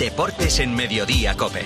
Deportes 0.00 0.58
en 0.60 0.74
Mediodía 0.74 1.36
Cope. 1.36 1.62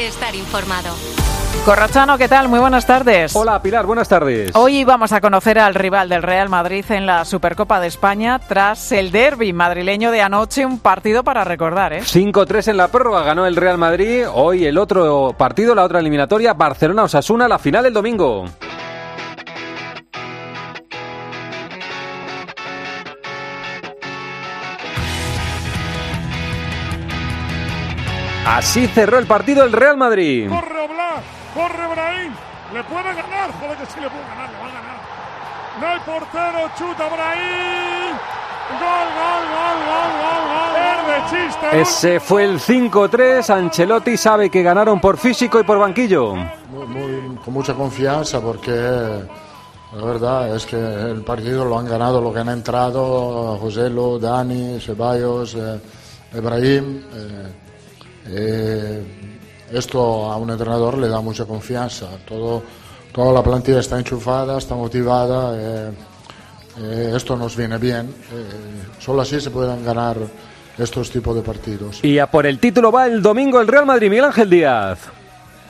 Estar 0.00 0.34
informado. 0.34 0.88
Corrochano, 1.66 2.16
¿qué 2.16 2.28
tal? 2.28 2.48
Muy 2.48 2.58
buenas 2.58 2.86
tardes. 2.86 3.36
Hola 3.36 3.60
Pilar, 3.60 3.84
buenas 3.84 4.08
tardes. 4.08 4.52
Hoy 4.54 4.84
vamos 4.84 5.12
a 5.12 5.20
conocer 5.20 5.58
al 5.58 5.74
rival 5.74 6.08
del 6.08 6.22
Real 6.22 6.48
Madrid 6.48 6.86
en 6.88 7.04
la 7.04 7.26
Supercopa 7.26 7.78
de 7.78 7.88
España 7.88 8.38
tras 8.38 8.90
el 8.90 9.12
derby 9.12 9.52
madrileño 9.52 10.10
de 10.12 10.22
anoche, 10.22 10.64
un 10.64 10.78
partido 10.78 11.22
para 11.22 11.44
recordar, 11.44 11.92
¿eh? 11.92 12.00
5-3 12.00 12.68
en 12.68 12.78
la 12.78 12.88
prórroga 12.88 13.22
ganó 13.22 13.44
el 13.44 13.56
Real 13.56 13.76
Madrid. 13.76 14.24
Hoy 14.32 14.64
el 14.64 14.78
otro 14.78 15.34
partido, 15.36 15.74
la 15.74 15.84
otra 15.84 16.00
eliminatoria, 16.00 16.54
Barcelona-Osasuna, 16.54 17.46
la 17.48 17.58
final 17.58 17.84
el 17.84 17.92
domingo. 17.92 18.46
Así 28.46 28.86
cerró 28.88 29.18
el 29.18 29.26
partido 29.26 29.64
el 29.64 29.72
Real 29.72 29.96
Madrid. 29.96 30.48
Corre 30.48 30.80
Oblak, 30.80 31.22
corre 31.54 31.86
Brahim, 31.94 32.32
le 32.74 32.84
puede 32.84 33.14
ganar, 33.14 33.50
joder 33.60 33.76
que 33.78 33.86
sí 33.86 34.00
le 34.00 34.08
puede 34.10 34.24
ganar, 34.28 34.50
le 34.50 34.58
va 34.58 34.66
a 34.66 34.72
ganar. 34.72 35.02
No 35.80 35.86
hay 35.86 35.98
portero, 36.00 36.70
chuta 36.76 37.08
Brahim. 37.08 38.16
Gol, 38.72 39.08
gol, 39.18 39.44
gol, 39.52 39.78
gol, 39.86 40.10
gol, 40.22 40.42
gol. 40.52 40.72
Verde 40.74 41.22
chiste. 41.30 41.80
Ese 41.80 42.20
fue 42.20 42.44
el 42.44 42.58
5-3. 42.60 43.50
Ancelotti 43.50 44.16
sabe 44.16 44.50
que 44.50 44.62
ganaron 44.62 45.00
por 45.00 45.18
físico 45.18 45.60
y 45.60 45.64
por 45.64 45.78
banquillo. 45.78 46.34
Muy- 46.34 46.86
muy- 46.86 47.36
con 47.44 47.54
mucha 47.54 47.74
confianza 47.74 48.40
porque 48.40 48.70
la 48.72 50.04
verdad 50.04 50.56
es 50.56 50.64
que 50.66 50.76
el 50.76 51.22
partido 51.22 51.64
lo 51.64 51.78
han 51.78 51.86
ganado 51.86 52.20
lo 52.20 52.32
que 52.32 52.40
han 52.40 52.48
entrado 52.48 53.58
Joselo, 53.60 54.18
Dani, 54.18 54.80
Ceballos, 54.80 55.54
eh, 55.54 55.80
Ibrahim. 56.34 57.02
eh, 57.14 57.52
eh, 58.28 59.02
esto 59.72 60.30
a 60.30 60.36
un 60.36 60.50
entrenador 60.50 60.98
le 60.98 61.08
da 61.08 61.20
mucha 61.20 61.44
confianza. 61.44 62.08
Todo, 62.26 62.62
toda 63.12 63.32
la 63.32 63.42
plantilla 63.42 63.80
está 63.80 63.98
enchufada, 63.98 64.58
está 64.58 64.74
motivada. 64.74 65.54
eh, 65.56 65.90
eh, 66.80 67.12
esto 67.14 67.36
nos 67.36 67.56
viene 67.56 67.78
bien. 67.78 68.06
eh, 68.06 68.44
solo 68.98 69.22
así 69.22 69.40
se 69.40 69.50
pueden 69.50 69.84
ganar 69.84 70.16
estos 70.78 71.10
tipos 71.10 71.34
de 71.34 71.42
partidos. 71.42 72.02
Y 72.02 72.18
a 72.18 72.26
por 72.30 72.46
el 72.46 72.58
título 72.58 72.90
va 72.90 73.06
el 73.06 73.20
domingo 73.20 73.60
el 73.60 73.68
Real 73.68 73.84
Madrid, 73.86 74.08
Miguel 74.08 74.24
Ángel 74.26 74.48
Díaz. 74.50 74.98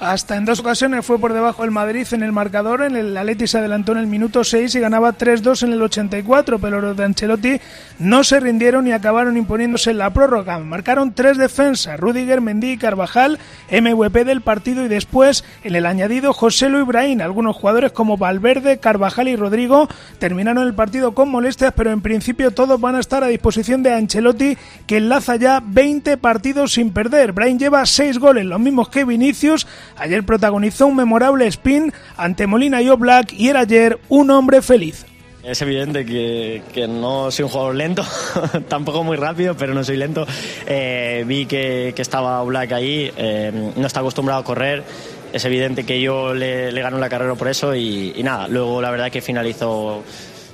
Hasta 0.02 0.36
en 0.36 0.44
dos 0.44 0.58
ocasiones 0.58 1.06
fue 1.06 1.20
por 1.20 1.32
debajo 1.32 1.62
del 1.62 1.70
Madrid 1.70 2.04
en 2.10 2.24
el 2.24 2.32
marcador. 2.32 2.82
En 2.82 2.96
el 2.96 3.16
Atleti 3.16 3.46
se 3.46 3.58
adelantó 3.58 3.92
en 3.92 3.98
el 3.98 4.08
minuto 4.08 4.42
6 4.42 4.74
y 4.74 4.80
ganaba 4.80 5.16
3-2 5.16 5.62
en 5.62 5.72
el 5.74 5.80
84, 5.80 6.58
pero 6.58 6.80
los 6.80 6.96
de 6.96 7.04
Ancelotti 7.04 7.60
no 8.00 8.24
se 8.24 8.40
rindieron 8.40 8.88
y 8.88 8.92
acabaron 8.92 9.36
imponiéndose 9.36 9.92
en 9.92 9.98
la 9.98 10.12
prórroga. 10.12 10.58
Marcaron 10.58 11.14
tres 11.14 11.38
defensas, 11.38 12.00
Rudiger, 12.00 12.40
Mendy 12.40 12.72
y 12.72 12.78
Carvajal, 12.78 13.38
MVP 13.70 14.24
del 14.24 14.40
partido 14.40 14.84
y 14.84 14.88
después 14.88 15.44
en 15.62 15.76
el 15.76 15.86
añadido 15.86 16.32
José 16.32 16.68
Luis 16.68 16.82
Ibrahim. 16.82 17.20
Algunos 17.20 17.54
jugadores 17.54 17.92
como 17.92 18.16
Valverde, 18.16 18.78
Carvajal 18.78 19.28
y 19.28 19.36
Rodrigo 19.36 19.86
terminaron 20.18 20.66
el 20.66 20.74
partido 20.74 21.14
con 21.14 21.28
molestias, 21.28 21.74
pero 21.76 21.92
en 21.92 22.02
principio 22.02 22.50
todos 22.50 22.80
van 22.80 22.96
a 22.96 23.00
estar 23.00 23.22
a 23.22 23.28
disposición 23.28 23.84
de 23.84 23.94
Ancelotti, 23.94 24.58
que 24.88 24.96
enlaza 24.96 25.36
ya 25.36 25.62
20 25.64 26.16
partidos 26.16 26.72
sin 26.72 26.92
perder. 26.92 27.30
Brahim 27.30 27.56
lleva 27.56 27.86
6 27.86 28.18
goles, 28.18 28.44
los 28.44 28.58
mismos 28.58 28.88
que 28.88 29.04
Vinicius. 29.04 29.64
Ayer 29.96 30.24
protagonizó 30.24 30.86
un 30.86 30.96
memorable 30.96 31.46
spin 31.46 31.92
ante 32.16 32.46
Molina 32.46 32.82
y 32.82 32.88
Oblak 32.88 33.32
y 33.32 33.48
era 33.48 33.60
ayer 33.60 33.98
un 34.08 34.30
hombre 34.30 34.62
feliz. 34.62 35.06
Es 35.42 35.60
evidente 35.60 36.04
que, 36.06 36.62
que 36.72 36.86
no 36.86 37.30
soy 37.32 37.44
un 37.44 37.48
jugador 37.50 37.74
lento, 37.74 38.04
tampoco 38.68 39.02
muy 39.02 39.16
rápido, 39.16 39.56
pero 39.56 39.74
no 39.74 39.82
soy 39.82 39.96
lento. 39.96 40.24
Eh, 40.66 41.24
vi 41.26 41.46
que, 41.46 41.92
que 41.96 42.02
estaba 42.02 42.42
Black 42.44 42.70
ahí, 42.72 43.10
eh, 43.16 43.72
no 43.74 43.86
está 43.86 44.00
acostumbrado 44.00 44.40
a 44.40 44.44
correr. 44.44 44.84
Es 45.32 45.44
evidente 45.44 45.84
que 45.84 46.00
yo 46.00 46.32
le, 46.34 46.70
le 46.70 46.82
gano 46.82 46.98
la 46.98 47.08
carrera 47.08 47.34
por 47.34 47.48
eso 47.48 47.74
y, 47.74 48.12
y 48.14 48.22
nada, 48.22 48.46
luego 48.48 48.80
la 48.80 48.90
verdad 48.90 49.10
que 49.10 49.20
finalizó 49.20 50.04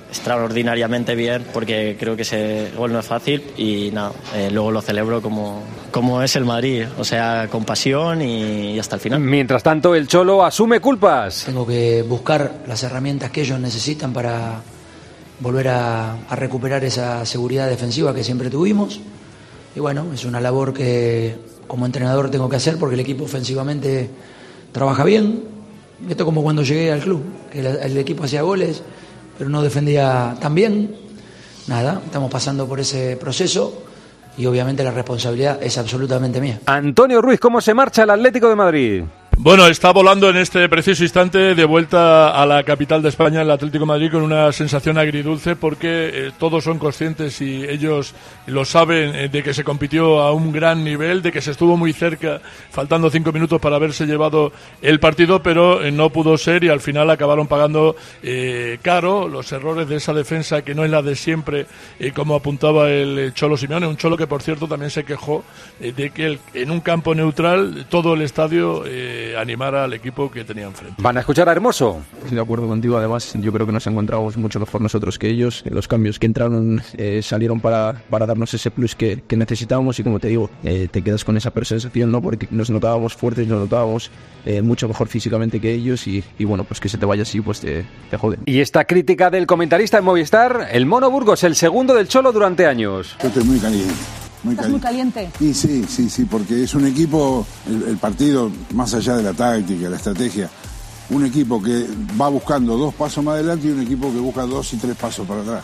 extraordinariamente 0.09 1.15
bien 1.15 1.45
porque 1.53 1.95
creo 1.99 2.15
que 2.15 2.23
ese 2.23 2.71
gol 2.75 2.91
no 2.91 2.99
es 2.99 3.05
fácil 3.05 3.43
y 3.57 3.91
nada, 3.93 4.11
eh, 4.35 4.49
luego 4.51 4.71
lo 4.71 4.81
celebro 4.81 5.21
como, 5.21 5.61
como 5.91 6.21
es 6.23 6.35
el 6.35 6.45
Madrid, 6.45 6.85
o 6.97 7.03
sea, 7.03 7.47
con 7.49 7.63
pasión 7.63 8.21
y, 8.21 8.73
y 8.73 8.79
hasta 8.79 8.95
el 8.95 9.01
final. 9.01 9.19
Mientras 9.19 9.61
tanto, 9.61 9.93
el 9.93 10.07
Cholo 10.07 10.43
asume 10.43 10.79
culpas. 10.79 11.43
Tengo 11.45 11.65
que 11.65 12.01
buscar 12.01 12.63
las 12.67 12.81
herramientas 12.83 13.29
que 13.29 13.41
ellos 13.41 13.59
necesitan 13.59 14.11
para 14.11 14.61
volver 15.39 15.67
a, 15.69 16.13
a 16.27 16.35
recuperar 16.35 16.83
esa 16.83 17.25
seguridad 17.25 17.69
defensiva 17.69 18.13
que 18.13 18.23
siempre 18.23 18.49
tuvimos. 18.49 18.99
Y 19.75 19.79
bueno, 19.79 20.07
es 20.13 20.25
una 20.25 20.41
labor 20.41 20.73
que 20.73 21.35
como 21.67 21.85
entrenador 21.85 22.31
tengo 22.31 22.49
que 22.49 22.55
hacer 22.55 22.77
porque 22.77 22.95
el 22.95 22.99
equipo 23.01 23.25
ofensivamente 23.25 24.09
trabaja 24.71 25.03
bien. 25.03 25.43
Esto 26.09 26.25
como 26.25 26.41
cuando 26.41 26.63
llegué 26.63 26.91
al 26.91 27.01
club, 27.01 27.21
que 27.51 27.59
el, 27.59 27.67
el 27.67 27.97
equipo 27.97 28.23
hacía 28.23 28.41
goles, 28.41 28.81
pero 29.39 29.49
no 29.49 29.63
defendía 29.63 30.35
tan 30.41 30.53
bien. 30.53 30.93
Nada, 31.67 32.01
estamos 32.03 32.29
pasando 32.29 32.67
por 32.67 32.81
ese 32.81 33.15
proceso 33.15 33.85
y 34.37 34.45
obviamente 34.45 34.83
la 34.83 34.91
responsabilidad 34.91 35.63
es 35.63 35.77
absolutamente 35.77 36.41
mía. 36.41 36.59
Antonio 36.65 37.21
Ruiz, 37.21 37.39
¿cómo 37.39 37.61
se 37.61 37.73
marcha 37.73 38.03
el 38.03 38.09
Atlético 38.09 38.49
de 38.49 38.55
Madrid? 38.55 39.03
Bueno, 39.41 39.67
está 39.67 39.93
volando 39.93 40.29
en 40.29 40.35
este 40.35 40.67
preciso 40.67 41.01
instante 41.01 41.55
de 41.55 41.63
vuelta 41.63 42.29
a 42.31 42.45
la 42.45 42.61
capital 42.63 43.01
de 43.01 43.07
España, 43.07 43.41
el 43.41 43.49
Atlético 43.49 43.85
Madrid, 43.85 44.11
con 44.11 44.21
una 44.21 44.51
sensación 44.51 44.97
agridulce 44.97 45.55
porque 45.55 46.09
eh, 46.27 46.31
todos 46.37 46.65
son 46.65 46.77
conscientes 46.77 47.39
y 47.39 47.63
ellos 47.63 48.13
lo 48.47 48.65
saben 48.65 49.15
eh, 49.15 49.29
de 49.29 49.41
que 49.41 49.53
se 49.53 49.63
compitió 49.63 50.19
a 50.19 50.33
un 50.33 50.51
gran 50.51 50.83
nivel, 50.83 51.21
de 51.21 51.31
que 51.31 51.39
se 51.39 51.51
estuvo 51.51 51.77
muy 51.77 51.93
cerca, 51.93 52.41
faltando 52.69 53.09
cinco 53.09 53.31
minutos 53.31 53.61
para 53.61 53.77
haberse 53.77 54.05
llevado 54.05 54.51
el 54.81 54.99
partido, 54.99 55.41
pero 55.41 55.81
eh, 55.85 55.89
no 55.89 56.09
pudo 56.09 56.37
ser 56.37 56.65
y 56.65 56.67
al 56.67 56.81
final 56.81 57.09
acabaron 57.09 57.47
pagando 57.47 57.95
caro 58.81 59.29
los 59.29 59.49
errores 59.53 59.87
de 59.87 59.95
esa 59.95 60.13
defensa 60.13 60.63
que 60.63 60.75
no 60.75 60.83
es 60.83 60.91
la 60.91 61.01
de 61.01 61.15
siempre, 61.15 61.65
como 62.13 62.35
apuntaba 62.35 62.89
el 62.89 63.33
Cholo 63.33 63.55
Simeone, 63.55 63.87
un 63.87 63.95
Cholo 63.95 64.17
que 64.17 64.27
por 64.27 64.41
cierto 64.41 64.67
también 64.67 64.91
se 64.91 65.05
quejó 65.05 65.45
de 65.79 66.09
que 66.09 66.25
el- 66.25 66.39
en 66.53 66.71
un 66.71 66.81
campo 66.81 67.15
neutral 67.15 67.85
todo 67.89 68.15
el 68.15 68.21
estadio 68.21 68.83
animara 69.37 69.83
al 69.83 69.93
equipo 69.93 70.29
que 70.31 70.43
tenía 70.43 70.65
enfrente. 70.65 70.95
Van 71.01 71.17
a 71.17 71.21
escuchar 71.21 71.49
a 71.49 71.51
Hermoso. 71.51 72.01
Estoy 72.23 72.35
de 72.35 72.41
acuerdo 72.41 72.67
contigo, 72.67 72.97
además 72.97 73.33
yo 73.39 73.51
creo 73.51 73.65
que 73.65 73.71
nos 73.71 73.85
encontramos 73.87 74.37
mucho 74.37 74.59
mejor 74.59 74.81
nosotros 74.81 75.17
que 75.19 75.29
ellos. 75.29 75.63
Los 75.69 75.87
cambios 75.87 76.19
que 76.19 76.25
entraron 76.25 76.81
eh, 76.97 77.21
salieron 77.21 77.59
para, 77.59 78.01
para 78.09 78.25
darnos 78.25 78.53
ese 78.53 78.71
plus 78.71 78.95
que, 78.95 79.21
que 79.27 79.37
necesitábamos 79.37 79.99
y 79.99 80.03
como 80.03 80.19
te 80.19 80.29
digo, 80.29 80.49
eh, 80.63 80.87
te 80.89 81.01
quedas 81.01 81.23
con 81.23 81.37
esa 81.37 81.51
sensación, 81.63 82.11
¿no? 82.11 82.21
Porque 82.21 82.47
nos 82.51 82.69
notábamos 82.69 83.13
fuertes, 83.13 83.47
nos 83.47 83.59
notábamos 83.59 84.11
eh, 84.45 84.61
mucho 84.61 84.87
mejor 84.87 85.07
físicamente 85.07 85.59
que 85.59 85.71
ellos 85.71 86.07
y, 86.07 86.23
y 86.37 86.45
bueno, 86.45 86.63
pues 86.63 86.79
que 86.79 86.89
se 86.89 86.97
te 86.97 87.05
vaya 87.05 87.23
así, 87.23 87.41
pues 87.41 87.59
te, 87.59 87.85
te 88.09 88.17
joden. 88.17 88.39
Y 88.45 88.59
esta 88.59 88.85
crítica 88.85 89.29
del 89.29 89.45
comentarista 89.45 89.97
en 89.97 90.05
Movistar, 90.05 90.69
el 90.71 90.85
Mono 90.85 91.09
Burgos, 91.09 91.43
el 91.43 91.55
segundo 91.55 91.93
del 91.93 92.07
Cholo 92.07 92.31
durante 92.31 92.65
años. 92.65 93.15
Yo 93.21 93.27
estoy 93.27 93.43
muy 93.43 93.59
caliente. 93.59 93.93
Muy 94.43 94.53
Estás 94.53 94.69
muy 94.69 94.79
caliente. 94.79 95.29
caliente. 95.33 95.45
Y 95.45 95.53
sí, 95.53 95.85
sí, 95.89 96.09
sí, 96.09 96.25
porque 96.25 96.63
es 96.63 96.73
un 96.73 96.85
equipo, 96.85 97.45
el, 97.67 97.89
el 97.89 97.97
partido, 97.97 98.49
más 98.73 98.93
allá 98.93 99.17
de 99.17 99.23
la 99.23 99.33
táctica, 99.33 99.89
la 99.89 99.97
estrategia, 99.97 100.49
un 101.09 101.25
equipo 101.25 101.61
que 101.61 101.87
va 102.19 102.29
buscando 102.29 102.77
dos 102.77 102.93
pasos 102.93 103.23
más 103.23 103.33
adelante 103.35 103.67
y 103.67 103.71
un 103.71 103.81
equipo 103.81 104.11
que 104.13 104.19
busca 104.19 104.43
dos 104.43 104.71
y 104.73 104.77
tres 104.77 104.95
pasos 104.95 105.27
para 105.27 105.41
atrás. 105.41 105.63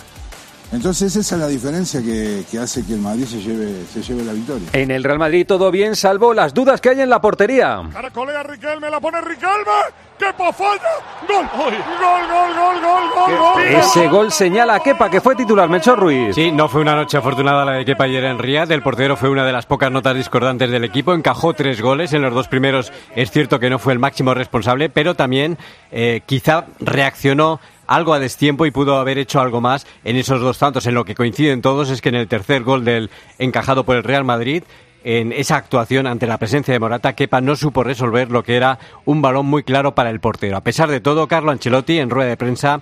Entonces 0.71 1.15
esa 1.15 1.35
es 1.35 1.41
la 1.41 1.47
diferencia 1.47 2.01
que, 2.01 2.43
que 2.49 2.59
hace 2.59 2.85
que 2.85 2.93
el 2.93 2.99
Madrid 2.99 3.25
se 3.25 3.41
lleve, 3.41 3.85
se 3.91 4.01
lleve 4.01 4.23
la 4.23 4.33
victoria. 4.33 4.67
En 4.73 4.91
el 4.91 5.03
Real 5.03 5.19
Madrid 5.19 5.45
todo 5.47 5.71
bien, 5.71 5.95
salvo 5.95 6.33
las 6.33 6.53
dudas 6.53 6.81
que 6.81 6.89
hay 6.89 7.01
en 7.01 7.09
la 7.09 7.21
portería. 7.21 7.81
Caracolea 7.93 8.43
Riquelme, 8.43 8.89
la 8.89 8.99
pone 8.99 9.21
Riquelme. 9.21 9.71
¡Qué 10.17 10.27
falla! 10.33 10.79
¡Gol! 11.27 11.45
¡Gol, 11.57 11.73
gol, 11.99 12.53
gol, 12.55 12.81
gol, 12.81 13.09
gol, 13.13 13.37
gol! 13.37 13.63
Ese 13.63 14.07
gol 14.07 14.31
señala 14.31 14.75
a 14.75 14.79
Kepa, 14.79 15.09
que 15.09 15.19
fue 15.19 15.35
titular, 15.35 15.67
Melchor 15.67 15.99
Ruiz. 15.99 16.33
Sí, 16.33 16.51
no 16.51 16.69
fue 16.69 16.79
una 16.79 16.95
noche 16.95 17.17
afortunada 17.17 17.65
la 17.65 17.73
de 17.73 17.83
Kepa 17.83 18.05
ayer 18.05 18.23
en 18.23 18.39
Riyadh. 18.39 18.71
El 18.71 18.81
portero 18.81 19.17
fue 19.17 19.29
una 19.29 19.45
de 19.45 19.51
las 19.51 19.65
pocas 19.65 19.91
notas 19.91 20.15
discordantes 20.15 20.71
del 20.71 20.85
equipo. 20.85 21.13
Encajó 21.13 21.53
tres 21.53 21.81
goles. 21.81 22.13
En 22.13 22.21
los 22.21 22.33
dos 22.33 22.47
primeros 22.47 22.93
es 23.13 23.29
cierto 23.29 23.59
que 23.59 23.69
no 23.69 23.77
fue 23.77 23.91
el 23.91 23.99
máximo 23.99 24.33
responsable, 24.33 24.89
pero 24.89 25.15
también 25.15 25.57
eh, 25.91 26.21
quizá 26.25 26.65
reaccionó 26.79 27.59
algo 27.87 28.13
a 28.13 28.19
destiempo 28.19 28.65
y 28.65 28.71
pudo 28.71 28.97
haber 28.97 29.17
hecho 29.17 29.39
algo 29.39 29.61
más 29.61 29.85
en 30.03 30.15
esos 30.15 30.41
dos 30.41 30.57
tantos. 30.57 30.85
En 30.87 30.93
lo 30.95 31.05
que 31.05 31.15
coinciden 31.15 31.61
todos 31.61 31.89
es 31.89 32.01
que 32.01 32.09
en 32.09 32.15
el 32.15 32.27
tercer 32.27 32.63
gol 32.63 32.85
del 32.85 33.09
encajado 33.39 33.83
por 33.85 33.95
el 33.95 34.03
Real 34.03 34.23
Madrid, 34.23 34.63
en 35.03 35.31
esa 35.31 35.57
actuación 35.57 36.07
ante 36.07 36.25
la 36.25 36.39
presencia 36.39 36.73
de 36.73 36.79
Morata, 36.79 37.13
Kepa 37.13 37.39
no 37.39 37.55
supo 37.55 37.83
resolver 37.83 38.31
lo 38.31 38.43
que 38.43 38.55
era 38.55 38.79
un 39.05 39.21
balón 39.21 39.45
muy 39.45 39.63
claro 39.63 39.93
para 39.93 40.09
el 40.09 40.19
portero. 40.19 40.57
A 40.57 40.61
pesar 40.61 40.89
de 40.89 40.99
todo, 40.99 41.27
Carlo 41.27 41.51
Ancelotti 41.51 41.99
en 41.99 42.09
rueda 42.09 42.29
de 42.29 42.37
prensa 42.37 42.81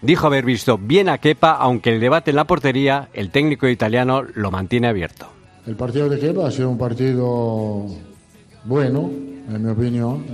dijo 0.00 0.28
haber 0.28 0.44
visto 0.44 0.78
bien 0.78 1.08
a 1.08 1.18
Kepa, 1.18 1.52
aunque 1.52 1.90
el 1.92 1.98
debate 2.00 2.30
en 2.30 2.36
la 2.36 2.44
portería, 2.44 3.08
el 3.12 3.30
técnico 3.30 3.66
italiano 3.66 4.22
lo 4.34 4.50
mantiene 4.52 4.86
abierto. 4.86 5.26
El 5.66 5.74
partido 5.76 6.08
de 6.08 6.20
Kepa 6.20 6.46
ha 6.46 6.50
sido 6.52 6.70
un 6.70 6.78
partido 6.78 7.86
bueno, 8.64 9.10
en 9.52 9.64
mi 9.64 9.70
opinión. 9.70 10.24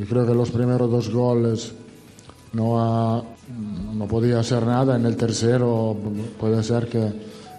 Y 0.00 0.04
creo 0.04 0.26
que 0.26 0.32
los 0.32 0.50
primeros 0.50 0.90
dos 0.90 1.10
goles 1.10 1.74
no, 2.52 2.78
ha- 2.80 3.22
no 3.94 4.06
podía 4.06 4.40
hacer 4.40 4.64
nada. 4.64 4.96
En 4.96 5.06
el 5.06 5.16
tercero 5.16 5.96
puede 6.38 6.62
ser 6.62 6.88
que 6.88 7.12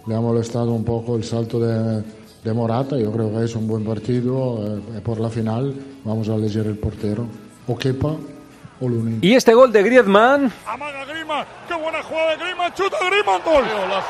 le 0.07 0.15
ha 0.15 0.21
molestado 0.21 0.73
un 0.73 0.83
poco 0.83 1.15
el 1.15 1.23
salto 1.23 1.59
de, 1.59 2.03
de 2.43 2.53
Morata. 2.53 2.97
Yo 2.97 3.11
creo 3.11 3.31
que 3.31 3.43
es 3.43 3.55
un 3.55 3.67
buen 3.67 3.83
partido. 3.83 4.77
eh, 4.77 5.01
por 5.03 5.19
la 5.19 5.29
final 5.29 5.73
vamos 6.03 6.29
a 6.29 6.35
elegir 6.35 6.65
el 6.67 6.77
portero. 6.77 7.25
O. 7.67 8.34
Y 9.21 9.35
este 9.35 9.53
gol 9.53 9.71
de 9.71 9.83
Griezmann 9.83 10.51
Amaga 10.65 11.05
Griezmann, 11.05 11.45
qué 11.65 11.75
buena 11.75 12.03
jugada 12.03 12.31
de 12.31 12.37
Griezmann, 12.37 12.73
chuta 12.73 12.97
Griezmann, 13.09 13.41
gol. 13.45 13.63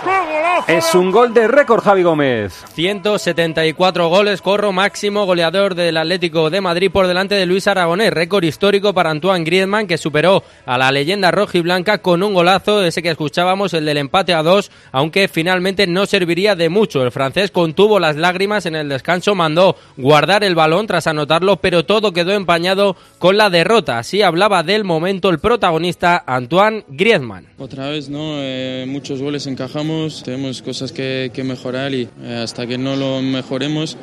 ¡Qué 0.03 0.33
golazo! 0.33 0.63
es 0.67 0.95
un 0.95 1.12
gol 1.12 1.33
de 1.35 1.47
récord, 1.47 1.83
Javi 1.83 2.01
Gómez. 2.01 2.63
174 2.73 4.09
goles, 4.09 4.41
corro 4.41 4.71
máximo 4.71 5.25
goleador 5.27 5.75
del 5.75 5.97
Atlético 5.97 6.50
de 6.50 6.62
Madrid 6.62 6.89
por 6.91 7.06
delante 7.06 7.35
de 7.35 7.45
Luis 7.45 7.67
Aragonés, 7.67 8.12
récord 8.12 8.44
histórico 8.44 8.94
para 8.94 9.12
Antoine 9.12 9.45
Griezmann 9.45 9.85
que 9.85 10.00
superó 10.00 10.44
a 10.65 10.79
la 10.79 10.91
leyenda 10.91 11.29
roja 11.29 11.59
y 11.59 11.61
blanca 11.61 12.00
con 12.00 12.23
un 12.23 12.33
golazo, 12.33 12.83
ese 12.83 13.03
que 13.03 13.11
escuchábamos, 13.11 13.75
el 13.75 13.85
del 13.85 13.97
empate 13.97 14.33
a 14.33 14.41
dos, 14.41 14.71
aunque 14.91 15.27
finalmente 15.27 15.85
no 15.85 16.07
serviría 16.07 16.56
de 16.56 16.69
mucho. 16.69 17.03
El 17.03 17.11
francés 17.11 17.51
contuvo 17.51 18.00
las 18.00 18.15
lágrimas 18.15 18.65
en 18.65 18.75
el 18.75 18.89
descanso, 18.89 19.35
mandó 19.35 19.75
guardar 19.95 20.44
el 20.44 20.56
balón 20.56 20.88
tras 20.88 21.06
anotarlo, 21.06 21.57
pero 21.57 21.85
todo 21.85 22.13
quedó 22.13 22.31
empañado 22.31 22.95
con 23.19 23.38
la 23.38 23.51
derrota. 23.51 24.00
Así 24.00 24.23
hablaba 24.23 24.55
del 24.63 24.84
momento 24.84 25.30
el 25.30 25.40
protagonista 25.40 26.24
Antoine 26.25 26.84
Griezmann. 26.88 27.48
Otra 27.57 27.90
vez, 27.90 28.10
¿no? 28.10 28.36
Eh, 28.40 28.86
muchos 28.88 29.22
goles 29.22 29.48
encajamos, 29.48 30.24
tenemos 30.24 30.62
cosas 30.62 30.92
que, 30.92 31.31
que 31.34 31.44
mejorar 31.44 31.94
y 31.94 32.07
eh, 32.22 32.42
hasta 32.44 32.68
que 32.68 32.78
no 32.78 32.96
lo 32.96 33.22
mejoremos 33.22 33.98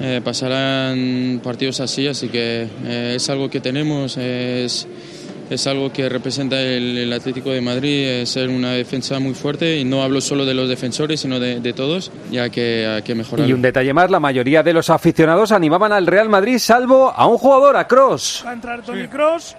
eh, 0.00 0.20
pasarán 0.24 1.40
partidos 1.42 1.78
así, 1.80 2.08
así 2.08 2.28
que 2.28 2.66
eh, 2.84 3.12
es 3.16 3.30
algo 3.30 3.48
que 3.48 3.60
tenemos, 3.60 4.16
es, 4.16 4.88
es 5.50 5.66
algo 5.66 5.92
que 5.92 6.08
representa 6.08 6.60
el, 6.60 6.98
el 6.98 7.12
Atlético 7.12 7.50
de 7.50 7.60
Madrid, 7.60 8.24
ser 8.24 8.48
una 8.48 8.72
defensa 8.72 9.18
muy 9.20 9.34
fuerte 9.34 9.78
y 9.78 9.84
no 9.84 10.02
hablo 10.02 10.20
solo 10.20 10.44
de 10.44 10.54
los 10.54 10.68
defensores, 10.68 11.20
sino 11.20 11.38
de, 11.40 11.60
de 11.60 11.72
todos, 11.72 12.10
ya 12.30 12.48
que 12.50 12.86
hay 12.86 13.02
que 13.02 13.14
mejorar. 13.14 13.48
Y 13.48 13.52
un 13.52 13.62
detalle 13.62 13.92
más, 13.92 14.10
la 14.10 14.20
mayoría 14.20 14.62
de 14.62 14.72
los 14.72 14.90
aficionados 14.90 15.52
animaban 15.52 15.92
al 15.92 16.06
Real 16.06 16.28
Madrid 16.28 16.58
salvo 16.58 17.12
a 17.14 17.26
un 17.26 17.38
jugador, 17.38 17.76
a 17.76 17.86
Cross. 17.86 18.42
Va 18.46 18.50
a 18.50 18.54
entrar 18.54 18.82
Toni 18.82 19.06
Kroos, 19.08 19.56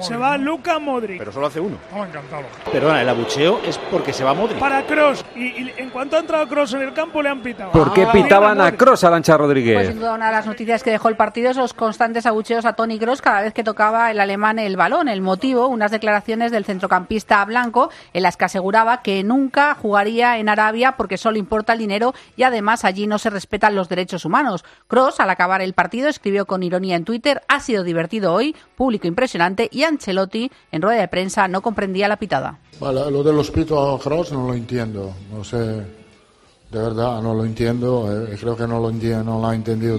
se 0.00 0.16
va 0.16 0.36
Luka 0.36 0.78
Modric. 0.78 1.18
Pero 1.18 1.32
solo 1.32 1.46
hace 1.46 1.60
uno. 1.60 1.76
Estaba 1.84 2.06
encantado. 2.06 2.42
Perdona, 2.72 3.02
el 3.02 3.08
abucheo 3.08 3.60
es 3.66 3.78
porque 3.90 4.12
se 4.12 4.24
va 4.24 4.34
Modric. 4.34 4.58
Para 4.58 4.84
Kroos. 4.86 5.24
Y, 5.34 5.44
y 5.44 5.72
en 5.76 5.90
cuanto 5.90 6.16
ha 6.16 6.20
entrado 6.20 6.46
Kroos 6.48 6.72
en 6.74 6.82
el 6.82 6.92
campo 6.92 7.22
le 7.22 7.28
han 7.28 7.42
pitado. 7.42 7.72
¿Por 7.72 7.92
qué 7.92 8.04
Ah, 8.04 8.12
pitaban 8.12 8.60
a 8.60 8.64
Modric. 8.64 8.78
Cross, 8.80 9.04
Arancha 9.04 9.32
Pues 9.36 9.40
Rodríguez? 9.48 9.88
sin 9.88 9.98
duda 9.98 10.14
una 10.14 10.26
de 10.26 10.32
las 10.32 10.46
noticias 10.46 10.82
que 10.82 10.90
dejó 10.90 11.08
el 11.08 11.16
partido 11.16 11.50
es 11.50 11.56
los 11.56 11.74
constantes 11.74 12.24
abucheos 12.26 12.64
a 12.64 12.72
Tony 12.74 12.98
Kroos 12.98 13.20
cada 13.20 13.42
vez 13.42 13.52
que 13.52 13.64
tocaba 13.64 14.10
el 14.10 14.20
alemán 14.20 14.58
el 14.58 14.76
balón. 14.76 15.08
El 15.08 15.20
motivo, 15.26 15.66
unas 15.66 15.90
declaraciones 15.90 16.50
del 16.50 16.64
centrocampista 16.64 17.44
blanco 17.44 17.90
en 18.14 18.22
las 18.22 18.38
que 18.38 18.46
aseguraba 18.46 19.02
que 19.02 19.22
nunca 19.22 19.74
jugaría 19.74 20.38
en 20.38 20.48
Arabia 20.48 20.96
porque 20.96 21.18
solo 21.18 21.36
importa 21.36 21.74
el 21.74 21.80
dinero 21.80 22.14
y 22.36 22.44
además 22.44 22.86
allí 22.86 23.06
no 23.06 23.18
se 23.18 23.28
respetan 23.28 23.74
los 23.74 23.90
derechos 23.90 24.24
humanos. 24.24 24.64
Kroos, 24.88 25.20
al 25.20 25.28
acabar 25.28 25.60
el 25.60 25.74
partido, 25.74 26.08
escribió 26.08 26.46
con 26.46 26.62
ironía 26.62 26.96
en 26.96 27.04
Twitter, 27.04 27.42
ha 27.48 27.60
sido 27.60 27.84
divertido 27.84 28.32
hoy, 28.32 28.56
público 28.76 29.06
impresionante 29.06 29.68
y 29.70 29.82
Ancelotti, 29.82 30.50
en 30.72 30.80
rueda 30.80 31.00
de 31.00 31.08
prensa, 31.08 31.48
no 31.48 31.60
comprendía 31.60 32.08
la 32.08 32.16
pitada. 32.16 32.58
Lo 32.80 33.22
de 33.22 33.32
los 33.32 33.50
Cross 33.50 34.32
no 34.32 34.46
lo 34.46 34.54
entiendo. 34.54 35.12
No 35.32 35.44
sé, 35.44 35.56
de 35.56 35.84
verdad, 36.70 37.20
no 37.20 37.34
lo 37.34 37.44
entiendo. 37.44 38.26
eh, 38.26 38.36
creo 38.40 38.56
que 38.56 38.66
no 38.66 38.80
lo, 38.80 38.90
entiende, 38.90 39.24
no 39.24 39.40
lo 39.40 39.48
ha 39.48 39.54
entendido 39.54 39.98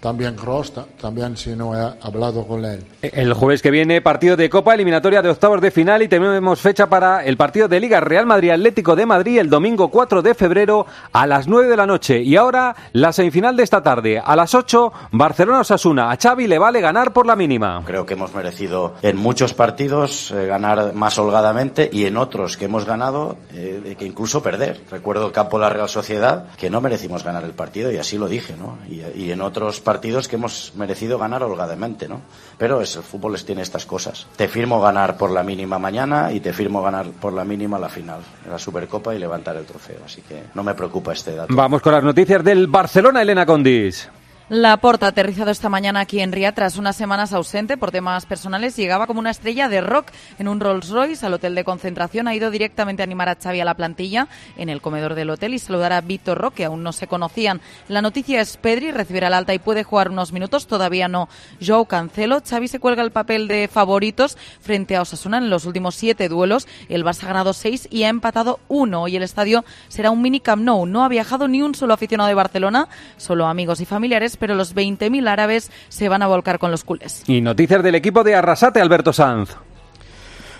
también 0.00 0.34
Cross, 0.36 0.72
ta- 0.74 0.86
también 1.00 1.36
si 1.36 1.50
no 1.50 1.74
he 1.76 1.92
hablado 2.02 2.46
con 2.46 2.64
él. 2.64 2.84
El 3.02 3.32
jueves 3.34 3.62
que 3.62 3.70
viene, 3.70 4.00
partido 4.00 4.36
de 4.36 4.48
Copa, 4.48 4.74
eliminatoria 4.74 5.22
de 5.22 5.30
octavos 5.30 5.60
de 5.60 5.70
final 5.70 6.02
y 6.02 6.08
tenemos 6.08 6.60
fecha 6.60 6.86
para 6.88 7.24
el 7.24 7.36
partido 7.36 7.68
de 7.68 7.80
Liga 7.80 8.00
Real 8.00 8.26
Madrid 8.26 8.50
Atlético 8.50 8.94
de 8.96 9.06
Madrid 9.06 9.38
el 9.38 9.50
domingo 9.50 9.88
4 9.90 10.22
de 10.22 10.34
febrero 10.34 10.86
a 11.12 11.26
las 11.26 11.48
9 11.48 11.68
de 11.68 11.76
la 11.76 11.86
noche. 11.86 12.22
Y 12.22 12.36
ahora 12.36 12.74
la 12.92 13.12
semifinal 13.12 13.56
de 13.56 13.62
esta 13.64 13.82
tarde. 13.82 14.20
A 14.24 14.36
las 14.36 14.54
8, 14.54 14.92
Barcelona-Osasuna. 15.12 16.10
A 16.10 16.16
Xavi 16.16 16.46
le 16.46 16.58
vale 16.58 16.80
ganar 16.80 17.12
por 17.12 17.26
la 17.26 17.36
mínima. 17.36 17.82
Creo 17.84 18.06
que 18.06 18.14
hemos 18.14 18.34
merecido 18.34 18.94
en 19.02 19.16
muchos 19.16 19.54
partidos 19.54 20.30
eh, 20.30 20.46
ganar 20.46 20.94
más 20.94 21.18
holgadamente 21.18 21.88
y 21.92 22.04
en 22.06 22.16
otros 22.16 22.56
que 22.56 22.64
hemos 22.64 22.84
ganado 22.84 23.36
eh, 23.52 23.94
que 23.98 24.04
incluso 24.04 24.42
perder. 24.42 24.80
Recuerdo 24.90 25.26
el 25.26 25.32
campo 25.32 25.58
de 25.58 25.62
la 25.64 25.70
Real 25.70 25.88
Sociedad 25.88 26.46
que 26.56 26.70
no 26.70 26.80
merecimos 26.80 27.24
ganar 27.24 27.44
el 27.44 27.52
partido 27.52 27.92
y 27.92 27.98
así 27.98 28.16
lo 28.18 28.28
dije, 28.28 28.54
¿no? 28.58 28.78
Y, 28.88 29.02
y 29.24 29.30
en 29.30 29.40
otros 29.42 29.80
partidos 29.88 30.28
que 30.28 30.36
hemos 30.36 30.74
merecido 30.76 31.18
ganar 31.18 31.42
holgadamente, 31.42 32.08
¿no? 32.08 32.20
Pero 32.58 32.82
es, 32.82 32.94
el 32.96 33.02
fútbol 33.02 33.32
les 33.32 33.46
tiene 33.46 33.62
estas 33.62 33.86
cosas. 33.86 34.26
Te 34.36 34.46
firmo 34.46 34.82
ganar 34.82 35.16
por 35.16 35.30
la 35.30 35.42
mínima 35.42 35.78
mañana 35.78 36.30
y 36.30 36.40
te 36.40 36.52
firmo 36.52 36.82
ganar 36.82 37.06
por 37.06 37.32
la 37.32 37.42
mínima 37.42 37.78
la 37.78 37.88
final 37.88 38.20
la 38.46 38.58
Supercopa 38.58 39.14
y 39.14 39.18
levantar 39.18 39.56
el 39.56 39.64
trofeo. 39.64 40.00
Así 40.04 40.20
que 40.20 40.42
no 40.52 40.62
me 40.62 40.74
preocupa 40.74 41.14
este 41.14 41.34
dato. 41.34 41.54
Vamos 41.54 41.80
con 41.80 41.94
las 41.94 42.04
noticias 42.04 42.44
del 42.44 42.66
Barcelona, 42.66 43.22
Elena 43.22 43.46
Condis. 43.46 44.10
La 44.50 44.78
Porta, 44.78 45.08
aterrizado 45.08 45.50
esta 45.50 45.68
mañana 45.68 46.00
aquí 46.00 46.20
en 46.20 46.32
Ría 46.32 46.52
tras 46.52 46.78
unas 46.78 46.96
semanas 46.96 47.34
ausente 47.34 47.76
por 47.76 47.90
temas 47.90 48.24
personales, 48.24 48.74
llegaba 48.76 49.06
como 49.06 49.20
una 49.20 49.30
estrella 49.30 49.68
de 49.68 49.82
rock 49.82 50.06
en 50.38 50.48
un 50.48 50.58
Rolls 50.58 50.88
Royce 50.88 51.26
al 51.26 51.34
hotel 51.34 51.54
de 51.54 51.64
concentración. 51.64 52.28
Ha 52.28 52.34
ido 52.34 52.50
directamente 52.50 53.02
a 53.02 53.04
animar 53.04 53.28
a 53.28 53.36
Xavi 53.36 53.60
a 53.60 53.66
la 53.66 53.74
plantilla 53.74 54.26
en 54.56 54.70
el 54.70 54.80
comedor 54.80 55.14
del 55.14 55.28
hotel 55.28 55.52
y 55.52 55.58
saludar 55.58 55.92
a 55.92 56.00
Víctor 56.00 56.38
Roque, 56.38 56.64
aún 56.64 56.82
no 56.82 56.94
se 56.94 57.06
conocían. 57.06 57.60
La 57.88 58.00
noticia 58.00 58.40
es 58.40 58.56
Pedri, 58.56 58.90
recibirá 58.90 59.26
el 59.26 59.34
alta 59.34 59.52
y 59.52 59.58
puede 59.58 59.84
jugar 59.84 60.08
unos 60.08 60.32
minutos, 60.32 60.66
todavía 60.66 61.08
no. 61.08 61.28
Joe 61.60 61.84
Cancelo, 61.86 62.40
Xavi 62.40 62.68
se 62.68 62.80
cuelga 62.80 63.02
el 63.02 63.10
papel 63.10 63.48
de 63.48 63.68
favoritos 63.68 64.38
frente 64.62 64.96
a 64.96 65.02
Osasuna 65.02 65.36
en 65.36 65.50
los 65.50 65.66
últimos 65.66 65.94
siete 65.94 66.30
duelos. 66.30 66.66
El 66.88 67.04
Barça 67.04 67.24
ha 67.24 67.28
ganado 67.28 67.52
seis 67.52 67.86
y 67.90 68.04
ha 68.04 68.08
empatado 68.08 68.60
uno 68.68 69.08
y 69.08 69.16
el 69.16 69.24
estadio 69.24 69.66
será 69.88 70.10
un 70.10 70.22
mini 70.22 70.40
Camp 70.40 70.62
Nou. 70.62 70.86
No 70.86 71.04
ha 71.04 71.08
viajado 71.10 71.48
ni 71.48 71.60
un 71.60 71.74
solo 71.74 71.92
aficionado 71.92 72.28
de 72.28 72.34
Barcelona, 72.34 72.88
solo 73.18 73.46
amigos 73.46 73.82
y 73.82 73.84
familiares, 73.84 74.37
pero 74.38 74.54
los 74.54 74.74
20.000 74.74 75.28
árabes 75.28 75.70
se 75.88 76.08
van 76.08 76.22
a 76.22 76.26
volcar 76.26 76.58
con 76.58 76.70
los 76.70 76.84
culés. 76.84 77.22
Y 77.26 77.40
noticias 77.40 77.82
del 77.82 77.94
equipo 77.94 78.24
de 78.24 78.34
Arrasate, 78.34 78.80
Alberto 78.80 79.12
Sanz. 79.12 79.56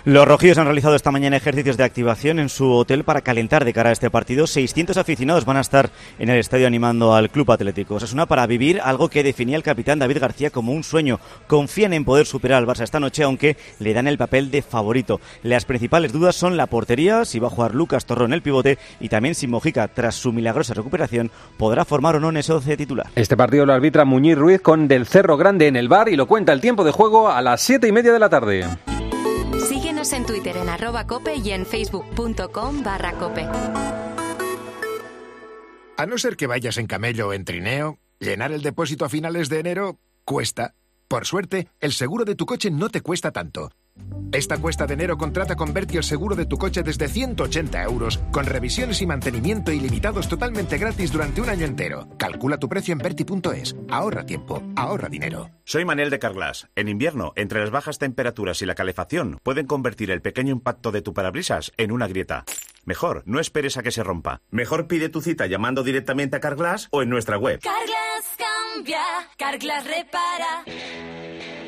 Los 0.05 0.25
rojillos 0.25 0.57
han 0.57 0.65
realizado 0.65 0.95
esta 0.95 1.11
mañana 1.11 1.35
ejercicios 1.35 1.75
de 1.75 1.83
activación 1.83 2.39
en 2.39 2.47
su 2.47 2.71
hotel 2.71 3.03
para 3.03 3.19
calentar 3.19 3.65
de 3.65 3.73
cara 3.73 3.89
a 3.89 3.91
este 3.93 4.09
partido. 4.09 4.47
600 4.47 4.95
aficionados 4.95 5.43
van 5.43 5.57
a 5.57 5.61
estar 5.61 5.89
en 6.19 6.29
el 6.29 6.39
estadio 6.39 6.67
animando 6.67 7.13
al 7.13 7.29
Club 7.29 7.51
Atlético 7.51 7.95
Osasuna 7.95 8.25
para 8.25 8.47
vivir 8.47 8.79
algo 8.81 9.09
que 9.09 9.23
definía 9.23 9.57
el 9.57 9.63
capitán 9.63 9.99
David 9.99 10.19
García 10.19 10.51
como 10.51 10.71
un 10.71 10.85
sueño. 10.85 11.19
Confían 11.47 11.91
en 11.91 12.05
poder 12.05 12.25
superar 12.25 12.59
al 12.59 12.67
Barça 12.67 12.83
esta 12.83 13.01
noche, 13.01 13.23
aunque 13.23 13.57
le 13.79 13.93
dan 13.93 14.07
el 14.07 14.17
papel 14.17 14.51
de 14.51 14.61
favorito. 14.61 15.19
Las 15.43 15.65
principales 15.65 16.13
dudas 16.13 16.37
son 16.37 16.55
la 16.55 16.67
portería, 16.67 17.25
si 17.25 17.39
va 17.39 17.47
a 17.47 17.51
jugar 17.51 17.75
Lucas 17.75 18.05
Torrón 18.05 18.31
el 18.31 18.41
pivote 18.41 18.77
y 19.01 19.09
también 19.09 19.35
si 19.35 19.47
Mojica, 19.47 19.89
tras 19.89 20.15
su 20.15 20.31
milagrosa 20.31 20.73
recuperación, 20.73 21.29
podrá 21.57 21.83
formar 21.83 22.15
o 22.15 22.19
no 22.21 22.29
en 22.29 22.37
ese 22.37 22.53
11 22.53 22.77
titular. 22.77 23.07
Este 23.15 23.35
partido 23.35 23.65
lo 23.65 23.73
arbitra 23.73 24.05
Muñiz 24.05 24.37
Ruiz 24.37 24.61
con 24.61 24.87
Del 24.87 25.07
Cerro 25.07 25.35
Grande 25.35 25.67
en 25.67 25.75
el 25.75 25.89
bar 25.89 26.07
y 26.07 26.15
lo 26.15 26.25
cuenta 26.25 26.53
el 26.53 26.61
tiempo 26.61 26.85
de 26.85 26.91
juego 26.91 27.29
a 27.29 27.41
las 27.41 27.59
siete 27.59 27.89
y 27.89 27.91
media 27.91 28.13
de 28.13 28.19
la 28.19 28.29
tarde. 28.29 28.65
En 29.99 30.25
Twitter 30.25 30.55
en 30.55 30.69
cope 31.07 31.35
y 31.35 31.51
en 31.51 31.65
facebook.com 31.65 32.83
barra 32.83 33.11
cope. 33.11 33.45
A 35.97 36.05
no 36.05 36.17
ser 36.17 36.37
que 36.37 36.47
vayas 36.47 36.77
en 36.77 36.87
camello 36.87 37.27
o 37.27 37.33
en 37.33 37.43
trineo, 37.43 37.99
llenar 38.17 38.53
el 38.53 38.61
depósito 38.61 39.03
a 39.03 39.09
finales 39.09 39.49
de 39.49 39.59
enero 39.59 39.99
cuesta. 40.23 40.73
Por 41.09 41.25
suerte, 41.25 41.67
el 41.81 41.91
seguro 41.91 42.23
de 42.23 42.35
tu 42.35 42.45
coche 42.45 42.71
no 42.71 42.87
te 42.87 43.01
cuesta 43.01 43.31
tanto. 43.31 43.71
Esta 44.31 44.59
cuesta 44.59 44.85
de 44.85 44.93
enero 44.93 45.17
contrata 45.17 45.55
con 45.55 45.73
Berti 45.73 45.97
el 45.97 46.03
seguro 46.03 46.35
de 46.35 46.45
tu 46.45 46.57
coche 46.57 46.83
desde 46.83 47.07
180 47.07 47.83
euros, 47.83 48.19
con 48.31 48.45
revisiones 48.45 49.01
y 49.01 49.07
mantenimiento 49.07 49.71
ilimitados 49.71 50.27
totalmente 50.29 50.77
gratis 50.77 51.11
durante 51.11 51.41
un 51.41 51.49
año 51.49 51.65
entero. 51.65 52.07
Calcula 52.17 52.59
tu 52.59 52.69
precio 52.69 52.91
en 52.91 52.99
Berti.es. 52.99 53.75
Ahorra 53.89 54.25
tiempo, 54.25 54.61
ahorra 54.75 55.09
dinero. 55.09 55.49
Soy 55.63 55.83
Manel 55.83 56.11
de 56.11 56.19
Carglass. 56.19 56.67
En 56.75 56.89
invierno, 56.89 57.33
entre 57.35 57.61
las 57.61 57.71
bajas 57.71 57.97
temperaturas 57.97 58.61
y 58.61 58.67
la 58.67 58.75
calefacción, 58.75 59.39
pueden 59.41 59.65
convertir 59.65 60.11
el 60.11 60.21
pequeño 60.21 60.51
impacto 60.51 60.91
de 60.91 61.01
tu 61.01 61.13
parabrisas 61.13 61.71
en 61.77 61.91
una 61.91 62.07
grieta. 62.07 62.45
Mejor, 62.85 63.23
no 63.25 63.39
esperes 63.39 63.77
a 63.77 63.83
que 63.83 63.91
se 63.91 64.03
rompa. 64.03 64.41
Mejor 64.51 64.87
pide 64.87 65.09
tu 65.09 65.21
cita 65.21 65.47
llamando 65.47 65.83
directamente 65.83 66.37
a 66.37 66.39
Carglass 66.39 66.87
o 66.91 67.01
en 67.01 67.09
nuestra 67.09 67.37
web. 67.37 67.61
Carglass 67.61 68.37
cambia, 68.37 69.01
Carglass 69.37 69.85
repara. 69.85 71.58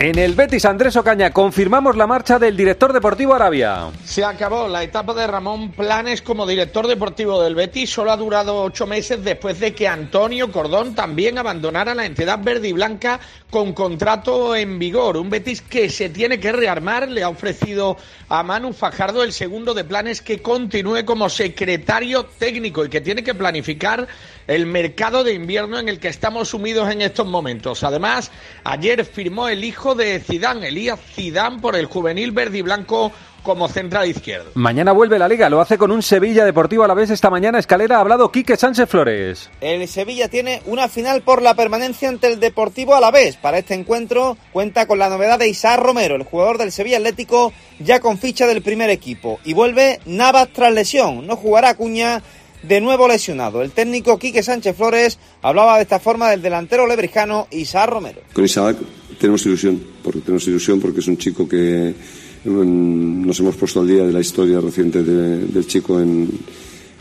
En 0.00 0.16
el 0.16 0.34
Betis 0.34 0.64
Andrés 0.64 0.94
Ocaña 0.94 1.32
confirmamos 1.32 1.96
la 1.96 2.06
marcha 2.06 2.38
del 2.38 2.56
director 2.56 2.92
deportivo 2.92 3.34
Arabia. 3.34 3.90
Se 4.04 4.24
acabó 4.24 4.68
la 4.68 4.84
etapa 4.84 5.12
de 5.12 5.26
Ramón 5.26 5.72
Planes 5.72 6.22
como 6.22 6.46
director 6.46 6.86
deportivo 6.86 7.42
del 7.42 7.56
Betis. 7.56 7.90
Solo 7.90 8.12
ha 8.12 8.16
durado 8.16 8.62
ocho 8.62 8.86
meses 8.86 9.24
después 9.24 9.58
de 9.58 9.74
que 9.74 9.88
Antonio 9.88 10.52
Cordón 10.52 10.94
también 10.94 11.36
abandonara 11.36 11.96
la 11.96 12.06
entidad 12.06 12.38
verde 12.40 12.68
y 12.68 12.72
blanca 12.74 13.18
con 13.50 13.72
contrato 13.72 14.54
en 14.54 14.78
vigor. 14.78 15.16
Un 15.16 15.30
Betis 15.30 15.62
que 15.62 15.90
se 15.90 16.10
tiene 16.10 16.38
que 16.38 16.52
rearmar. 16.52 17.08
Le 17.08 17.24
ha 17.24 17.28
ofrecido 17.28 17.96
a 18.28 18.44
Manu 18.44 18.72
Fajardo 18.72 19.24
el 19.24 19.32
segundo 19.32 19.74
de 19.74 19.82
Planes 19.82 20.22
que 20.22 20.40
continúe 20.40 21.04
como 21.04 21.28
secretario 21.28 22.24
técnico 22.24 22.84
y 22.84 22.88
que 22.88 23.00
tiene 23.00 23.24
que 23.24 23.34
planificar 23.34 24.06
el 24.48 24.66
mercado 24.66 25.22
de 25.22 25.34
invierno 25.34 25.78
en 25.78 25.88
el 25.88 26.00
que 26.00 26.08
estamos 26.08 26.48
sumidos 26.48 26.90
en 26.90 27.02
estos 27.02 27.26
momentos. 27.26 27.84
Además, 27.84 28.32
ayer 28.64 29.04
firmó 29.04 29.48
el 29.48 29.62
hijo 29.62 29.94
de 29.94 30.18
Zidane, 30.18 30.68
Elías 30.68 30.98
Zidane, 31.14 31.60
por 31.60 31.76
el 31.76 31.86
juvenil 31.86 32.32
verde 32.32 32.58
y 32.58 32.62
blanco 32.62 33.12
como 33.42 33.68
central 33.68 34.08
izquierdo. 34.08 34.50
Mañana 34.54 34.92
vuelve 34.92 35.18
la 35.18 35.28
Liga, 35.28 35.48
lo 35.48 35.60
hace 35.60 35.78
con 35.78 35.90
un 35.90 36.02
Sevilla 36.02 36.44
Deportivo 36.44 36.84
a 36.84 36.88
la 36.88 36.94
vez 36.94 37.10
esta 37.10 37.30
mañana. 37.30 37.58
Escalera 37.58 37.96
ha 37.96 38.00
hablado 38.00 38.30
Quique 38.32 38.56
Sánchez 38.56 38.88
Flores. 38.88 39.48
El 39.60 39.86
Sevilla 39.88 40.28
tiene 40.28 40.60
una 40.66 40.88
final 40.88 41.22
por 41.22 41.40
la 41.40 41.54
permanencia 41.54 42.08
ante 42.08 42.26
el 42.26 42.40
Deportivo 42.40 42.94
a 42.94 43.00
la 43.00 43.10
vez. 43.10 43.36
Para 43.36 43.58
este 43.58 43.74
encuentro 43.74 44.36
cuenta 44.52 44.86
con 44.86 44.98
la 44.98 45.08
novedad 45.08 45.38
de 45.38 45.48
Isaac 45.48 45.80
Romero, 45.80 46.16
el 46.16 46.24
jugador 46.24 46.58
del 46.58 46.72
Sevilla 46.72 46.98
Atlético, 46.98 47.52
ya 47.78 48.00
con 48.00 48.18
ficha 48.18 48.46
del 48.46 48.60
primer 48.60 48.90
equipo. 48.90 49.38
Y 49.44 49.54
vuelve 49.54 50.00
Navas 50.04 50.48
tras 50.52 50.72
lesión. 50.72 51.26
No 51.26 51.36
jugará 51.36 51.74
Cuña 51.74 52.22
de 52.62 52.80
nuevo 52.80 53.06
lesionado. 53.08 53.62
El 53.62 53.70
técnico 53.70 54.18
Quique 54.18 54.42
Sánchez 54.42 54.76
Flores 54.76 55.18
hablaba 55.42 55.76
de 55.76 55.82
esta 55.82 55.98
forma 56.00 56.30
del 56.30 56.42
delantero 56.42 56.86
lebrijano 56.86 57.46
Isaac 57.50 57.90
Romero. 57.90 58.20
Con 58.32 58.44
Isaac 58.44 58.76
tenemos 59.20 59.44
ilusión, 59.46 59.80
porque 60.02 60.20
tenemos 60.20 60.46
ilusión 60.48 60.80
porque 60.80 61.00
es 61.00 61.06
un 61.08 61.16
chico 61.18 61.48
que 61.48 61.94
nos 62.44 63.40
hemos 63.40 63.56
puesto 63.56 63.80
al 63.80 63.88
día 63.88 64.04
de 64.04 64.12
la 64.12 64.20
historia 64.20 64.60
reciente 64.60 65.02
de- 65.02 65.46
del 65.46 65.66
chico 65.66 66.00
en, 66.00 66.28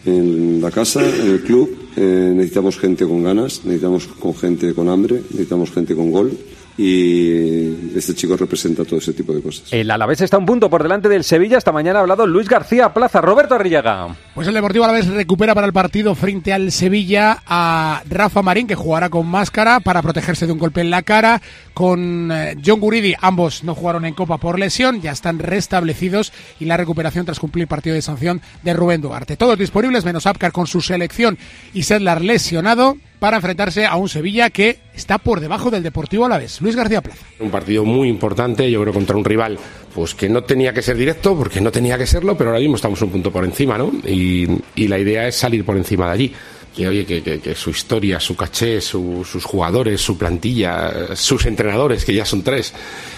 en 0.05 0.61
la 0.61 0.71
casa, 0.71 1.01
en 1.07 1.31
el 1.31 1.41
club. 1.43 1.75
Eh, 1.95 2.31
necesitamos 2.35 2.77
gente 2.77 3.05
con 3.05 3.23
ganas, 3.23 3.61
necesitamos 3.65 4.07
con 4.07 4.35
gente 4.35 4.73
con 4.73 4.89
hambre, 4.89 5.21
necesitamos 5.31 5.71
gente 5.71 5.95
con 5.95 6.11
gol 6.11 6.37
y 6.77 7.97
este 7.97 8.13
chico 8.13 8.37
representa 8.37 8.85
todo 8.85 8.99
ese 8.99 9.13
tipo 9.13 9.33
de 9.33 9.41
cosas. 9.41 9.73
El 9.73 9.89
Alavés 9.89 10.21
está 10.21 10.37
un 10.37 10.45
punto 10.45 10.69
por 10.69 10.83
delante 10.83 11.09
del 11.09 11.23
Sevilla. 11.23 11.57
Esta 11.57 11.71
mañana 11.71 11.99
ha 11.99 12.01
hablado 12.03 12.27
Luis 12.27 12.47
García 12.47 12.93
Plaza. 12.93 13.19
Roberto 13.19 13.55
Arrillaga. 13.55 14.15
Pues 14.35 14.47
el 14.47 14.53
Deportivo 14.53 14.85
a 14.85 14.87
la 14.87 14.93
vez 14.93 15.07
recupera 15.07 15.55
para 15.55 15.65
el 15.65 15.73
partido 15.73 16.13
frente 16.13 16.53
al 16.53 16.71
Sevilla 16.71 17.41
a 17.47 18.03
Rafa 18.07 18.43
Marín, 18.43 18.67
que 18.67 18.75
jugará 18.75 19.09
con 19.09 19.25
máscara 19.25 19.79
para 19.79 20.03
protegerse 20.03 20.45
de 20.45 20.53
un 20.53 20.59
golpe 20.59 20.81
en 20.81 20.91
la 20.91 21.01
cara. 21.01 21.41
Con 21.73 22.31
eh, 22.31 22.55
John 22.63 22.79
Guridi, 22.79 23.15
ambos 23.21 23.63
no 23.63 23.73
jugaron 23.73 24.05
en 24.05 24.13
Copa 24.13 24.37
por 24.37 24.59
lesión, 24.59 25.01
ya 25.01 25.11
están 25.11 25.39
restablecidos 25.39 26.31
y 26.59 26.65
la 26.65 26.77
recuperación 26.77 27.25
tras 27.25 27.39
cumplir 27.39 27.67
partido 27.67 27.95
de 27.95 28.01
sanción 28.03 28.41
de 28.63 28.73
Rubén 28.73 29.01
Duarte. 29.01 29.37
Todos 29.37 29.57
disponibles, 29.57 30.05
menos 30.05 30.27
Apcar 30.27 30.51
con 30.51 30.67
su 30.67 30.81
selección 30.81 31.37
y 31.73 31.83
Sedlar 31.83 32.21
lesionado 32.21 32.97
para 33.19 33.37
enfrentarse 33.37 33.85
a 33.85 33.95
un 33.95 34.09
Sevilla 34.09 34.49
que 34.49 34.79
está 34.93 35.17
por 35.17 35.39
debajo 35.39 35.71
del 35.71 35.83
Deportivo 35.83 36.25
a 36.25 36.29
la 36.29 36.37
vez. 36.37 36.61
Luis 36.61 36.75
García 36.75 37.01
Plaza. 37.01 37.25
Un 37.39 37.49
partido 37.49 37.83
muy 37.83 38.07
importante, 38.09 38.69
yo 38.69 38.81
creo, 38.81 38.93
contra 38.93 39.15
un 39.15 39.25
rival 39.25 39.57
pues 39.95 40.13
que 40.13 40.29
no 40.29 40.43
tenía 40.43 40.73
que 40.73 40.81
ser 40.83 40.95
directo, 40.95 41.35
porque 41.35 41.59
no 41.59 41.71
tenía 41.71 41.97
que 41.97 42.05
serlo, 42.05 42.37
pero 42.37 42.51
ahora 42.51 42.59
mismo 42.59 42.75
estamos 42.75 43.01
un 43.01 43.09
punto 43.09 43.31
por 43.31 43.43
encima, 43.43 43.77
¿no? 43.79 43.91
Y, 44.05 44.47
y 44.75 44.87
la 44.87 44.99
idea 44.99 45.27
es 45.27 45.35
salir 45.35 45.65
por 45.65 45.75
encima 45.75 46.05
de 46.05 46.11
allí. 46.11 46.33
Que, 46.75 46.87
oye, 46.87 47.05
que, 47.07 47.23
que- 47.23 47.39
que 47.39 47.55
su 47.55 47.71
historia, 47.71 48.19
su 48.19 48.35
caché, 48.35 48.79
su- 48.81 49.25
sus 49.25 49.43
jugadores, 49.43 49.99
su 49.99 50.15
plantilla, 50.15 51.15
sus 51.15 51.47
entrenadores, 51.47 52.05
que 52.05 52.13
ya 52.13 52.23
son 52.23 52.43
tres, 52.43 52.71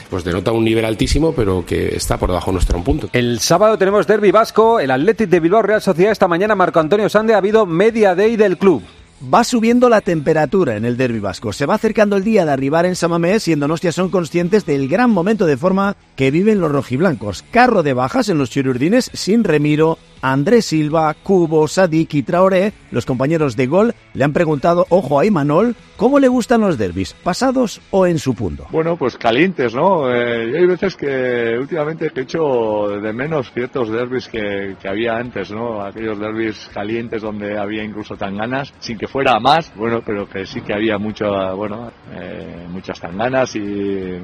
pues 0.10 0.24
denota 0.24 0.53
un 0.53 0.63
nivel 0.63 0.86
altísimo, 0.86 1.34
pero 1.34 1.65
que 1.65 1.94
está 1.94 2.15
por 2.18 2.29
debajo 2.29 2.53
nuestro 2.53 2.77
un 2.77 2.86
punto. 2.86 3.10
El 3.12 3.41
sábado 3.41 3.77
tenemos 3.77 4.08
Derby 4.08 4.32
Vasco, 4.32 4.79
el 4.79 4.91
Athletic 4.91 5.27
de 5.27 5.41
Bilbao 5.41 5.62
Real 5.62 5.82
Sociedad. 5.82 6.13
Esta 6.13 6.29
mañana 6.29 6.56
Marco 6.56 6.79
Antonio 6.79 7.10
Sande 7.10 7.34
ha 7.34 7.38
habido 7.39 7.65
media 7.65 8.15
day 8.15 8.38
del 8.38 8.58
club. 8.58 8.82
Va 9.22 9.44
subiendo 9.44 9.90
la 9.90 10.00
temperatura 10.00 10.78
en 10.78 10.86
el 10.86 10.96
derbi 10.96 11.20
vasco. 11.20 11.52
Se 11.52 11.66
va 11.66 11.76
acercando 11.76 12.16
el 12.16 12.24
día 12.24 12.46
de 12.46 12.54
arribar 12.54 12.86
en 12.86 12.96
Samamés 12.96 13.50
y 13.50 13.52
en 13.52 13.60
son 13.92 14.10
conscientes 14.10 14.66
del 14.66 14.88
gran 14.88 15.12
momento 15.12 15.46
de 15.46 15.58
forma 15.58 15.98
que 16.16 16.32
viven 16.32 16.62
los 16.62 16.72
rojiblancos. 16.72 17.44
Carro 17.52 17.84
de 17.84 17.94
bajas 17.94 18.30
en 18.30 18.38
los 18.38 18.50
chirurdines 18.50 19.12
sin 19.14 19.44
Remiro, 19.44 19.98
Andrés 20.22 20.66
Silva, 20.66 21.14
Cubo, 21.14 21.68
Sadik 21.68 22.14
y 22.16 22.24
Traoré. 22.24 22.74
Los 22.92 23.06
compañeros 23.06 23.56
de 23.56 23.68
gol 23.68 23.96
le 24.14 24.24
han 24.24 24.34
preguntado, 24.34 24.86
ojo 24.90 25.20
a 25.20 25.26
Imanol, 25.26 25.76
¿cómo 25.96 26.20
le 26.20 26.28
gustan 26.28 26.62
los 26.62 26.78
derbis? 26.78 27.14
¿Pasados 27.14 27.80
o 27.92 28.06
en 28.06 28.20
su 28.20 28.34
punto? 28.34 28.68
Bueno, 28.72 28.98
pues 28.98 29.18
calientes, 29.18 29.74
¿no? 29.74 30.12
Eh, 30.12 30.58
hay 30.58 30.66
veces 30.66 30.96
que 30.96 31.58
últimamente 31.60 32.12
he 32.14 32.22
hecho 32.22 33.00
de 33.02 33.14
menos 33.14 33.52
ciertos 33.54 33.90
derbis 33.90 34.28
que, 34.28 34.76
que 34.82 34.90
había 34.90 35.18
antes, 35.18 35.52
¿no? 35.52 35.82
Aquellos 35.82 36.20
derbis 36.20 36.70
calientes 36.74 37.22
donde 37.22 37.58
había 37.58 37.84
incluso 37.84 38.16
tanganas, 38.16 38.74
sin 38.80 38.98
que 38.98 39.08
fuera 39.08 39.36
a 39.36 39.40
más, 39.40 39.72
bueno, 39.76 40.02
pero 40.06 40.28
que 40.28 40.46
sí 40.46 40.62
que 40.62 40.74
había 40.74 40.98
mucho, 40.98 41.26
bueno, 41.56 41.92
eh, 42.12 42.66
muchas 42.70 43.00
tanganas 43.00 43.56
y 43.56 43.60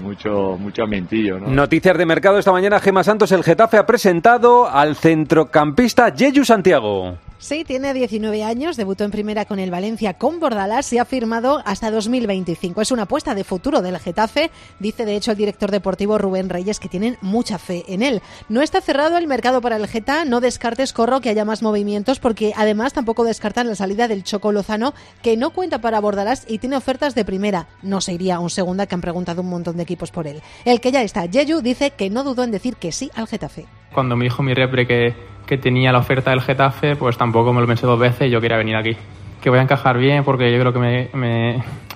mucho, 0.02 0.58
mucho 0.60 0.84
ambientillo, 0.84 1.40
¿no? 1.40 1.48
Noticias 1.48 1.98
de 1.98 2.06
mercado 2.06 2.40
esta 2.40 2.52
mañana. 2.52 2.80
Gema 2.80 3.04
Santos, 3.04 3.32
el 3.32 3.44
Getafe 3.44 3.78
ha 3.78 3.86
presentado 3.86 4.68
al 4.68 4.96
centrocampista 4.96 5.85
Yeyu 5.94 6.44
Santiago. 6.44 7.18
Sí, 7.38 7.64
tiene 7.64 7.94
19 7.94 8.44
años, 8.44 8.76
debutó 8.76 9.04
en 9.04 9.12
primera 9.12 9.46
con 9.46 9.60
el 9.60 9.70
Valencia 9.70 10.16
con 10.16 10.40
Bordalas 10.40 10.92
y 10.94 10.98
ha 10.98 11.06
firmado 11.06 11.62
hasta 11.66 11.92
2025. 11.92 12.82
Es 12.82 12.92
una 12.92 13.04
apuesta 13.04 13.36
de 13.36 13.44
futuro 13.44 13.84
del 13.84 14.00
Getafe, 14.00 14.50
dice 14.80 15.06
de 15.06 15.16
hecho 15.16 15.32
el 15.32 15.38
director 15.38 15.70
deportivo 15.70 16.18
Rubén 16.18 16.50
Reyes 16.50 16.80
que 16.80 16.90
tienen 16.90 17.18
mucha 17.22 17.60
fe 17.60 17.84
en 17.88 18.02
él. 18.02 18.22
No 18.50 18.62
está 18.62 18.82
cerrado 18.82 19.18
el 19.18 19.28
mercado 19.28 19.62
para 19.62 19.76
el 19.76 19.88
Geta, 19.88 20.26
no 20.26 20.42
descartes 20.42 20.92
Corro 20.92 21.22
que 21.22 21.30
haya 21.30 21.46
más 21.46 21.62
movimientos 21.62 22.20
porque 22.20 22.54
además 22.56 22.94
tampoco 22.94 23.24
descartan 23.24 23.68
la 23.68 23.76
salida 23.76 24.08
del 24.08 24.24
Choco 24.24 24.52
Lozano 24.52 24.96
que 25.22 25.38
no 25.38 25.52
cuenta 25.52 25.82
para 25.82 26.00
Bordalas 26.00 26.46
y 26.48 26.58
tiene 26.58 26.78
ofertas 26.78 27.14
de 27.14 27.26
primera. 27.26 27.68
No 27.84 28.02
se 28.02 28.14
iría 28.14 28.38
a 28.38 28.40
un 28.40 28.50
segunda 28.50 28.88
que 28.88 28.96
han 28.96 29.02
preguntado 29.02 29.42
un 29.42 29.50
montón 29.50 29.78
de 29.78 29.84
equipos 29.84 30.10
por 30.10 30.26
él. 30.26 30.42
El 30.64 30.82
que 30.82 30.92
ya 30.92 31.04
está, 31.04 31.26
Yeyu, 31.26 31.62
dice 31.62 31.92
que 31.92 32.10
no 32.10 32.24
dudó 32.24 32.44
en 32.44 32.52
decir 32.52 32.76
que 32.78 32.92
sí 32.92 33.12
al 33.14 33.28
Getafe. 33.28 33.66
Cuando 33.94 34.16
me 34.16 34.26
dijo 34.26 34.42
mi 34.42 34.54
repre 34.54 34.88
que, 34.88 35.16
que 35.46 35.58
tenía 35.58 35.92
la 35.92 36.00
oferta 36.00 36.32
del 36.32 36.42
Getafe, 36.42 36.96
pues 36.96 37.18
tampoco 37.18 37.54
me 37.54 37.62
lo 37.62 37.68
pensé 37.68 37.86
dos 37.86 38.00
veces 38.00 38.28
y 38.28 38.32
yo 38.32 38.42
quería 38.42 38.58
venir 38.58 38.76
aquí. 38.76 38.96
Que 39.42 39.50
voy 39.50 39.60
a 39.60 39.62
encajar 39.62 39.98
bien 39.98 40.24
porque 40.24 40.52
yo 40.52 40.60
creo 40.60 40.74
que 40.74 40.80
me, 40.80 41.10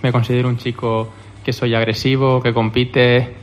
me, 0.01 0.12
considero 0.12 0.50
un 0.50 0.58
chico 0.58 1.12
que 1.44 1.51
soy 1.51 1.74
agresivo, 1.74 2.41
que 2.41 2.53
compite, 2.53 3.34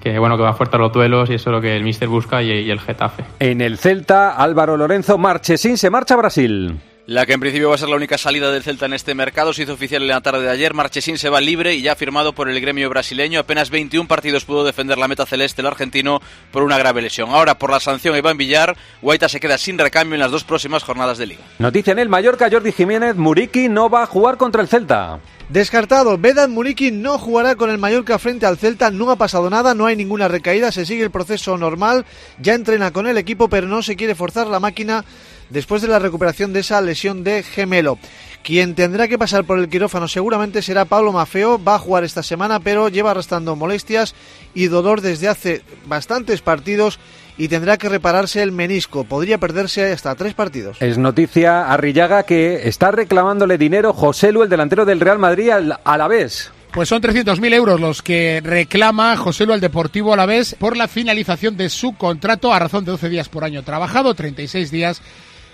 que 0.00 0.18
bueno 0.18 0.36
que 0.36 0.44
va 0.44 0.52
fuerte 0.52 0.76
a 0.76 0.78
los 0.78 0.92
duelos 0.92 1.28
y 1.30 1.34
eso 1.34 1.50
es 1.50 1.54
lo 1.54 1.60
que 1.60 1.76
el 1.76 1.82
míster 1.82 2.08
busca 2.08 2.42
y, 2.42 2.50
y 2.50 2.70
el 2.70 2.78
Getafe. 2.78 3.24
En 3.40 3.60
el 3.60 3.78
Celta, 3.78 4.36
Álvaro 4.36 4.76
Lorenzo 4.76 5.18
Marchesín 5.18 5.76
se 5.76 5.90
marcha 5.90 6.14
a 6.14 6.18
Brasil. 6.18 6.78
La 7.08 7.24
que 7.24 7.32
en 7.32 7.40
principio 7.40 7.70
va 7.70 7.74
a 7.74 7.78
ser 7.78 7.88
la 7.88 7.96
única 7.96 8.18
salida 8.18 8.52
del 8.52 8.62
Celta 8.62 8.84
en 8.84 8.92
este 8.92 9.14
mercado 9.14 9.54
se 9.54 9.62
hizo 9.62 9.72
oficial 9.72 10.02
en 10.02 10.08
la 10.08 10.20
tarde 10.20 10.42
de 10.42 10.50
ayer. 10.50 10.74
Marchesín 10.74 11.16
se 11.16 11.30
va 11.30 11.40
libre 11.40 11.74
y 11.74 11.80
ya 11.80 11.96
firmado 11.96 12.34
por 12.34 12.50
el 12.50 12.60
gremio 12.60 12.90
brasileño. 12.90 13.40
Apenas 13.40 13.70
21 13.70 14.06
partidos 14.06 14.44
pudo 14.44 14.62
defender 14.62 14.98
la 14.98 15.08
meta 15.08 15.24
celeste 15.24 15.62
el 15.62 15.68
argentino 15.68 16.20
por 16.52 16.64
una 16.64 16.76
grave 16.76 17.00
lesión. 17.00 17.30
Ahora, 17.30 17.58
por 17.58 17.70
la 17.70 17.80
sanción 17.80 18.14
Iván 18.14 18.36
Villar, 18.36 18.76
Guaita 19.00 19.30
se 19.30 19.40
queda 19.40 19.56
sin 19.56 19.78
recambio 19.78 20.16
en 20.16 20.20
las 20.20 20.30
dos 20.30 20.44
próximas 20.44 20.82
jornadas 20.84 21.16
de 21.16 21.28
liga. 21.28 21.40
Noticia 21.58 21.92
en 21.92 21.98
el 22.00 22.10
Mallorca, 22.10 22.50
Jordi 22.52 22.72
Jiménez, 22.72 23.16
Muriqui 23.16 23.70
no 23.70 23.88
va 23.88 24.02
a 24.02 24.06
jugar 24.06 24.36
contra 24.36 24.60
el 24.60 24.68
Celta. 24.68 25.18
Descartado, 25.48 26.18
Vedat 26.18 26.50
Muriqui 26.50 26.90
no 26.90 27.16
jugará 27.16 27.54
con 27.54 27.70
el 27.70 27.78
Mallorca 27.78 28.18
frente 28.18 28.44
al 28.44 28.58
Celta, 28.58 28.90
no 28.90 29.10
ha 29.10 29.16
pasado 29.16 29.48
nada, 29.48 29.72
no 29.72 29.86
hay 29.86 29.96
ninguna 29.96 30.28
recaída, 30.28 30.70
se 30.70 30.84
sigue 30.84 31.04
el 31.04 31.10
proceso 31.10 31.56
normal, 31.56 32.04
ya 32.38 32.52
entrena 32.52 32.90
con 32.90 33.06
el 33.06 33.16
equipo, 33.16 33.48
pero 33.48 33.66
no 33.66 33.82
se 33.82 33.96
quiere 33.96 34.14
forzar 34.14 34.46
la 34.48 34.60
máquina 34.60 35.06
después 35.50 35.82
de 35.82 35.88
la 35.88 35.98
recuperación 35.98 36.52
de 36.52 36.60
esa 36.60 36.80
lesión 36.80 37.24
de 37.24 37.42
gemelo. 37.42 37.98
Quien 38.42 38.74
tendrá 38.74 39.08
que 39.08 39.18
pasar 39.18 39.44
por 39.44 39.58
el 39.58 39.68
quirófano 39.68 40.08
seguramente 40.08 40.62
será 40.62 40.84
Pablo 40.84 41.12
Mafeo, 41.12 41.62
va 41.62 41.74
a 41.74 41.78
jugar 41.78 42.04
esta 42.04 42.22
semana, 42.22 42.60
pero 42.60 42.88
lleva 42.88 43.10
arrastrando 43.10 43.56
molestias 43.56 44.14
y 44.54 44.66
dolor 44.66 45.00
desde 45.00 45.28
hace 45.28 45.62
bastantes 45.86 46.40
partidos 46.40 46.98
y 47.36 47.48
tendrá 47.48 47.76
que 47.76 47.88
repararse 47.88 48.42
el 48.42 48.52
menisco, 48.52 49.04
podría 49.04 49.38
perderse 49.38 49.92
hasta 49.92 50.14
tres 50.14 50.34
partidos. 50.34 50.76
Es 50.80 50.98
noticia 50.98 51.70
Arrillaga 51.70 52.24
que 52.24 52.68
está 52.68 52.90
reclamándole 52.90 53.58
dinero 53.58 53.92
José 53.92 54.32
Lu, 54.32 54.42
el 54.42 54.48
delantero 54.48 54.84
del 54.84 55.00
Real 55.00 55.18
Madrid, 55.18 55.50
al 55.50 55.78
Alavés. 55.84 56.50
Pues 56.72 56.88
son 56.88 57.00
300.000 57.00 57.54
euros 57.54 57.80
los 57.80 58.02
que 58.02 58.40
reclama 58.44 59.16
José 59.16 59.46
Lu 59.46 59.52
al 59.52 59.60
Deportivo 59.60 60.12
Alavés 60.12 60.54
por 60.58 60.76
la 60.76 60.86
finalización 60.86 61.56
de 61.56 61.70
su 61.70 61.94
contrato 61.96 62.52
a 62.52 62.58
razón 62.58 62.84
de 62.84 62.90
12 62.90 63.08
días 63.08 63.28
por 63.28 63.44
año 63.44 63.62
trabajado, 63.62 64.14
36 64.14 64.70
días 64.70 65.00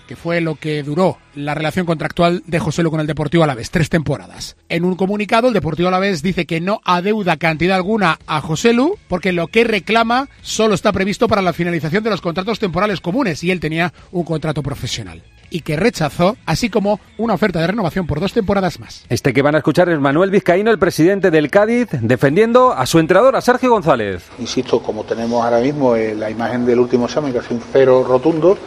que 0.06 0.16
fue 0.16 0.40
lo 0.40 0.56
que 0.56 0.82
duró 0.82 1.18
la 1.34 1.54
relación 1.54 1.86
contractual 1.86 2.42
de 2.46 2.58
José 2.58 2.82
Lu 2.82 2.90
con 2.90 3.00
el 3.00 3.06
Deportivo 3.06 3.44
Alavés, 3.44 3.70
tres 3.70 3.88
temporadas. 3.88 4.56
En 4.68 4.84
un 4.84 4.96
comunicado, 4.96 5.48
el 5.48 5.54
Deportivo 5.54 5.88
Alavés 5.88 6.22
dice 6.22 6.46
que 6.46 6.60
no 6.60 6.80
adeuda 6.84 7.36
cantidad 7.36 7.76
alguna 7.76 8.18
a 8.26 8.40
José 8.40 8.72
Lu, 8.72 8.96
porque 9.08 9.32
lo 9.32 9.48
que 9.48 9.64
reclama 9.64 10.28
solo 10.42 10.74
está 10.74 10.92
previsto 10.92 11.28
para 11.28 11.42
la 11.42 11.52
finalización 11.52 12.04
de 12.04 12.10
los 12.10 12.20
contratos 12.20 12.58
temporales 12.58 13.00
comunes, 13.00 13.42
y 13.42 13.50
él 13.50 13.60
tenía 13.60 13.92
un 14.12 14.24
contrato 14.24 14.62
profesional. 14.62 15.22
Y 15.50 15.60
que 15.60 15.76
rechazó, 15.76 16.36
así 16.46 16.68
como 16.68 16.98
una 17.16 17.34
oferta 17.34 17.60
de 17.60 17.68
renovación 17.68 18.06
por 18.06 18.18
dos 18.18 18.32
temporadas 18.32 18.80
más. 18.80 19.04
Este 19.08 19.32
que 19.32 19.42
van 19.42 19.54
a 19.54 19.58
escuchar 19.58 19.88
es 19.88 20.00
Manuel 20.00 20.30
Vizcaíno, 20.30 20.70
el 20.70 20.78
presidente 20.78 21.30
del 21.30 21.50
Cádiz, 21.50 21.88
defendiendo 22.00 22.72
a 22.72 22.86
su 22.86 22.98
entrenador, 22.98 23.36
a 23.36 23.40
Sergio 23.40 23.70
González. 23.70 24.24
Insisto, 24.40 24.82
como 24.82 25.04
tenemos 25.04 25.44
ahora 25.44 25.60
mismo 25.60 25.94
eh, 25.94 26.14
la 26.14 26.30
imagen 26.30 26.66
del 26.66 26.80
último 26.80 27.06
examen, 27.06 27.32
que 27.32 27.38
hace 27.38 27.54
un 27.54 27.62
cero 27.72 28.04
rotundo, 28.08 28.58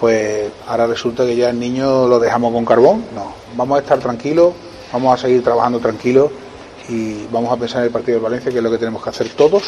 pues 0.00 0.50
ahora 0.66 0.86
resulta 0.86 1.26
que 1.26 1.36
ya 1.36 1.50
el 1.50 1.60
niño 1.60 2.08
lo 2.08 2.18
dejamos 2.18 2.52
con 2.52 2.64
carbón. 2.64 3.04
No, 3.14 3.34
vamos 3.54 3.76
a 3.76 3.82
estar 3.82 3.98
tranquilos, 3.98 4.54
vamos 4.92 5.14
a 5.14 5.22
seguir 5.22 5.44
trabajando 5.44 5.78
tranquilos 5.78 6.30
y 6.88 7.26
vamos 7.26 7.52
a 7.52 7.56
pensar 7.58 7.80
en 7.80 7.86
el 7.86 7.92
partido 7.92 8.18
de 8.18 8.24
Valencia, 8.24 8.50
que 8.50 8.56
es 8.56 8.64
lo 8.64 8.70
que 8.70 8.78
tenemos 8.78 9.02
que 9.02 9.10
hacer 9.10 9.28
todos, 9.28 9.62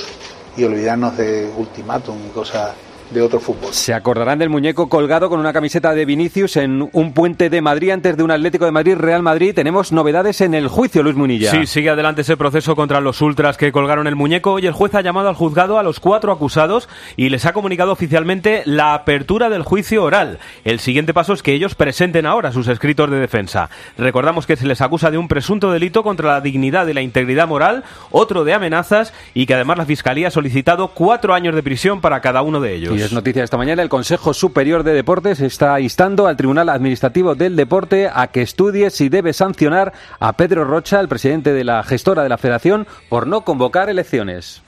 y 0.56 0.64
olvidarnos 0.64 1.16
de 1.18 1.52
ultimátum 1.56 2.16
y 2.26 2.30
cosas 2.30 2.70
de 3.12 3.22
otro 3.22 3.40
fútbol. 3.40 3.72
Se 3.72 3.94
acordarán 3.94 4.38
del 4.38 4.50
muñeco 4.50 4.88
colgado 4.88 5.28
con 5.28 5.40
una 5.40 5.52
camiseta 5.52 5.94
de 5.94 6.04
Vinicius 6.04 6.56
en 6.56 6.88
un 6.92 7.12
puente 7.12 7.50
de 7.50 7.60
Madrid 7.60 7.90
antes 7.90 8.16
de 8.16 8.22
un 8.22 8.30
Atlético 8.30 8.64
de 8.64 8.72
Madrid 8.72 8.96
Real 8.96 9.22
Madrid. 9.22 9.54
Tenemos 9.54 9.92
novedades 9.92 10.40
en 10.40 10.54
el 10.54 10.68
juicio, 10.68 11.02
Luis 11.02 11.16
Munilla. 11.16 11.50
Sí, 11.50 11.66
sigue 11.66 11.90
adelante 11.90 12.22
ese 12.22 12.36
proceso 12.36 12.74
contra 12.74 13.00
los 13.00 13.20
ultras 13.20 13.56
que 13.56 13.72
colgaron 13.72 14.06
el 14.06 14.16
muñeco 14.16 14.58
y 14.58 14.66
el 14.66 14.72
juez 14.72 14.94
ha 14.94 15.00
llamado 15.00 15.28
al 15.28 15.34
juzgado 15.34 15.78
a 15.78 15.82
los 15.82 16.00
cuatro 16.00 16.32
acusados 16.32 16.88
y 17.16 17.28
les 17.28 17.46
ha 17.46 17.52
comunicado 17.52 17.92
oficialmente 17.92 18.62
la 18.64 18.94
apertura 18.94 19.50
del 19.50 19.62
juicio 19.62 20.04
oral. 20.04 20.38
El 20.64 20.80
siguiente 20.80 21.14
paso 21.14 21.32
es 21.32 21.42
que 21.42 21.52
ellos 21.52 21.74
presenten 21.74 22.26
ahora 22.26 22.52
sus 22.52 22.68
escritos 22.68 23.10
de 23.10 23.18
defensa. 23.18 23.70
Recordamos 23.98 24.46
que 24.46 24.56
se 24.56 24.66
les 24.66 24.80
acusa 24.80 25.10
de 25.10 25.18
un 25.18 25.28
presunto 25.28 25.70
delito 25.70 26.02
contra 26.02 26.28
la 26.28 26.40
dignidad 26.40 26.86
y 26.86 26.94
la 26.94 27.02
integridad 27.02 27.48
moral, 27.48 27.84
otro 28.10 28.44
de 28.44 28.54
amenazas 28.54 29.12
y 29.34 29.46
que 29.46 29.54
además 29.54 29.78
la 29.78 29.86
Fiscalía 29.86 30.28
ha 30.28 30.30
solicitado 30.30 30.88
cuatro 30.88 31.34
años 31.34 31.54
de 31.54 31.62
prisión 31.62 32.00
para 32.00 32.20
cada 32.20 32.42
uno 32.42 32.60
de 32.60 32.74
ellos. 32.74 32.96
Y 32.96 33.01
es 33.04 33.12
noticia 33.12 33.42
esta 33.42 33.56
mañana, 33.56 33.82
el 33.82 33.88
Consejo 33.88 34.32
Superior 34.32 34.84
de 34.84 34.92
Deportes 34.92 35.40
está 35.40 35.80
instando 35.80 36.26
al 36.26 36.36
Tribunal 36.36 36.68
Administrativo 36.68 37.34
del 37.34 37.56
Deporte 37.56 38.08
a 38.12 38.28
que 38.28 38.42
estudie 38.42 38.90
si 38.90 39.08
debe 39.08 39.32
sancionar 39.32 39.92
a 40.20 40.36
Pedro 40.36 40.64
Rocha, 40.64 41.00
el 41.00 41.08
presidente 41.08 41.52
de 41.52 41.64
la 41.64 41.82
gestora 41.82 42.22
de 42.22 42.28
la 42.28 42.38
Federación, 42.38 42.86
por 43.08 43.26
no 43.26 43.42
convocar 43.42 43.88
elecciones. 43.88 44.62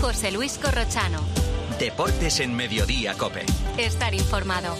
José 0.00 0.32
Luis 0.32 0.58
Corrochano. 0.58 1.20
Deportes 1.78 2.40
en 2.40 2.54
Mediodía, 2.54 3.14
Cope. 3.14 3.46
Estar 3.78 4.14
informado. 4.14 4.74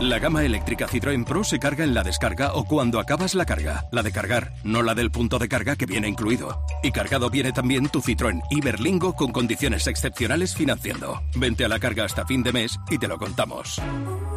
La 0.00 0.20
gama 0.20 0.44
eléctrica 0.44 0.86
Citroën 0.86 1.24
Pro 1.24 1.42
se 1.42 1.58
carga 1.58 1.82
en 1.82 1.92
la 1.92 2.04
descarga 2.04 2.52
o 2.54 2.64
cuando 2.64 3.00
acabas 3.00 3.34
la 3.34 3.44
carga. 3.44 3.88
La 3.90 4.04
de 4.04 4.12
cargar, 4.12 4.52
no 4.62 4.82
la 4.82 4.94
del 4.94 5.10
punto 5.10 5.40
de 5.40 5.48
carga 5.48 5.74
que 5.74 5.86
viene 5.86 6.06
incluido. 6.06 6.64
Y 6.84 6.92
cargado 6.92 7.30
viene 7.30 7.50
también 7.50 7.88
tu 7.88 8.00
Citroën 8.00 8.40
Iberlingo 8.48 9.16
con 9.16 9.32
condiciones 9.32 9.88
excepcionales 9.88 10.54
financiando. 10.54 11.20
Vente 11.34 11.64
a 11.64 11.68
la 11.68 11.80
carga 11.80 12.04
hasta 12.04 12.24
fin 12.24 12.44
de 12.44 12.52
mes 12.52 12.78
y 12.88 12.98
te 12.98 13.08
lo 13.08 13.18
contamos. 13.18 13.82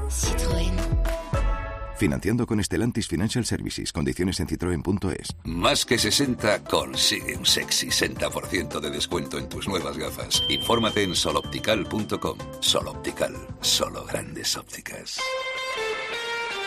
Citroën. 0.09 0.73
Financiando 2.01 2.47
con 2.47 2.63
Stellantis 2.63 3.07
Financial 3.07 3.45
Services. 3.45 3.93
Condiciones 3.93 4.39
en 4.39 4.47
citroen.es. 4.47 5.35
Más 5.43 5.85
que 5.85 5.99
60 5.99 6.63
consigue 6.63 7.37
un 7.37 7.45
sexy 7.45 7.89
60% 7.89 8.79
de 8.79 8.89
descuento 8.89 9.37
en 9.37 9.47
tus 9.47 9.67
nuevas 9.67 9.95
gafas. 9.99 10.41
Infórmate 10.49 11.03
en 11.03 11.13
soloptical.com. 11.13 12.37
Soloptical, 12.59 13.35
solo 13.61 14.03
grandes 14.05 14.57
ópticas. 14.57 15.19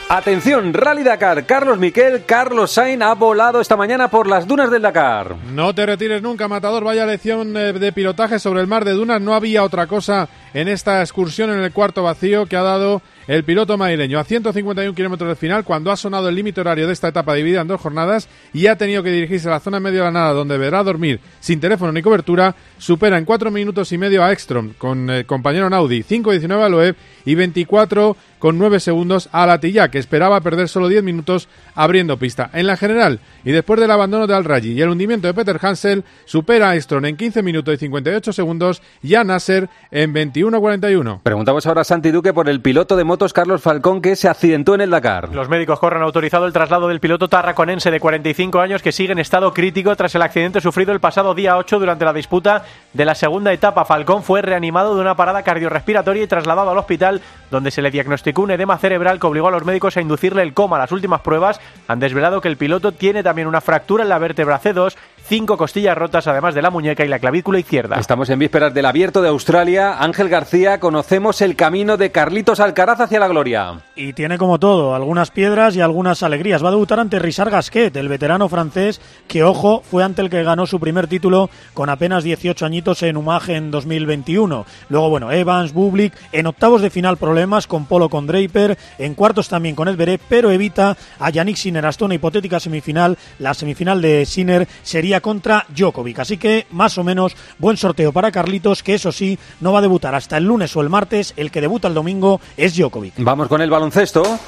Atención, 0.08 0.75
Rally 0.75 1.02
Dakar. 1.02 1.46
Carlos 1.46 1.78
Miquel, 1.78 2.25
Carlos 2.25 2.70
Sain 2.70 3.02
ha 3.02 3.14
volado 3.14 3.61
esta 3.61 3.76
mañana 3.76 4.08
por 4.08 4.28
las 4.28 4.46
dunas 4.46 4.70
del 4.70 4.82
Dakar. 4.82 5.34
No 5.52 5.75
te 5.75 5.87
retires 5.87 6.20
nunca, 6.20 6.46
Matador. 6.46 6.84
Vaya 6.84 7.06
lección 7.06 7.56
eh, 7.56 7.73
de 7.73 7.92
pilotaje 7.92 8.38
sobre 8.38 8.61
el 8.61 8.66
mar 8.66 8.84
de 8.84 8.92
dunas. 8.92 9.20
No 9.20 9.34
había 9.34 9.64
otra 9.64 9.87
cosa 9.87 10.28
en 10.52 10.68
esta 10.68 11.00
excursión 11.00 11.50
en 11.50 11.61
el 11.61 11.73
cuarto 11.73 12.02
vacío 12.02 12.44
que 12.46 12.56
ha 12.56 12.62
dado 12.62 13.00
el 13.26 13.45
piloto 13.45 13.78
madrileño 13.78 14.19
a 14.19 14.25
151 14.25 14.95
kilómetros 14.95 15.28
del 15.28 15.37
final 15.37 15.64
cuando 15.64 15.90
ha 15.90 15.97
sonado 15.97 16.28
el 16.28 16.35
límite 16.35 16.61
horario 16.61 16.87
de 16.87 16.93
esta 16.93 17.09
etapa 17.09 17.35
dividida 17.35 17.62
en 17.62 17.69
dos 17.69 17.81
jornadas 17.81 18.28
y 18.52 18.66
ha 18.66 18.76
tenido 18.76 19.02
que 19.02 19.11
dirigirse 19.11 19.49
a 19.49 19.52
la 19.52 19.61
zona 19.61 19.81
medio 19.81 20.00
de 20.00 20.04
la 20.04 20.11
nada 20.11 20.33
donde 20.33 20.54
deberá 20.54 20.83
dormir 20.83 21.21
sin 21.40 21.61
teléfono 21.61 21.93
ni 21.93 22.02
cobertura, 22.02 22.54
supera 22.78 23.19
en 23.19 23.25
cuatro 23.25 23.50
minutos 23.50 23.93
y 23.93 23.99
medio 23.99 24.23
a 24.23 24.33
Ekstrom 24.33 24.73
con 24.78 25.11
el 25.11 25.26
compañero 25.26 25.66
en 25.66 25.75
Audi, 25.75 26.02
5.19 26.02 26.62
a 26.62 26.69
Loeb 26.69 26.97
y 27.25 27.35
24 27.35 28.16
con 28.45 28.59
9 28.59 28.78
segundos 28.78 29.31
a 29.33 29.47
Latilla, 29.47 29.90
que 29.90 29.99
esperaba 29.99 30.38
perder 30.43 30.69
solo 30.69 30.88
10 30.88 31.02
minutos 31.02 31.49
abriendo 31.75 32.19
pista. 32.19 32.50
En 32.52 32.66
la 32.66 32.76
general, 32.76 33.21
y 33.43 33.52
después 33.52 33.81
del 33.81 33.90
abandono 33.90 34.26
de 34.26 34.35
Al 34.35 34.45
Raji 34.45 34.73
y 34.73 34.83
el 34.83 34.90
hundimiento 34.90 35.26
de 35.26 35.33
Peter 35.33 35.59
Hansel, 35.62 36.04
supera 36.26 36.69
a 36.69 36.76
Ekstrom 36.76 37.07
en 37.07 37.16
15 37.16 37.43
minutos 37.43 37.73
y 37.73 37.78
58 37.78 38.35
segundos 38.35 38.83
y 39.02 39.14
a 39.14 39.25
Nasser 39.25 39.71
en 39.90 40.12
21.41. 40.12 41.21
Preguntamos 41.23 41.66
ahora 41.66 41.81
a 41.81 41.85
Santi 41.85 42.11
Duque 42.11 42.35
por 42.35 42.50
el 42.50 42.61
piloto 42.61 42.97
de 42.97 43.04
motos 43.14 43.33
Carlos 43.33 43.62
Falcón 43.62 44.02
que 44.02 44.16
se 44.16 44.28
accidentó 44.28 44.75
en 44.75 44.80
el 44.80 44.90
Dakar. 44.90 45.33
Los 45.33 45.49
médicos 45.49 45.78
corren 45.78 46.02
autorizado 46.02 46.47
el 46.47 46.52
traslado 46.52 46.88
del 46.88 46.99
piloto 46.99 47.28
tarraconense 47.28 47.92
de 47.92 48.00
45 48.00 48.59
años 48.59 48.83
que 48.83 48.90
sigue 48.90 49.12
en 49.12 49.21
estado 49.21 49.54
crítico 49.54 49.94
tras 49.94 50.16
el 50.16 50.23
accidente 50.23 50.61
sufrido 50.61 50.90
el 50.90 50.99
pasado 50.99 51.33
día 51.33 51.56
8 51.56 51.78
durante 51.78 52.04
la 52.04 52.12
disputa 52.12 52.64
de 52.92 53.04
la 53.04 53.14
segunda 53.14 53.52
etapa. 53.52 53.85
Falcón 53.85 54.25
fue 54.25 54.42
reanimado 54.42 54.97
de 54.97 55.00
una 55.00 55.14
parada 55.14 55.44
cardiorrespiratoria 55.44 56.25
y 56.25 56.26
trasladado 56.26 56.73
al 56.73 56.78
hospital 56.78 57.22
donde 57.53 57.70
se 57.70 57.83
le 57.83 57.92
diagnosticó 57.92 58.42
un 58.42 58.50
edema 58.50 58.79
cerebral 58.79 59.20
que 59.20 59.29
obligó 59.29 59.46
a 59.46 59.53
los 59.53 59.64
médicos 59.64 59.96
a 59.96 60.00
inducirle 60.00 60.42
el 60.42 60.53
coma. 60.53 60.77
Las 60.77 60.90
últimas 60.90 61.20
pruebas 61.20 61.61
han 61.87 62.00
desvelado 62.00 62.40
que 62.40 62.48
el 62.48 62.57
piloto 62.57 62.90
tiene 62.90 63.22
también 63.22 63.46
una 63.46 63.61
fractura 63.61 64.03
en 64.03 64.09
la 64.09 64.18
vértebra 64.18 64.61
C2, 64.61 64.96
cinco 65.26 65.56
costillas 65.56 65.96
rotas 65.96 66.26
además 66.26 66.54
de 66.54 66.62
la 66.62 66.70
muñeca 66.70 67.04
y 67.04 67.08
la 67.08 67.18
clavícula 67.18 67.58
izquierda. 67.58 67.96
Estamos 67.96 68.28
en 68.30 68.38
vísperas 68.38 68.74
del 68.74 68.87
abierto 68.87 69.22
de 69.22 69.28
Australia. 69.28 69.98
Ángel 69.98 70.28
García, 70.28 70.80
conocemos 70.80 71.40
el 71.40 71.56
camino 71.56 71.96
de 71.96 72.10
Carlitos 72.10 72.60
Alcaraz 72.60 73.00
hacia 73.00 73.20
la 73.20 73.28
gloria. 73.28 73.80
Y 73.96 74.12
tiene 74.12 74.38
como 74.38 74.58
todo, 74.58 74.94
algunas 74.94 75.30
piedras 75.30 75.76
y 75.76 75.80
algunas 75.80 76.22
alegrías. 76.22 76.62
Va 76.62 76.68
a 76.68 76.72
debutar 76.72 77.00
ante 77.00 77.18
Richard 77.18 77.50
Gasquet, 77.50 77.96
el 77.96 78.08
veterano 78.08 78.48
francés, 78.48 79.00
que 79.26 79.44
ojo, 79.44 79.82
fue 79.82 80.04
ante 80.04 80.22
el 80.22 80.30
que 80.30 80.42
ganó 80.42 80.66
su 80.66 80.78
primer 80.78 81.06
título 81.06 81.48
con 81.72 81.88
apenas 81.88 82.24
18 82.24 82.66
añitos 82.66 83.02
en 83.02 83.16
Umage 83.16 83.56
en 83.56 83.70
2021. 83.70 84.66
Luego, 84.88 85.10
bueno, 85.10 85.32
Evans, 85.32 85.72
Bublik, 85.72 86.12
en 86.32 86.46
octavos 86.46 86.82
de 86.82 86.90
final 86.90 87.16
problemas 87.16 87.66
con 87.66 87.87
Polo 87.87 88.08
con 88.08 88.26
Draper, 88.26 88.76
en 88.98 89.14
cuartos 89.14 89.48
también 89.48 89.74
con 89.74 89.88
Edberé, 89.88 90.18
pero 90.28 90.50
evita 90.50 90.96
a 91.18 91.30
Yannick 91.30 91.56
Sinner 91.56 91.87
hasta 91.87 92.04
una 92.04 92.14
hipotética 92.14 92.60
semifinal. 92.60 93.16
La 93.38 93.54
semifinal 93.54 94.02
de 94.02 94.26
Sinner 94.26 94.68
sería 94.82 95.13
contra 95.20 95.66
Djokovic. 95.68 96.18
Así 96.18 96.37
que, 96.37 96.66
más 96.70 96.98
o 96.98 97.05
menos, 97.05 97.37
buen 97.59 97.77
sorteo 97.77 98.12
para 98.12 98.33
Carlitos, 98.33 98.83
que 98.83 98.94
eso 98.94 99.12
sí, 99.12 99.38
no 99.61 99.72
va 99.72 99.79
a 99.79 99.83
debutar 99.83 100.14
hasta 100.14 100.37
el 100.37 100.44
lunes 100.44 100.74
o 100.77 100.81
el 100.81 100.88
martes. 100.88 101.35
El 101.37 101.50
que 101.50 101.61
debuta 101.61 101.88
el 101.88 101.94
domingo 101.94 102.40
es 102.57 102.77
Djokovic. 102.77 103.14
Vamos 103.18 103.48
con 103.48 103.61
el 103.61 103.70
baloncesto. 103.70 104.38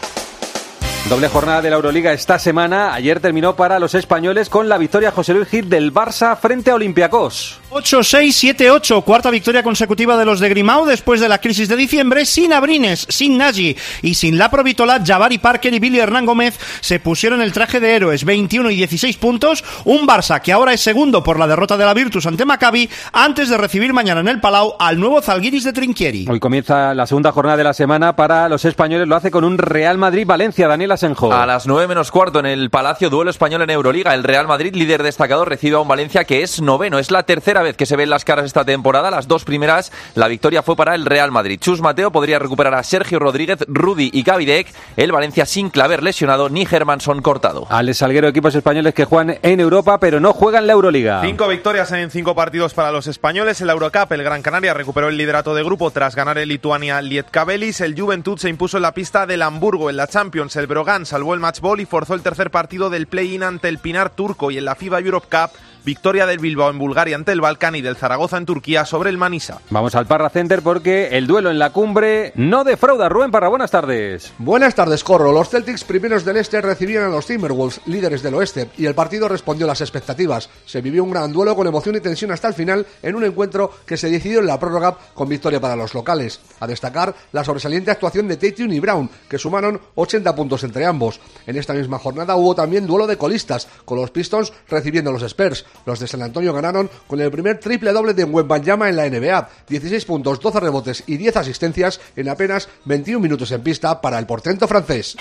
Doble 1.09 1.29
jornada 1.29 1.63
de 1.63 1.71
la 1.71 1.77
Euroliga 1.77 2.13
esta 2.13 2.37
semana. 2.37 2.93
Ayer 2.93 3.21
terminó 3.21 3.55
para 3.55 3.79
los 3.79 3.95
españoles 3.95 4.49
con 4.49 4.69
la 4.69 4.77
victoria 4.77 5.13
José 5.13 5.35
Luis 5.35 5.49
Gil 5.49 5.69
del 5.69 5.95
Barça 5.95 6.37
frente 6.37 6.73
a 6.73 6.75
Olympiacos. 6.75 7.61
8-6-7-8, 7.71 9.03
cuarta 9.03 9.31
victoria 9.31 9.63
consecutiva 9.63 10.17
de 10.17 10.25
los 10.25 10.41
de 10.41 10.49
Grimao 10.49 10.87
después 10.87 11.21
de 11.21 11.29
la 11.29 11.41
crisis 11.41 11.69
de 11.69 11.77
diciembre, 11.77 12.25
sin 12.25 12.53
Abrines, 12.53 13.07
sin 13.09 13.37
Nagy 13.37 13.77
y 14.03 14.15
sin 14.15 14.39
la 14.39 14.51
Provitola, 14.51 15.03
Javari 15.05 15.39
Parker 15.39 15.75
y 15.75 15.79
Billy 15.81 15.99
Hernán 15.99 16.27
Gómez 16.27 16.59
se 16.81 17.01
pusieron 17.01 17.43
el 17.43 17.53
traje 17.53 17.81
de 17.81 17.95
héroes, 17.95 18.25
21 18.25 18.71
y 18.71 18.77
16 18.77 19.17
puntos, 19.17 19.65
un 19.85 20.07
Barça 20.07 20.41
que 20.41 20.53
ahora 20.53 20.73
es 20.73 20.81
segundo 20.81 21.23
por 21.23 21.39
la 21.39 21.47
derrota 21.47 21.77
de 21.77 21.85
la 21.85 21.93
Virtus 21.93 22.27
ante 22.27 22.45
Maccabi, 22.45 22.89
antes 23.13 23.49
de 23.49 23.57
recibir 23.57 23.93
mañana 23.93 24.21
en 24.21 24.29
el 24.29 24.41
Palau 24.41 24.77
al 24.79 24.99
nuevo 25.01 25.21
Zalgiris 25.21 25.65
de 25.65 25.73
Trinquieri. 25.73 26.27
Hoy 26.29 26.39
comienza 26.39 26.95
la 26.95 27.07
segunda 27.07 27.33
jornada 27.33 27.57
de 27.57 27.65
la 27.65 27.75
semana 27.75 28.15
para 28.15 28.49
los 28.49 28.65
españoles, 28.65 29.09
lo 29.09 29.17
hace 29.17 29.31
con 29.31 29.45
un 29.45 29.59
Real 29.59 29.99
Madrid-Valencia, 29.99 30.69
Daniel 30.69 30.93
Asenjo. 30.93 31.33
A 31.33 31.47
las 31.47 31.67
9 31.67 31.89
menos 31.89 32.11
cuarto 32.11 32.39
en 32.39 32.47
el 32.47 32.71
Palacio, 32.71 33.11
duelo 33.11 33.31
español 33.31 33.63
en 33.63 33.71
Euroliga, 33.71 34.15
el 34.15 34.23
Real 34.23 34.47
Madrid, 34.47 34.75
líder 34.75 35.03
destacado, 35.03 35.45
recibe 35.45 35.77
a 35.77 35.81
un 35.81 35.89
Valencia 35.89 36.25
que 36.25 36.43
es 36.43 36.63
noveno, 36.63 36.99
es 36.99 37.11
la 37.11 37.25
tercera 37.25 37.56
vez 37.63 37.77
que 37.77 37.87
se 37.87 37.97
ven 37.97 38.11
las 38.11 38.25
caras 38.25 38.45
esta 38.45 38.65
temporada. 38.65 39.11
Las 39.11 39.29
dos 39.29 39.45
primeras, 39.45 39.93
la 40.15 40.29
victoria 40.29 40.63
fue 40.63 40.77
para 40.77 40.95
el 40.95 41.07
Real 41.07 41.31
Madrid. 41.31 41.59
Chus 41.61 41.81
Mateo 41.81 42.11
podría 42.11 42.39
recuperar 42.39 42.75
a 42.75 42.83
Sergio 42.83 43.19
Rodríguez, 43.19 43.59
Rudy 43.69 44.11
y 44.13 44.23
Gavidec. 44.23 44.69
El 44.97 45.13
Valencia 45.13 45.47
sin 45.47 45.71
claver 45.71 46.03
lesionado 46.03 46.49
ni 46.49 46.67
Germanson 46.67 47.23
cortado. 47.23 47.67
Alex 47.71 47.99
Salguero, 47.99 48.29
equipos 48.29 48.55
españoles 48.55 48.95
que 48.95 49.05
juegan 49.05 49.39
en 49.43 49.61
Europa 49.61 49.99
pero 49.99 50.21
no 50.21 50.33
juegan 50.33 50.67
la 50.67 50.73
Euroliga. 50.73 51.21
Cinco 51.23 51.49
victorias 51.49 51.91
en 51.93 52.11
cinco 52.11 52.35
partidos 52.35 52.75
para 52.75 52.93
los 52.93 53.07
españoles. 53.07 53.61
En 53.61 53.67
la 53.67 53.73
Eurocup, 53.73 54.13
el 54.13 54.23
Gran 54.23 54.43
Canaria 54.43 54.75
recuperó 54.75 55.09
el 55.09 55.17
liderato 55.17 55.55
de 55.55 55.63
grupo 55.63 55.91
tras 55.91 56.15
ganar 56.15 56.39
el 56.39 56.49
Lituania 56.49 57.01
Lietkabelis. 57.01 57.81
El 57.81 57.99
Juventud 57.99 58.39
se 58.39 58.49
impuso 58.49 58.79
en 58.79 58.83
la 58.83 58.93
pista 58.93 59.27
del 59.27 59.43
Hamburgo. 59.43 59.91
En 59.91 59.97
la 59.97 60.07
Champions, 60.07 60.57
el 60.57 60.67
Brogan 60.67 61.07
salvó 61.07 61.35
el 61.35 61.41
match 61.41 61.61
ball 61.61 61.81
y 61.81 61.87
forzó 61.87 62.15
el 62.15 62.23
tercer 62.23 62.51
partido 62.51 62.91
del 62.91 63.07
play-in 63.07 63.43
ante 63.43 63.69
el 63.69 63.79
Pinar 63.79 64.11
turco. 64.11 64.51
Y 64.51 64.59
en 64.59 64.65
la 64.65 64.75
FIBA 64.75 65.01
Europe 65.01 65.29
Cup, 65.31 65.51
victoria 65.87 66.27
del 66.27 66.41
Bilbao 66.41 66.69
en 66.69 66.81
Bulgaria 66.81 67.15
ante 67.15 67.31
el 67.31 67.41
Balcán 67.41 67.77
y 67.77 67.81
del 67.81 67.95
Zaragoza 67.95 68.37
en 68.37 68.45
Turquía 68.45 68.85
sobre 68.85 69.09
el 69.09 69.19
Manisa. 69.19 69.61
Vamos 69.71 69.95
al 69.95 70.05
Parra 70.05 70.31
Center 70.31 70.61
porque 70.61 71.11
el 71.13 71.29
duelo 71.29 71.49
en 71.49 71.61
la 71.61 71.71
cumbre 71.71 72.33
no 72.35 72.65
defrauda. 72.65 73.09
Rubén 73.09 73.31
Parra, 73.31 73.47
buenas 73.49 73.71
tardes. 73.71 74.33
Buenas 74.39 74.75
tardes, 74.75 75.05
Corro. 75.05 75.31
Los 75.31 75.49
Celtics 75.49 75.85
primeros 75.85 76.25
del 76.25 76.39
este 76.39 76.61
recibían 76.61 77.05
a 77.05 77.09
los 77.09 77.27
Timberwolves, 77.27 77.83
líderes 77.87 78.21
del 78.25 78.35
oeste, 78.35 78.69
y 78.77 78.87
el 78.87 78.97
partido 78.97 79.29
respondió 79.29 79.65
a 79.65 79.69
las 79.69 79.81
expectativas. 79.81 80.51
Se 80.65 80.81
vivió 80.81 81.05
un 81.05 81.13
gran 81.13 81.33
duelo 81.33 81.55
con 81.55 81.69
emoción 81.69 81.95
y 81.95 82.01
tensión 82.01 82.33
hasta 82.33 82.49
el 82.49 82.55
final 82.55 82.85
en 83.01 83.15
un 83.15 83.23
encuentro 83.23 83.71
que 83.87 83.97
se 83.97 84.11
decidió 84.11 84.41
en 84.41 84.47
la 84.47 84.59
prórroga 84.59 84.99
con 85.15 85.29
victoria 85.29 85.61
para 85.61 85.77
los 85.77 85.95
locales. 85.95 86.41
A 86.59 86.67
destacar 86.67 87.15
la 87.31 87.45
sobresaliente 87.45 87.93
actuación 87.93 88.27
de 88.27 88.37
Tatum 88.37 88.73
y 88.73 88.81
Brown, 88.81 89.09
que 89.29 89.39
sumaron 89.39 89.81
80 89.95 90.35
puntos 90.35 90.65
entre 90.65 90.85
ambos. 90.85 91.21
En 91.47 91.57
esta 91.57 91.75
misma 91.75 92.01
jornada 92.01 92.35
hubo 92.35 92.57
también 92.57 92.89
duelo 92.89 93.07
de 93.07 93.17
colistas, 93.17 93.69
con 93.85 94.01
los 94.01 94.11
Pistons 94.11 94.53
recibiendo 94.69 95.11
a 95.11 95.13
los 95.13 95.23
Spurs. 95.23 95.65
Los 95.85 96.01
de 96.01 96.09
San 96.09 96.23
Antonio 96.23 96.53
ganaron 96.53 96.91
con 97.07 97.21
el 97.21 97.31
primer 97.31 97.61
triple 97.61 97.93
doble 97.93 98.15
de 98.15 98.25
Wembanyama 98.25 98.89
en 98.89 98.97
la 98.97 99.09
NBA, 99.09 99.49
16 99.69 100.05
puntos, 100.05 100.41
12 100.41 100.61
rebotes 100.61 101.05
y 101.07 101.17
10 101.17 101.37
asistencias 101.37 102.01
en 102.17 102.29
apenas 102.29 102.69
21 102.85 103.21
minutos 103.21 103.51
en 103.53 103.63
pista 103.63 104.01
para 104.01 104.19
el 104.19 104.27
portento 104.27 104.67
francés. 104.67 105.17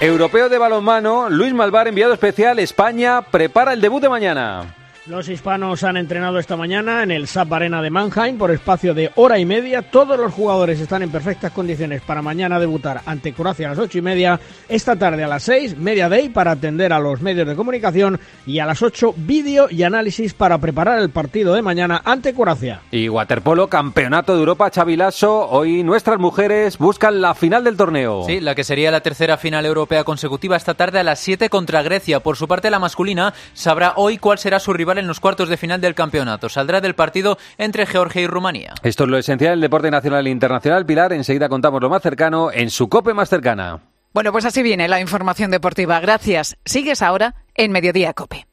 Europeo 0.00 0.48
de 0.48 0.58
balonmano, 0.58 1.28
Luis 1.28 1.52
Malvar, 1.52 1.88
enviado 1.88 2.14
especial, 2.14 2.58
España, 2.58 3.22
prepara 3.22 3.74
el 3.74 3.80
debut 3.80 4.00
de 4.00 4.08
mañana. 4.08 4.79
Los 5.06 5.30
hispanos 5.30 5.82
han 5.82 5.96
entrenado 5.96 6.38
esta 6.38 6.58
mañana 6.58 7.02
en 7.02 7.10
el 7.10 7.26
SAP 7.26 7.54
Arena 7.54 7.80
de 7.80 7.88
Mannheim 7.88 8.36
por 8.36 8.50
espacio 8.50 8.92
de 8.92 9.10
hora 9.14 9.38
y 9.38 9.46
media. 9.46 9.80
Todos 9.80 10.20
los 10.20 10.30
jugadores 10.30 10.78
están 10.78 11.02
en 11.02 11.10
perfectas 11.10 11.52
condiciones 11.52 12.02
para 12.02 12.20
mañana 12.20 12.60
debutar 12.60 13.00
ante 13.06 13.32
Croacia 13.32 13.68
a 13.68 13.70
las 13.70 13.78
ocho 13.78 13.96
y 13.96 14.02
media. 14.02 14.38
Esta 14.68 14.96
tarde 14.96 15.24
a 15.24 15.26
las 15.26 15.42
seis, 15.42 15.74
media 15.74 16.10
day 16.10 16.28
para 16.28 16.50
atender 16.50 16.92
a 16.92 16.98
los 16.98 17.22
medios 17.22 17.48
de 17.48 17.56
comunicación 17.56 18.20
y 18.44 18.58
a 18.58 18.66
las 18.66 18.82
ocho, 18.82 19.14
vídeo 19.16 19.68
y 19.70 19.84
análisis 19.84 20.34
para 20.34 20.58
preparar 20.58 20.98
el 20.98 21.08
partido 21.08 21.54
de 21.54 21.62
mañana 21.62 22.02
ante 22.04 22.34
Croacia. 22.34 22.82
Y 22.90 23.08
waterpolo, 23.08 23.68
campeonato 23.68 24.34
de 24.34 24.40
Europa, 24.40 24.70
Chavilaso. 24.70 25.48
Hoy 25.48 25.82
nuestras 25.82 26.18
mujeres 26.18 26.76
buscan 26.76 27.22
la 27.22 27.34
final 27.34 27.64
del 27.64 27.78
torneo. 27.78 28.24
Sí, 28.26 28.38
la 28.40 28.54
que 28.54 28.64
sería 28.64 28.90
la 28.90 29.00
tercera 29.00 29.38
final 29.38 29.64
europea 29.64 30.04
consecutiva 30.04 30.58
esta 30.58 30.74
tarde 30.74 30.98
a 30.98 31.04
las 31.04 31.20
7 31.20 31.48
contra 31.48 31.82
Grecia. 31.82 32.20
Por 32.20 32.36
su 32.36 32.46
parte, 32.46 32.70
la 32.70 32.78
masculina 32.78 33.32
sabrá 33.54 33.94
hoy 33.96 34.18
cuál 34.18 34.38
será 34.38 34.60
su 34.60 34.74
rival 34.74 34.89
en 34.98 35.06
los 35.06 35.20
cuartos 35.20 35.48
de 35.48 35.56
final 35.56 35.80
del 35.80 35.94
campeonato. 35.94 36.48
Saldrá 36.48 36.80
del 36.80 36.94
partido 36.94 37.38
entre 37.58 37.86
Georgia 37.86 38.22
y 38.22 38.26
Rumanía. 38.26 38.74
Esto 38.82 39.04
es 39.04 39.10
lo 39.10 39.18
esencial 39.18 39.52
del 39.52 39.60
deporte 39.60 39.90
nacional 39.90 40.26
e 40.26 40.30
internacional. 40.30 40.86
Pilar, 40.86 41.12
enseguida 41.12 41.48
contamos 41.48 41.80
lo 41.80 41.90
más 41.90 42.02
cercano 42.02 42.50
en 42.52 42.70
su 42.70 42.88
cope 42.88 43.14
más 43.14 43.28
cercana. 43.28 43.80
Bueno, 44.12 44.32
pues 44.32 44.44
así 44.44 44.62
viene 44.62 44.88
la 44.88 45.00
información 45.00 45.50
deportiva. 45.50 46.00
Gracias. 46.00 46.56
Sigues 46.64 47.02
ahora 47.02 47.36
en 47.54 47.70
Mediodía 47.70 48.12
Cope. 48.12 48.46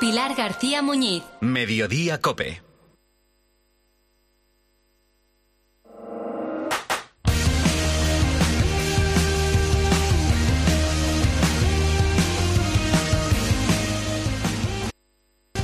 Pilar 0.00 0.34
García 0.34 0.80
Muñiz. 0.80 1.22
Mediodía 1.40 2.18
Cope. 2.20 2.62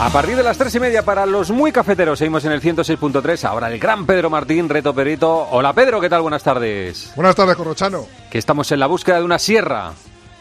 A 0.00 0.10
partir 0.10 0.36
de 0.36 0.44
las 0.44 0.56
tres 0.56 0.72
y 0.76 0.80
media 0.80 1.04
para 1.04 1.26
los 1.26 1.50
muy 1.50 1.72
cafeteros, 1.72 2.20
seguimos 2.20 2.44
en 2.44 2.52
el 2.52 2.60
106.3. 2.62 3.44
Ahora 3.44 3.70
el 3.72 3.80
gran 3.80 4.06
Pedro 4.06 4.30
Martín, 4.30 4.68
Reto 4.68 4.94
Perito. 4.94 5.48
Hola 5.50 5.72
Pedro, 5.72 6.00
¿qué 6.00 6.08
tal? 6.08 6.22
Buenas 6.22 6.44
tardes. 6.44 7.10
Buenas 7.16 7.34
tardes, 7.34 7.56
Corrochano. 7.56 8.06
Que 8.30 8.38
estamos 8.38 8.70
en 8.70 8.78
la 8.78 8.86
búsqueda 8.86 9.18
de 9.18 9.24
una 9.24 9.40
sierra. 9.40 9.92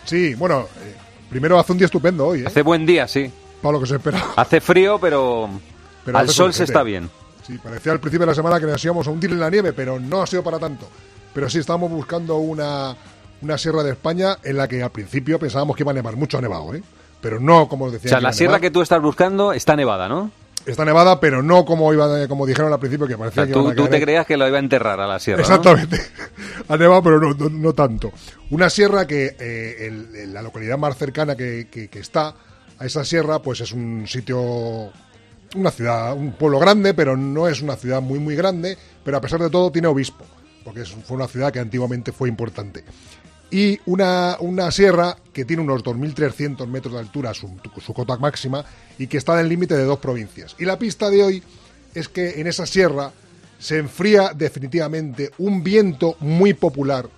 Sí, 0.05 0.35
bueno, 0.35 0.67
eh, 0.83 0.95
primero 1.29 1.57
hace 1.57 1.71
un 1.71 1.79
día 1.79 1.85
estupendo 1.85 2.27
hoy, 2.27 2.41
¿eh? 2.41 2.45
Hace 2.45 2.61
buen 2.61 2.85
día, 2.85 3.07
sí. 3.07 3.31
Para 3.61 3.73
lo 3.73 3.79
que 3.79 3.87
se 3.87 3.95
espera. 3.95 4.23
Hace 4.35 4.61
frío, 4.61 4.99
pero, 4.99 5.49
Pero 6.05 6.17
al 6.19 6.29
sol 6.29 6.53
se 6.53 6.63
está 6.63 6.83
bien. 6.83 7.09
Sí, 7.45 7.57
parecía 7.57 7.93
al 7.93 7.99
principio 7.99 8.27
de 8.27 8.31
la 8.31 8.35
semana 8.35 8.59
que 8.59 8.67
nos 8.67 8.83
íbamos 8.85 9.07
a 9.07 9.09
hundir 9.09 9.31
en 9.31 9.39
la 9.39 9.49
nieve, 9.49 9.73
pero 9.73 9.99
no 9.99 10.21
ha 10.21 10.27
sido 10.27 10.43
para 10.43 10.59
tanto. 10.59 10.87
Pero 11.33 11.49
sí, 11.49 11.57
estábamos 11.57 11.89
buscando 11.89 12.37
una, 12.37 12.95
una 13.41 13.57
sierra 13.57 13.81
de 13.81 13.91
España 13.91 14.37
en 14.43 14.55
la 14.55 14.67
que 14.67 14.83
al 14.83 14.91
principio 14.91 15.39
pensábamos 15.39 15.75
que 15.75 15.81
iba 15.81 15.91
a 15.91 15.95
nevar. 15.95 16.15
Mucho 16.15 16.37
ha 16.37 16.41
nevado, 16.41 16.75
¿eh? 16.75 16.83
Pero 17.21 17.39
no 17.39 17.67
como 17.67 17.85
O 17.85 17.91
decían. 17.91 18.09
sea, 18.09 18.21
la 18.21 18.33
sierra 18.33 18.59
que 18.59 18.71
tú 18.71 18.81
estás 18.81 19.01
buscando 19.01 19.53
está 19.53 19.75
nevada, 19.75 20.07
¿no? 20.07 20.31
Está 20.65 20.83
nevada, 20.83 21.19
pero 21.21 21.41
no 21.41 21.63
como 21.63 21.93
iba 21.93 22.27
como 22.27 22.45
dijeron 22.45 22.73
al 22.73 22.79
principio, 22.79 23.07
que 23.07 23.15
O 23.15 23.19
parecía 23.19 23.43
sea, 23.43 23.47
que 23.47 23.53
tú, 23.53 23.73
tú 23.73 23.87
te 23.87 24.01
creías 24.01 24.25
que 24.25 24.35
lo 24.35 24.45
iba 24.47 24.57
a 24.57 24.59
enterrar 24.59 24.99
a 24.99 25.07
la 25.07 25.17
sierra. 25.17 25.37
¿no? 25.41 25.43
Exactamente. 25.47 26.01
ha 26.67 26.75
nevado, 26.77 27.01
pero 27.03 27.19
no, 27.21 27.33
no, 27.33 27.49
no 27.49 27.73
tanto. 27.73 28.11
Una 28.49 28.69
sierra 28.69 29.07
que 29.07 29.35
eh, 29.39 29.75
el- 29.87 30.13
el- 30.15 30.33
la 30.33 30.41
localidad 30.41 30.77
más 30.77 30.97
cercana 30.97 31.35
que, 31.37 31.67
que- 31.71 31.87
que 31.87 31.99
está 31.99 32.35
a 32.79 32.85
esa 32.85 33.05
sierra, 33.05 33.39
pues 33.41 33.61
es 33.61 33.71
un 33.71 34.05
sitio, 34.07 34.91
una 35.55 35.71
ciudad, 35.71 36.13
un 36.13 36.33
pueblo 36.33 36.59
grande, 36.59 36.93
pero 36.93 37.15
no 37.15 37.47
es 37.47 37.61
una 37.61 37.77
ciudad 37.77 38.01
muy, 38.01 38.19
muy 38.19 38.35
grande, 38.35 38.77
pero 39.05 39.17
a 39.17 39.21
pesar 39.21 39.39
de 39.39 39.49
todo 39.49 39.71
tiene 39.71 39.87
obispo, 39.87 40.25
porque 40.65 40.81
es- 40.81 40.89
fue 40.91 41.15
una 41.15 41.27
ciudad 41.27 41.51
que 41.53 41.59
antiguamente 41.59 42.11
fue 42.11 42.27
importante. 42.27 42.83
Y 43.49 43.79
una, 43.85 44.37
una 44.39 44.71
sierra 44.71 45.15
que 45.31 45.45
tiene 45.45 45.63
unos 45.63 45.83
2.300 45.83 46.67
metros 46.67 46.93
de 46.93 46.99
altura, 46.99 47.33
su, 47.33 47.49
su 47.79 47.93
cota 47.93 48.17
máxima, 48.17 48.65
y 48.97 49.07
que 49.07 49.17
está 49.17 49.33
en 49.33 49.39
el 49.39 49.49
límite 49.49 49.75
de 49.75 49.85
dos 49.85 49.99
provincias. 49.99 50.55
Y 50.59 50.65
la 50.65 50.77
pista 50.77 51.09
de 51.09 51.23
hoy 51.23 51.43
es 51.93 52.09
que 52.09 52.41
en 52.41 52.47
esa 52.47 52.65
sierra 52.65 53.11
se 53.59 53.77
enfría 53.77 54.33
definitivamente 54.35 55.31
un 55.37 55.63
viento 55.63 56.15
muy 56.19 56.53
popular 56.53 57.09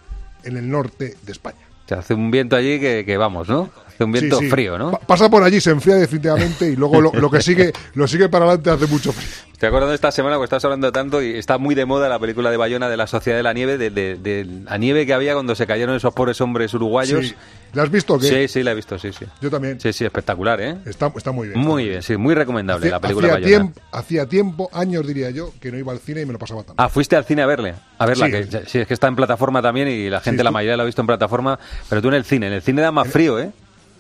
en 0.44 0.58
el 0.58 0.70
norte 0.70 1.16
de 1.22 1.32
España. 1.32 1.68
O 1.86 1.88
sea, 1.88 2.00
hace 2.00 2.14
un 2.14 2.30
viento 2.32 2.56
allí 2.56 2.80
que, 2.80 3.04
que 3.06 3.18
vamos, 3.18 3.50
¿no? 3.50 3.70
Hace 4.00 4.06
un 4.06 4.12
viento 4.14 4.38
Sí, 4.40 4.46
sí. 4.46 4.50
frío, 4.50 4.78
¿no? 4.78 4.92
Pa- 4.92 5.00
Pasa 5.00 5.30
por 5.30 5.44
allí, 5.44 5.60
se 5.60 5.72
enfría 5.72 5.96
definitivamente 5.96 6.70
y 6.70 6.78
luego 6.78 7.02
lo, 7.02 7.12
lo 7.12 7.30
que 7.30 7.42
sigue 7.42 7.74
lo 7.96 8.08
sigue 8.08 8.30
para 8.30 8.46
adelante 8.46 8.70
hace 8.70 8.88
mucho 8.88 9.12
frío. 9.12 9.28
Estoy 9.52 9.68
acordando 9.68 9.94
esta 9.94 10.10
semana 10.10 10.38
que 10.38 10.44
estás 10.46 10.64
hablando 10.64 10.90
tanto 10.94 11.22
y 11.22 11.36
está 11.38 11.58
muy 11.58 11.76
de 11.76 11.86
moda 11.86 12.08
la 12.08 12.18
película 12.18 12.50
de 12.50 12.56
Bayona 12.56 12.88
de 12.88 12.96
la 12.96 13.08
Sociedad 13.08 13.36
de 13.38 13.44
la 13.44 13.52
Nieve, 13.52 13.78
de, 13.78 13.90
de- 13.90 14.16
de 14.16 14.46
la 14.64 14.78
nieve 14.78 15.06
que 15.06 15.14
había 15.14 15.34
cuando 15.34 15.54
se 15.54 15.68
cayeron 15.68 15.98
esos 15.98 16.14
pobres 16.14 16.40
hombres 16.40 16.74
uruguayos. 16.74 17.28
Sí. 17.28 17.36
¿La 17.74 17.84
has 17.84 17.92
visto 17.92 18.14
o 18.14 18.20
qué? 18.20 18.28
Sí, 18.30 18.48
sí, 18.48 18.64
la 18.64 18.72
he 18.72 18.76
visto, 18.76 18.98
sí, 18.98 19.12
sí. 19.12 19.26
Yo 19.42 19.50
también. 19.52 19.78
Sí, 19.82 19.92
sí, 19.92 20.06
espectacular, 20.06 20.62
¿eh? 20.62 20.78
Está, 20.86 21.12
está 21.14 21.34
muy 21.34 21.50
bien. 21.50 21.60
Muy 21.60 21.90
bien, 21.90 22.02
sí, 22.02 22.16
muy 22.16 22.34
recomendable 22.36 22.86
Hacía- 22.86 22.92
la 22.96 23.00
película 23.02 23.28
de 23.28 23.34
hacía, 23.34 23.46
Bayona. 23.58 23.74
tiempo, 23.74 23.82
hacía 23.92 24.26
tiempo, 24.28 24.70
años 24.72 25.06
diría 25.06 25.30
yo, 25.32 25.52
que 25.60 25.74
no 25.74 25.78
iba 25.78 25.92
al 25.92 26.00
cine 26.00 26.22
y 26.22 26.26
me 26.26 26.32
lo 26.32 26.40
pasaba 26.40 26.64
tan 26.64 26.76
Ah, 26.78 26.88
fuiste 26.88 27.18
al 27.18 27.26
cine 27.26 27.42
a 27.42 27.46
verle, 27.46 27.76
a 27.98 28.06
verla, 28.06 28.28
Sí. 28.28 28.32
que 28.32 28.44
sí, 28.66 28.80
es 28.80 28.88
que 28.88 28.94
está 28.94 29.08
en 29.08 29.18
plataforma 29.18 29.62
también 29.62 29.90
y 29.90 30.10
la 30.10 30.22
gente, 30.22 30.40
Sí, 30.40 30.44
la 30.46 30.52
mayoría 30.52 30.78
la 30.78 30.84
ha 30.84 30.86
visto 30.86 31.02
en 31.02 31.08
plataforma, 31.08 31.60
pero 31.90 32.02
tú 32.02 32.08
en 32.08 32.14
el 32.14 32.24
cine, 32.24 32.48
en 32.48 32.54
el 32.54 32.62
cine 32.62 32.82
da 32.82 32.94
más 32.94 33.10
frío, 33.10 33.38
¿eh? 33.40 33.52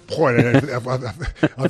Joder, 0.09 0.63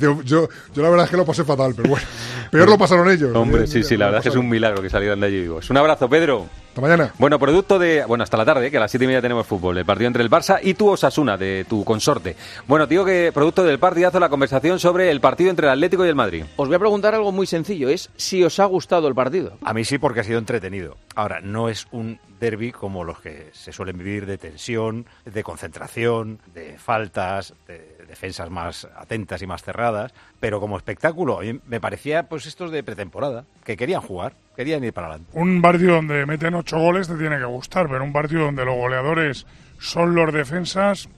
yo, 0.00 0.22
yo 0.24 0.48
la 0.76 0.90
verdad 0.90 1.04
es 1.04 1.10
que 1.10 1.16
lo 1.16 1.24
pasé 1.24 1.44
fatal, 1.44 1.74
pero 1.76 1.90
bueno. 1.90 2.06
Peor 2.50 2.68
lo 2.68 2.78
pasaron 2.78 3.10
ellos. 3.10 3.34
Hombre, 3.34 3.66
sí, 3.66 3.82
sí, 3.82 3.96
la 3.96 4.06
verdad 4.06 4.18
es 4.20 4.22
que 4.24 4.28
es 4.30 4.36
un 4.36 4.48
milagro 4.48 4.82
que 4.82 4.90
salieran 4.90 5.20
de 5.20 5.26
allí 5.26 5.40
vivos. 5.42 5.70
Un 5.70 5.76
abrazo, 5.76 6.08
Pedro. 6.08 6.46
Hasta 6.68 6.80
mañana. 6.80 7.12
Bueno, 7.18 7.38
producto 7.38 7.78
de. 7.78 8.04
Bueno, 8.06 8.22
hasta 8.22 8.36
la 8.36 8.44
tarde, 8.44 8.68
¿eh? 8.68 8.70
que 8.70 8.76
a 8.76 8.80
las 8.80 8.90
siete 8.90 9.04
y 9.04 9.08
media 9.08 9.20
tenemos 9.20 9.46
fútbol. 9.46 9.78
El 9.78 9.84
partido 9.84 10.06
entre 10.06 10.22
el 10.22 10.30
Barça 10.30 10.60
y 10.62 10.74
tu 10.74 10.88
Osasuna, 10.88 11.36
de 11.36 11.66
tu 11.68 11.84
consorte. 11.84 12.36
Bueno, 12.68 12.86
digo 12.86 13.04
que 13.04 13.32
producto 13.34 13.64
del 13.64 13.78
partidazo, 13.78 14.20
la 14.20 14.28
conversación 14.28 14.78
sobre 14.78 15.10
el 15.10 15.20
partido 15.20 15.50
entre 15.50 15.66
el 15.66 15.72
Atlético 15.72 16.06
y 16.06 16.08
el 16.08 16.14
Madrid. 16.14 16.44
Os 16.56 16.68
voy 16.68 16.76
a 16.76 16.78
preguntar 16.78 17.14
algo 17.14 17.32
muy 17.32 17.46
sencillo, 17.46 17.88
es 17.88 18.10
si 18.16 18.44
os 18.44 18.60
ha 18.60 18.66
gustado 18.66 19.08
el 19.08 19.14
partido. 19.14 19.58
A 19.62 19.74
mí 19.74 19.84
sí, 19.84 19.98
porque 19.98 20.20
ha 20.20 20.24
sido 20.24 20.38
entretenido. 20.38 20.96
Ahora, 21.16 21.40
no 21.40 21.68
es 21.68 21.88
un 21.90 22.20
derby 22.38 22.70
como 22.72 23.04
los 23.04 23.20
que 23.20 23.50
se 23.52 23.72
suelen 23.72 23.98
vivir 23.98 24.26
de 24.26 24.38
tensión, 24.38 25.06
de 25.24 25.42
concentración, 25.42 26.38
de 26.54 26.78
faltas, 26.78 27.54
de 27.66 27.99
defensas 28.10 28.50
más 28.50 28.86
atentas 28.96 29.40
y 29.40 29.46
más 29.46 29.62
cerradas, 29.62 30.12
pero 30.40 30.60
como 30.60 30.76
espectáculo, 30.76 31.40
me 31.66 31.80
parecía 31.80 32.24
pues 32.24 32.44
estos 32.46 32.70
de 32.70 32.82
pretemporada, 32.82 33.44
que 33.64 33.76
querían 33.76 34.02
jugar, 34.02 34.34
querían 34.56 34.84
ir 34.84 34.92
para 34.92 35.06
adelante. 35.06 35.30
Un 35.32 35.62
partido 35.62 35.94
donde 35.94 36.26
meten 36.26 36.54
ocho 36.54 36.78
goles 36.78 37.08
te 37.08 37.14
tiene 37.14 37.38
que 37.38 37.44
gustar, 37.44 37.88
pero 37.88 38.04
un 38.04 38.12
partido 38.12 38.42
donde 38.44 38.64
los 38.64 38.74
goleadores 38.74 39.46
son 39.78 40.14
los 40.14 40.34
defensas, 40.34 41.08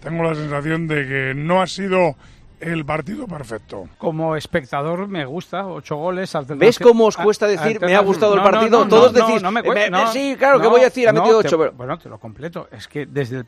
tengo 0.00 0.22
la 0.22 0.34
sensación 0.34 0.86
de 0.86 1.06
que 1.06 1.34
no 1.34 1.60
ha 1.60 1.66
sido 1.66 2.16
el 2.62 2.84
partido 2.84 3.26
perfecto. 3.26 3.88
Como 3.98 4.36
espectador 4.36 5.08
me 5.08 5.24
gusta, 5.24 5.66
ocho 5.66 5.96
goles. 5.96 6.32
¿Ves 6.56 6.78
cómo 6.78 7.06
os 7.06 7.16
cuesta 7.16 7.46
decir, 7.46 7.80
me 7.80 7.94
ha 7.94 8.00
gustado 8.00 8.34
el 8.34 8.42
partido? 8.42 8.86
Todos 8.88 9.12
decís, 9.12 9.42
me 9.42 9.50
"Me- 9.50 9.62
cue- 9.62 9.90
me- 9.90 10.06
sí, 10.12 10.36
claro, 10.38 10.60
¿qué 10.60 10.68
voy 10.68 10.80
a 10.80 10.84
decir? 10.84 11.08
Ha 11.08 11.12
metido 11.12 11.40
te- 11.40 11.48
ocho, 11.48 11.58
pero- 11.58 11.72
Bueno, 11.72 11.98
te 11.98 12.08
lo 12.08 12.18
completo. 12.18 12.68
Es 12.70 12.88
que 12.88 13.06
desde 13.06 13.38
el, 13.38 13.44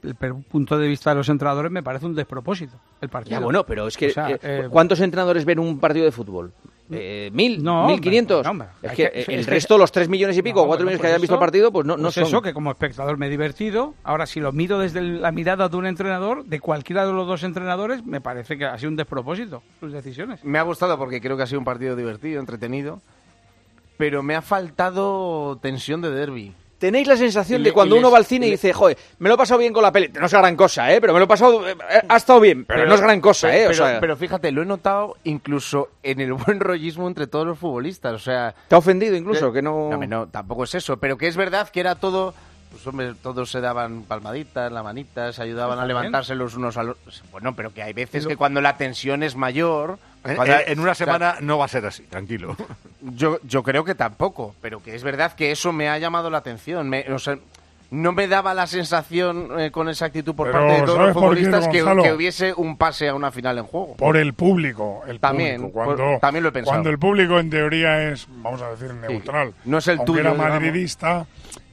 punto 0.49 0.77
de 0.79 0.89
vista 0.89 1.11
de 1.11 1.17
los 1.17 1.29
entrenadores 1.29 1.71
me 1.71 1.83
parece 1.83 2.07
un 2.07 2.15
despropósito 2.15 2.77
el 3.01 3.09
partido. 3.09 3.39
Ya, 3.39 3.45
bueno, 3.45 3.65
pero 3.65 3.87
es 3.87 3.97
que 3.97 4.09
O 4.09 4.13
sea, 4.13 4.31
eh, 4.31 4.39
eh, 4.43 4.69
¿cuántos 4.71 5.01
entrenadores 5.01 5.45
ven 5.45 5.59
un 5.59 5.79
partido 5.79 6.05
de 6.05 6.13
fútbol? 6.13 6.53
Eh, 6.91 7.31
¿Mil? 7.33 7.63
No, 7.65 7.87
¿Mil 7.87 7.99
quinientos? 8.01 8.47
Es 8.83 8.91
que 8.93 8.97
que- 9.11 9.25
el 9.33 9.41
es 9.41 9.47
que- 9.47 9.51
resto, 9.53 9.79
los 9.79 9.91
tres 9.91 10.09
millones 10.09 10.37
y 10.37 10.43
pico, 10.43 10.59
No, 10.61 10.65
o 10.65 10.67
cuatro 10.67 10.85
millones 10.85 10.99
que 10.99 11.03
pues 11.05 11.11
hayan 11.13 11.21
visto 11.23 11.35
el 11.35 11.41
partido, 11.41 11.73
pues 11.73 11.87
no, 11.87 11.97
no 11.97 12.03
pues 12.05 12.15
son. 12.15 12.25
eso, 12.25 12.43
que 12.43 12.53
como 12.53 12.71
espectador 12.71 13.17
me 13.17 13.27
he 13.27 13.31
divertido. 13.31 13.95
Ahora, 14.05 14.27
si 14.27 14.39
lo 14.39 14.53
miro 14.53 14.79
desde 14.79 15.01
la 15.01 15.33
mirada 15.33 15.69
de 15.71 15.77
un 15.77 15.87
entrenador, 15.87 16.45
de 16.45 16.61
cualquiera 16.61 17.07
de 17.07 17.13
los 17.15 17.27
dos 17.27 17.43
entrenadores, 17.43 18.05
me 18.05 18.21
parece 18.21 18.59
que 18.59 18.67
ha 18.67 18.77
sido 18.79 18.91
un 18.91 18.97
despropósito 18.97 19.63
sus 19.81 19.93
decisiones. 19.93 20.45
Me 20.45 20.59
ha 20.59 20.63
gustado 20.63 20.99
porque 20.99 21.21
creo 21.23 21.37
que 21.39 21.45
ha 21.45 21.47
sido 21.47 21.59
un 21.59 21.65
partido 21.65 21.97
divertido, 21.97 22.39
entretenido, 22.39 23.01
pero 23.97 24.23
me 24.23 24.35
ha 24.35 24.43
faltado 24.43 25.57
tensión 25.63 26.03
de 26.03 26.11
derby. 26.11 26.53
Tenéis 26.79 27.07
la 27.07 27.17
sensación 27.17 27.63
de 27.63 27.73
cuando 27.73 27.97
uno 27.97 28.09
les- 28.09 28.15
va 28.15 28.19
al 28.19 28.25
cine 28.27 28.47
y 28.47 28.51
dice, 28.51 28.73
joder, 28.73 28.99
me 29.19 29.29
lo 29.29 29.37
he 29.37 29.39
pasado 29.39 29.59
bien 29.59 29.73
con 29.73 29.83
la 29.83 29.91
peli. 29.93 30.11
No 30.19 30.27
es 30.27 30.33
gran 30.33 30.57
cosa, 30.57 30.93
¿eh? 30.93 31.01
Pero 31.01 31.13
me 31.13 31.19
lo 31.19 31.25
he 31.25 31.29
pasado... 31.29 31.67
eh, 31.69 31.75
ha 32.09 32.17
estado 32.17 32.41
bien, 32.41 32.65
pero, 32.65 32.87
no 32.87 32.95
es 32.95 33.01
gran 33.01 33.21
cosa, 33.21 33.49
pero- 33.49 33.59
¿eh? 33.59 33.65
O 33.67 33.69
Pero, 33.71 33.87
sea, 33.87 34.01
pero 34.01 34.17
fíjate, 34.17 34.53
lo 34.53 34.63
he 34.63 34.67
notado 34.67 35.17
incluso 35.25 35.91
en 36.03 36.21
el 36.21 36.33
buen 36.35 36.61
rollismo 36.61 37.07
entre 37.09 37.27
todos 37.27 37.47
los 37.47 37.59
futbolistas. 37.59 38.13
O 38.13 38.19
sea, 38.19 38.55
¿te 38.69 38.75
ha 38.75 38.79
ofendido 38.79 39.17
incluso? 39.17 39.49
Eh, 39.49 39.53
que 39.53 39.63
no... 39.63 39.91
no, 39.91 40.07
no, 40.07 40.29
tampoco 40.29 40.65
es 40.65 40.75
eso, 40.75 40.97
pero 40.99 41.17
que 41.17 41.27
es 41.29 41.37
verdad 41.37 41.69
que 41.69 41.81
era 41.81 41.95
todo 41.95 42.35
pues 42.75 42.87
hombre, 42.87 43.15
todos 43.23 43.51
se 43.51 43.61
daban 43.61 44.03
palmaditas, 44.03 44.71
la 44.73 44.83
manita, 44.83 45.33
se 45.33 45.43
ayudaban 45.43 45.79
a 45.79 45.87
levantarse 45.87 46.35
los 46.35 46.55
unos 46.57 46.77
a 46.77 46.83
los... 46.83 46.97
Bueno, 47.31 47.55
pero 47.55 47.73
que 47.73 47.83
hay 47.83 47.93
veces 47.93 48.27
que 48.27 48.37
cuando 48.37 48.61
la 48.61 48.77
tensión 48.77 49.23
es 49.23 49.37
mayor... 49.37 49.99
Eh, 50.25 50.35
cuando- 50.37 50.55
eh, 50.55 50.65
en 50.69 50.81
una 50.81 50.93
o 50.93 50.95
sea, 50.95 51.07
semana 51.07 51.37
no 51.41 51.59
va 51.59 51.67
a 51.67 51.69
ser 51.69 51.87
así, 51.87 52.03
tranquilo. 52.05 52.57
Yo, 53.01 53.39
yo 53.43 53.63
creo 53.63 53.85
que 53.85 53.95
tampoco, 53.95 54.55
pero 54.63 54.83
que 54.83 54.95
es 54.95 55.03
verdad 55.03 55.35
que 55.35 55.51
eso 55.53 55.73
me 55.75 55.91
ha 55.91 55.99
llamado 55.99 56.31
la 56.31 56.39
atención. 56.39 56.89
Me- 56.89 57.05
o 57.13 57.19
sea, 57.19 57.37
no 57.91 58.13
me 58.13 58.27
daba 58.27 58.55
la 58.55 58.67
sensación 58.67 59.61
eh, 59.61 59.71
con 59.71 59.91
esa 59.91 60.07
actitud 60.07 60.35
por 60.35 60.47
Pero, 60.51 60.59
parte 60.61 60.73
de 60.81 60.81
todos 60.87 60.97
¿sabes 60.97 61.15
los 61.15 61.23
por 61.23 61.35
qué, 61.37 61.43
futbolistas 61.45 61.69
que, 61.69 62.03
que 62.03 62.13
hubiese 62.15 62.55
un 62.55 62.79
pase 62.79 63.09
a 63.11 63.15
una 63.15 63.31
final 63.31 63.59
en 63.59 63.65
juego. 63.65 63.95
Por 63.97 64.17
el 64.17 64.33
público. 64.33 65.03
El 65.07 65.21
También, 65.21 65.61
público. 65.61 65.85
por- 65.85 65.97
Cuando, 65.97 66.19
también 66.19 66.43
lo 66.43 66.49
he 66.49 66.53
pensado. 66.53 66.73
Cuando 66.77 66.89
el 66.91 66.99
público 66.99 67.39
en 67.39 67.51
teoría 67.51 68.11
es, 68.11 68.27
vamos 68.31 68.63
a 68.63 68.71
decir, 68.71 68.95
neutral. 68.95 69.53
no 69.67 69.77
es 69.79 69.87
el 69.89 69.99
aunque 69.99 70.07
tuyo, 70.07 70.21
era 70.21 70.31
digamos. 70.33 71.27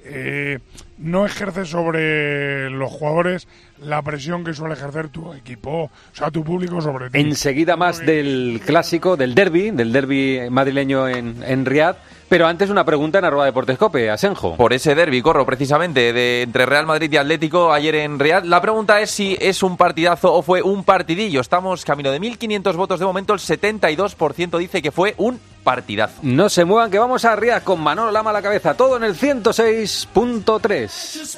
Eh, 0.03 0.59
no 0.97 1.25
ejerce 1.25 1.65
sobre 1.65 2.69
los 2.69 2.91
jugadores 2.91 3.47
la 3.79 4.01
presión 4.01 4.43
que 4.43 4.53
suele 4.53 4.75
ejercer 4.75 5.09
tu 5.09 5.33
equipo, 5.33 5.83
o 5.83 5.91
sea, 6.13 6.29
tu 6.31 6.43
público 6.43 6.81
sobre 6.81 7.09
ti. 7.09 7.19
Enseguida 7.19 7.75
más 7.75 8.05
del 8.05 8.61
clásico, 8.65 9.17
del 9.17 9.33
derby, 9.33 9.71
del 9.71 9.91
derby 9.91 10.49
madrileño 10.49 11.07
en, 11.07 11.43
en 11.43 11.65
Riad. 11.65 11.95
Pero 12.31 12.47
antes 12.47 12.69
una 12.69 12.85
pregunta 12.85 13.19
en 13.19 13.25
arroba 13.25 13.43
Deportes 13.43 13.77
Cope, 13.77 14.09
Asenjo. 14.09 14.55
Por 14.55 14.71
ese 14.71 14.95
derby, 14.95 15.21
corro 15.21 15.45
precisamente, 15.45 16.13
de 16.13 16.43
entre 16.43 16.65
Real 16.65 16.85
Madrid 16.85 17.11
y 17.11 17.17
Atlético 17.17 17.73
ayer 17.73 17.95
en 17.95 18.19
Real. 18.19 18.49
La 18.49 18.61
pregunta 18.61 19.01
es 19.01 19.11
si 19.11 19.37
es 19.41 19.61
un 19.63 19.75
partidazo 19.75 20.33
o 20.33 20.41
fue 20.41 20.61
un 20.61 20.85
partidillo. 20.85 21.41
Estamos 21.41 21.83
camino 21.83 22.09
de 22.09 22.21
1.500 22.21 22.73
votos 22.77 23.01
de 23.01 23.05
momento, 23.05 23.33
el 23.33 23.41
72% 23.41 24.57
dice 24.59 24.81
que 24.81 24.91
fue 24.91 25.13
un 25.17 25.41
partidazo. 25.65 26.21
No 26.21 26.47
se 26.47 26.63
muevan, 26.63 26.89
que 26.89 26.99
vamos 26.99 27.25
a 27.25 27.35
Riad 27.35 27.63
con 27.63 27.81
Manolo 27.81 28.11
Lama 28.11 28.29
a 28.29 28.33
la 28.33 28.41
cabeza. 28.41 28.75
Todo 28.75 28.95
en 28.95 29.03
el 29.03 29.17
106.3. 29.17 31.37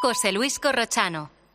José 0.00 0.32
Luis 0.32 0.58
Corrochano. 0.58 1.43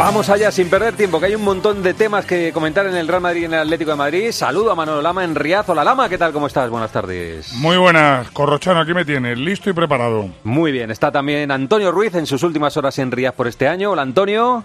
Vamos 0.00 0.30
allá 0.30 0.50
sin 0.50 0.70
perder 0.70 0.94
tiempo, 0.96 1.20
que 1.20 1.26
hay 1.26 1.34
un 1.34 1.44
montón 1.44 1.82
de 1.82 1.92
temas 1.92 2.24
que 2.24 2.54
comentar 2.54 2.86
en 2.86 2.96
el 2.96 3.06
Real 3.06 3.20
Madrid 3.20 3.42
y 3.42 3.44
en 3.44 3.52
el 3.52 3.60
Atlético 3.60 3.90
de 3.90 3.98
Madrid. 3.98 4.32
Saludo 4.32 4.70
a 4.70 4.74
Manolo 4.74 5.02
Lama 5.02 5.24
en 5.24 5.34
Riad. 5.34 5.68
Hola 5.68 5.84
Lama, 5.84 6.08
¿qué 6.08 6.16
tal? 6.16 6.32
¿Cómo 6.32 6.46
estás? 6.46 6.70
Buenas 6.70 6.90
tardes. 6.90 7.52
Muy 7.56 7.76
buenas, 7.76 8.30
Corrochano, 8.30 8.80
aquí 8.80 8.94
me 8.94 9.04
tienes, 9.04 9.36
listo 9.36 9.68
y 9.68 9.74
preparado. 9.74 10.30
Muy 10.42 10.72
bien, 10.72 10.90
está 10.90 11.12
también 11.12 11.50
Antonio 11.50 11.92
Ruiz 11.92 12.14
en 12.14 12.24
sus 12.24 12.42
últimas 12.42 12.78
horas 12.78 12.98
en 12.98 13.12
Riad 13.12 13.34
por 13.34 13.46
este 13.46 13.68
año. 13.68 13.90
Hola 13.90 14.00
Antonio. 14.00 14.64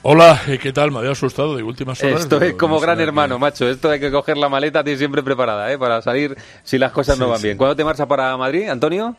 Hola, 0.00 0.40
eh, 0.48 0.58
¿qué 0.58 0.72
tal? 0.72 0.90
Me 0.92 1.00
había 1.00 1.10
asustado 1.10 1.54
de 1.54 1.62
últimas 1.62 2.02
horas. 2.02 2.22
Esto 2.22 2.40
es 2.40 2.54
como 2.54 2.76
no 2.76 2.80
gran 2.80 2.98
hermano, 3.02 3.38
macho. 3.38 3.68
Esto 3.68 3.90
hay 3.90 4.00
que 4.00 4.10
coger 4.10 4.38
la 4.38 4.48
maleta 4.48 4.82
tiene 4.82 4.98
siempre 4.98 5.22
preparada, 5.22 5.70
¿eh? 5.70 5.76
Para 5.76 6.00
salir 6.00 6.38
si 6.62 6.78
las 6.78 6.90
cosas 6.90 7.18
no 7.18 7.28
van 7.28 7.38
sí. 7.38 7.48
bien. 7.48 7.58
¿Cuándo 7.58 7.76
te 7.76 7.84
marchas 7.84 8.06
para 8.06 8.34
Madrid, 8.38 8.66
Antonio? 8.70 9.14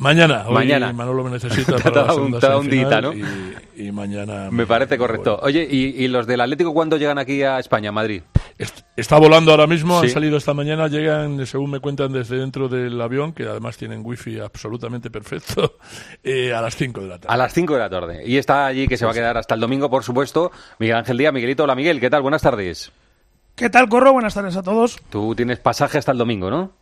Mañana, 0.00 0.44
hoy 0.48 0.54
Mañana. 0.54 0.92
Manolo 0.92 1.22
me 1.24 1.30
necesita 1.30 1.76
para 1.82 2.06
la 2.06 2.14
un- 2.14 2.34
un 2.34 2.68
dita, 2.70 3.00
¿no? 3.02 3.12
Y, 3.12 3.22
y 3.76 3.92
mañana... 3.92 4.48
Me 4.50 4.66
parece 4.66 4.96
correcto. 4.98 5.38
Oye, 5.42 5.66
¿y, 5.70 6.04
y 6.04 6.08
los 6.08 6.26
del 6.26 6.40
Atlético 6.40 6.72
cuándo 6.72 6.96
llegan 6.96 7.18
aquí 7.18 7.42
a 7.42 7.58
España, 7.58 7.90
a 7.90 7.92
Madrid? 7.92 8.22
Está 8.96 9.18
volando 9.18 9.50
ahora 9.52 9.66
mismo, 9.66 10.00
Sí. 10.00 10.06
han 10.06 10.12
salido 10.12 10.36
esta 10.38 10.52
mañana, 10.54 10.88
llegan, 10.88 11.46
según 11.46 11.70
me 11.70 11.80
cuentan, 11.80 12.12
desde 12.12 12.36
dentro 12.38 12.68
del 12.68 13.00
avión, 13.00 13.32
que 13.32 13.44
además 13.44 13.76
tienen 13.76 14.00
wifi 14.04 14.38
absolutamente 14.40 15.10
perfecto, 15.10 15.76
eh, 16.24 16.52
a 16.52 16.60
las 16.60 16.76
5 16.76 17.00
de 17.02 17.06
la 17.08 17.18
tarde. 17.18 17.34
A 17.34 17.36
las 17.36 17.52
5 17.54 17.72
de 17.74 17.78
la 17.78 17.88
tarde. 17.90 18.22
Y 18.26 18.36
está 18.38 18.66
allí 18.66 18.88
que 18.88 18.96
se 18.96 19.04
va 19.04 19.12
a 19.12 19.14
quedar 19.14 19.36
hasta 19.36 19.54
el 19.54 19.60
domingo, 19.60 19.88
por 19.90 20.02
supuesto, 20.02 20.50
Miguel 20.78 20.96
Ángel 20.96 21.16
Díaz. 21.18 21.32
Miguelito, 21.32 21.64
hola 21.64 21.74
Miguel, 21.74 22.00
¿qué 22.00 22.08
tal? 22.10 22.22
Buenas 22.22 22.42
tardes. 22.42 22.90
¿Qué 23.54 23.68
tal, 23.68 23.88
Corro? 23.88 24.12
Buenas 24.14 24.32
tardes 24.34 24.56
a 24.56 24.62
todos. 24.62 24.98
Tú 25.10 25.34
tienes 25.34 25.58
pasaje 25.58 25.98
hasta 25.98 26.12
el 26.12 26.18
domingo, 26.18 26.50
¿no? 26.50 26.72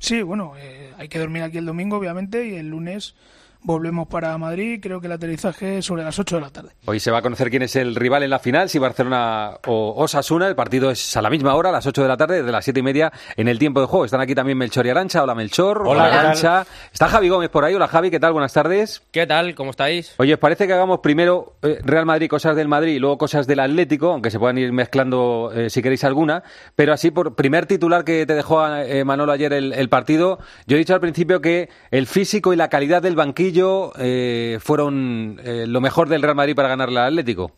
Sí, 0.00 0.22
bueno, 0.22 0.54
eh, 0.56 0.92
hay 0.96 1.08
que 1.08 1.18
dormir 1.18 1.42
aquí 1.42 1.58
el 1.58 1.66
domingo, 1.66 1.96
obviamente, 1.96 2.46
y 2.46 2.54
el 2.54 2.68
lunes 2.68 3.14
volvemos 3.62 4.08
para 4.08 4.36
Madrid. 4.38 4.80
Creo 4.82 5.00
que 5.00 5.06
el 5.06 5.12
aterrizaje 5.12 5.78
es 5.78 5.84
sobre 5.84 6.02
las 6.02 6.18
8 6.18 6.36
de 6.36 6.42
la 6.42 6.50
tarde. 6.50 6.70
Hoy 6.86 7.00
se 7.00 7.10
va 7.10 7.18
a 7.18 7.22
conocer 7.22 7.50
quién 7.50 7.62
es 7.62 7.76
el 7.76 7.94
rival 7.94 8.22
en 8.22 8.30
la 8.30 8.38
final, 8.38 8.68
si 8.68 8.78
Barcelona 8.78 9.58
o 9.66 9.94
Osasuna. 9.96 10.48
El 10.48 10.56
partido 10.56 10.90
es 10.90 11.16
a 11.16 11.22
la 11.22 11.30
misma 11.30 11.54
hora, 11.54 11.68
a 11.68 11.72
las 11.72 11.86
8 11.86 12.02
de 12.02 12.08
la 12.08 12.16
tarde, 12.16 12.38
desde 12.38 12.52
las 12.52 12.64
7 12.64 12.80
y 12.80 12.82
media 12.82 13.12
en 13.36 13.48
el 13.48 13.58
tiempo 13.58 13.80
de 13.80 13.86
juego. 13.86 14.04
Están 14.04 14.20
aquí 14.20 14.34
también 14.34 14.58
Melchor 14.58 14.86
y 14.86 14.90
Arancha. 14.90 15.22
Hola 15.22 15.34
Melchor. 15.34 15.82
Hola. 15.86 16.06
Arancha. 16.06 16.66
Está 16.92 17.08
Javi 17.08 17.28
Gómez 17.28 17.50
por 17.50 17.64
ahí. 17.64 17.74
Hola 17.74 17.88
Javi, 17.88 18.10
¿qué 18.10 18.20
tal? 18.20 18.32
Buenas 18.32 18.52
tardes. 18.52 19.02
¿Qué 19.10 19.26
tal? 19.26 19.54
¿Cómo 19.54 19.70
estáis? 19.70 20.14
Oye, 20.18 20.34
¿os 20.34 20.40
parece 20.40 20.66
que 20.66 20.72
hagamos 20.72 21.00
primero 21.00 21.56
eh, 21.62 21.78
Real 21.84 22.06
Madrid, 22.06 22.28
cosas 22.28 22.56
del 22.56 22.68
Madrid 22.68 22.94
y 22.94 22.98
luego 22.98 23.18
cosas 23.18 23.46
del 23.46 23.60
Atlético, 23.60 24.12
aunque 24.12 24.30
se 24.30 24.38
puedan 24.38 24.58
ir 24.58 24.72
mezclando 24.72 25.52
eh, 25.54 25.70
si 25.70 25.82
queréis 25.82 26.04
alguna? 26.04 26.42
Pero 26.74 26.92
así, 26.92 27.10
por 27.10 27.34
primer 27.34 27.66
titular 27.66 28.04
que 28.04 28.26
te 28.26 28.34
dejó 28.34 28.66
eh, 28.66 29.04
Manolo 29.04 29.32
ayer 29.32 29.52
el, 29.52 29.72
el 29.72 29.88
partido, 29.88 30.38
yo 30.66 30.76
he 30.76 30.78
dicho 30.78 30.94
al 30.94 31.00
principio 31.00 31.40
que 31.40 31.68
el 31.90 32.06
físico 32.06 32.52
y 32.52 32.56
la 32.56 32.68
calidad 32.68 33.02
del 33.02 33.14
banquillo 33.16 33.51
eh, 33.98 34.58
fueron 34.60 35.40
eh, 35.44 35.66
lo 35.66 35.80
mejor 35.80 36.08
del 36.08 36.22
Real 36.22 36.34
Madrid 36.34 36.54
para 36.54 36.68
ganarle 36.68 37.00
al 37.00 37.06
Atlético. 37.08 37.52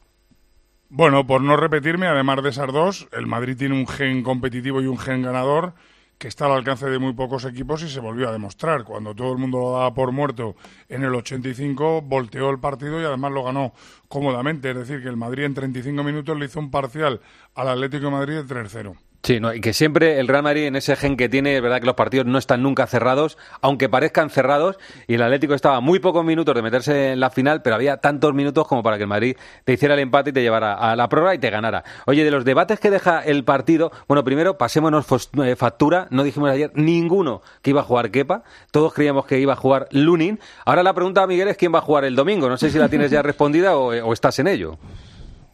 Bueno, 0.89 1.27
por 1.27 1.41
no 1.41 1.57
repetirme, 1.57 2.07
además 2.07 2.43
de 2.43 2.51
esas 2.51 2.73
dos, 2.73 3.09
el 3.13 3.27
Madrid 3.27 3.57
tiene 3.57 3.75
un 3.75 3.87
gen 3.87 4.23
competitivo 4.23 4.81
y 4.81 4.87
un 4.87 4.99
gen 4.99 5.23
ganador 5.23 5.75
que 6.19 6.29
está 6.29 6.47
al 6.47 6.53
alcance 6.53 6.89
de 6.89 6.99
muy 6.99 7.13
pocos 7.13 7.45
equipos 7.45 7.83
y 7.83 7.89
se 7.89 8.01
volvió 8.01 8.29
a 8.29 8.33
demostrar. 8.33 8.85
Cuando 8.85 9.15
todo 9.15 9.33
el 9.33 9.39
mundo 9.39 9.59
lo 9.59 9.73
daba 9.73 9.93
por 9.93 10.13
muerto 10.13 10.55
en 10.89 11.03
el 11.03 11.15
85, 11.15 12.03
volteó 12.03 12.51
el 12.51 12.61
partido 12.61 13.01
y 13.01 13.05
además 13.05 13.33
lo 13.33 13.45
ganó 13.45 13.73
cómodamente. 14.09 14.71
Es 14.71 14.77
decir, 14.77 15.03
que 15.03 15.09
el 15.09 15.17
Madrid 15.17 15.45
en 15.45 15.55
35 15.55 16.05
minutos 16.05 16.39
le 16.39 16.47
hizo 16.47 16.61
un 16.61 16.71
parcial 16.71 17.21
al 17.55 17.69
Atlético 17.69 18.05
de 18.07 18.11
Madrid 18.11 18.35
de 18.35 18.45
3-0. 18.45 18.97
Sí, 19.25 19.41
no, 19.41 19.55
y 19.55 19.63
que 19.63 19.73
siempre 19.73 20.21
el 20.21 20.29
Real 20.29 20.43
Madrid 20.43 20.65
en 20.65 20.77
ese 20.77 20.97
gen 20.97 21.17
que 21.17 21.31
tiene, 21.31 21.57
es 21.57 21.63
verdad 21.63 21.81
que 21.81 21.87
los 21.87 21.95
partidos 21.95 22.27
no 22.27 22.37
están 22.37 22.63
nunca 22.63 22.87
cerrados, 22.87 23.39
aunque 23.63 23.89
parezcan 23.89 24.29
cerrados, 24.29 24.77
y 25.07 25.15
el 25.15 25.23
Atlético 25.23 25.55
estaba 25.55 25.81
muy 25.81 25.99
pocos 25.99 26.23
minutos 26.27 26.55
de 26.55 26.61
meterse 26.61 27.13
en 27.13 27.21
la 27.21 27.31
final, 27.31 27.63
pero 27.63 27.75
había 27.75 27.97
tantos 27.97 28.35
minutos 28.35 28.69
como 28.69 28.83
para 28.83 28.99
que 28.99 29.05
el 29.05 29.09
Madrid 29.09 29.35
te 29.65 29.73
hiciera 29.73 29.95
el 29.95 30.01
empate 30.01 30.29
y 30.29 30.33
te 30.35 30.43
llevara 30.43 30.75
a 30.75 30.95
la 30.95 31.09
prórroga 31.09 31.35
y 31.35 31.39
te 31.39 31.49
ganara. 31.49 31.85
Oye, 32.05 32.23
de 32.23 32.31
los 32.31 32.45
debates 32.45 32.79
que 32.79 32.91
deja 32.91 33.21
el 33.21 33.45
partido, 33.45 33.93
bueno, 34.09 34.25
primero 34.25 34.59
pasémonos 34.59 35.07
eh, 35.43 35.57
factura, 35.57 36.07
no 36.11 36.23
dijimos 36.23 36.51
ayer 36.51 36.71
ninguno 36.75 37.41
que 37.63 37.71
iba 37.71 37.81
a 37.81 37.85
jugar 37.85 38.11
Kepa, 38.11 38.43
todos 38.73 38.93
creíamos 38.93 39.25
que 39.25 39.39
iba 39.41 39.55
a 39.55 39.57
jugar 39.57 39.89
Lunin. 39.91 40.39
Ahora 40.67 40.83
la 40.83 40.93
pregunta, 40.93 41.27
Miguel, 41.27 41.49
es 41.49 41.57
quién 41.57 41.73
va 41.73 41.79
a 41.79 41.83
jugar 41.83 42.05
el 42.05 42.15
domingo, 42.15 42.51
no 42.51 42.59
sé 42.59 42.69
si 42.69 42.79
la 42.79 42.91
tienes 42.91 43.11
ya 43.11 43.23
respondida 43.23 43.75
o, 43.79 43.87
o 43.87 44.13
estás 44.13 44.39
en 44.39 44.49
ello. 44.49 44.77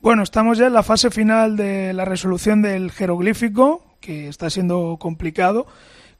Bueno, 0.00 0.22
estamos 0.22 0.58
ya 0.58 0.66
en 0.66 0.72
la 0.72 0.82
fase 0.82 1.10
final 1.10 1.56
de 1.56 1.92
la 1.92 2.04
resolución 2.04 2.62
del 2.62 2.90
jeroglífico, 2.90 3.84
que 4.00 4.28
está 4.28 4.48
siendo 4.48 4.96
complicado. 4.98 5.66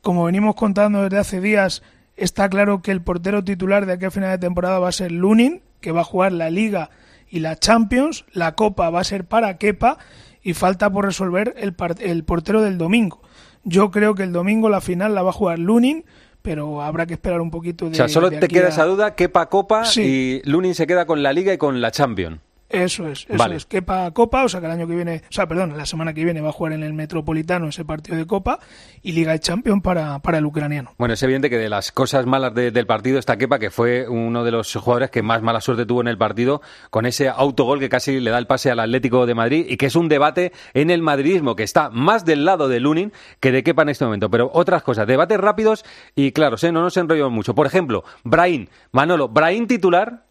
Como 0.03 0.25
venimos 0.25 0.55
contando 0.55 1.03
desde 1.03 1.19
hace 1.19 1.40
días, 1.40 1.83
está 2.16 2.49
claro 2.49 2.83
que 2.83 2.90
el 2.90 3.01
portero 3.03 3.43
titular 3.43 3.87
de 3.87 3.95
aquí 3.95 4.05
a 4.05 4.11
final 4.11 4.31
de 4.31 4.38
temporada 4.38 4.79
va 4.79 4.88
a 4.88 4.93
ser 4.93 5.12
Lunin, 5.12 5.62
que 5.81 5.93
va 5.93 6.03
a 6.03 6.05
jugar 6.05 6.33
la 6.33 6.51
Liga 6.51 6.90
y 7.31 7.40
la 7.40 7.57
Champions. 7.57 8.27
La 8.33 8.55
Copa 8.55 8.90
va 8.90 9.01
a 9.01 9.05
ser 9.05 9.25
para 9.25 9.57
Kepa 9.57 9.97
y 10.43 10.53
falta 10.53 10.90
por 10.90 11.07
resolver 11.07 11.55
el, 11.57 11.75
el 12.01 12.25
portero 12.25 12.61
del 12.61 12.77
domingo. 12.77 13.23
Yo 13.64 13.90
creo 13.90 14.14
que 14.14 14.23
el 14.25 14.33
domingo 14.33 14.69
la 14.69 14.81
final 14.83 15.14
la 15.14 15.23
va 15.23 15.31
a 15.31 15.35
jugar 15.35 15.59
Lunin, 15.59 16.05
pero 16.43 16.83
habrá 16.83 17.07
que 17.07 17.14
esperar 17.14 17.40
un 17.40 17.51
poquito 17.51 17.87
de 17.87 17.93
o 17.93 17.95
sea, 17.95 18.09
solo 18.09 18.29
de 18.31 18.38
te 18.38 18.49
queda 18.49 18.66
a- 18.66 18.71
esa 18.71 18.85
duda, 18.85 19.14
Kepa 19.14 19.49
Copa 19.49 19.85
Sí. 19.87 20.40
y 20.45 20.51
Lunin 20.51 20.75
se 20.75 20.87
queda 20.87 21.07
con 21.07 21.23
la 21.23 21.33
Liga 21.33 21.53
y 21.55 21.59
con 21.59 21.81
la 21.81 21.90
Champions. 21.90 22.40
Eso 22.71 23.09
es, 23.09 23.27
eso 23.29 23.37
Vale. 23.37 23.57
es. 23.57 23.67
Kepa 23.67 24.11
Copa, 24.13 24.45
o 24.45 24.49
sea 24.49 24.61
que 24.61 24.67
el 24.67 24.73
año 24.73 24.87
que 24.87 24.95
viene, 24.95 25.23
o 25.29 25.33
sea, 25.33 25.47
perdón, 25.49 25.77
la 25.77 25.87
semana 25.87 26.15
que 26.15 26.25
viene 26.25 26.41
va 26.41 26.51
a 26.51 26.53
jugar 26.53 26.73
en 26.73 26.85
el 26.85 26.93
Metropolitano 26.93 27.69
ese 27.69 27.85
partido 27.85 28.17
de 28.17 28.27
Copa 28.27 28.61
y 29.03 29.13
Liga 29.13 29.33
de 29.33 29.41
Champions 29.41 29.83
para, 29.83 30.21
para 30.21 30.39
el 30.39 30.47
ucraniano. 30.47 30.93
Bueno, 30.97 31.15
es 31.15 31.23
evidente 31.25 31.51
que 31.51 31.59
de 31.59 31.69
las 31.69 31.91
cosas 31.91 32.27
malas 32.27 32.55
de- 32.55 32.71
del 32.71 32.87
partido 32.87 33.19
está 33.19 33.37
Kepa, 33.37 33.59
que 33.59 33.71
fue 33.71 34.09
uno 34.09 34.45
de 34.45 34.53
los 34.53 34.73
jugadores 34.73 35.11
que 35.11 35.23
más 35.23 35.43
mala 35.43 35.61
suerte 35.61 35.85
tuvo 35.85 36.01
en 36.01 36.09
el 36.09 36.17
partido, 36.17 36.63
con 36.91 37.07
ese 37.07 37.29
autogol 37.29 37.81
que 37.81 37.89
casi 37.89 38.21
le 38.21 38.31
da 38.31 38.39
el 38.39 38.47
pase 38.47 38.71
al 38.71 38.79
Atlético 38.81 39.27
de 39.27 39.35
Madrid 39.35 39.67
y 39.69 39.77
que 39.77 39.87
es 39.87 39.97
un 39.97 40.09
debate 40.09 40.53
en 40.73 40.91
el 40.91 41.03
madridismo 41.03 41.57
que 41.57 41.65
está 41.65 41.91
más 41.91 42.25
del 42.25 42.45
lado 42.45 42.69
de 42.69 42.79
Lunin 42.79 43.13
que 43.41 43.51
de 43.51 43.65
Kepa 43.65 43.83
en 43.83 43.89
este 43.89 44.05
momento. 44.05 44.31
Pero 44.31 44.51
otras 44.55 44.83
cosas, 44.85 45.09
debates 45.09 45.39
rápidos 45.41 45.85
y 46.15 46.31
claros, 46.33 46.63
¿eh? 46.65 46.71
no 46.71 46.83
nos 46.83 46.97
enrollamos 46.97 47.33
mucho. 47.33 47.55
Por 47.55 47.67
ejemplo, 47.67 48.05
Brahim, 48.23 48.69
Manolo, 48.93 49.29
Brahim 49.29 49.67
titular, 49.67 50.25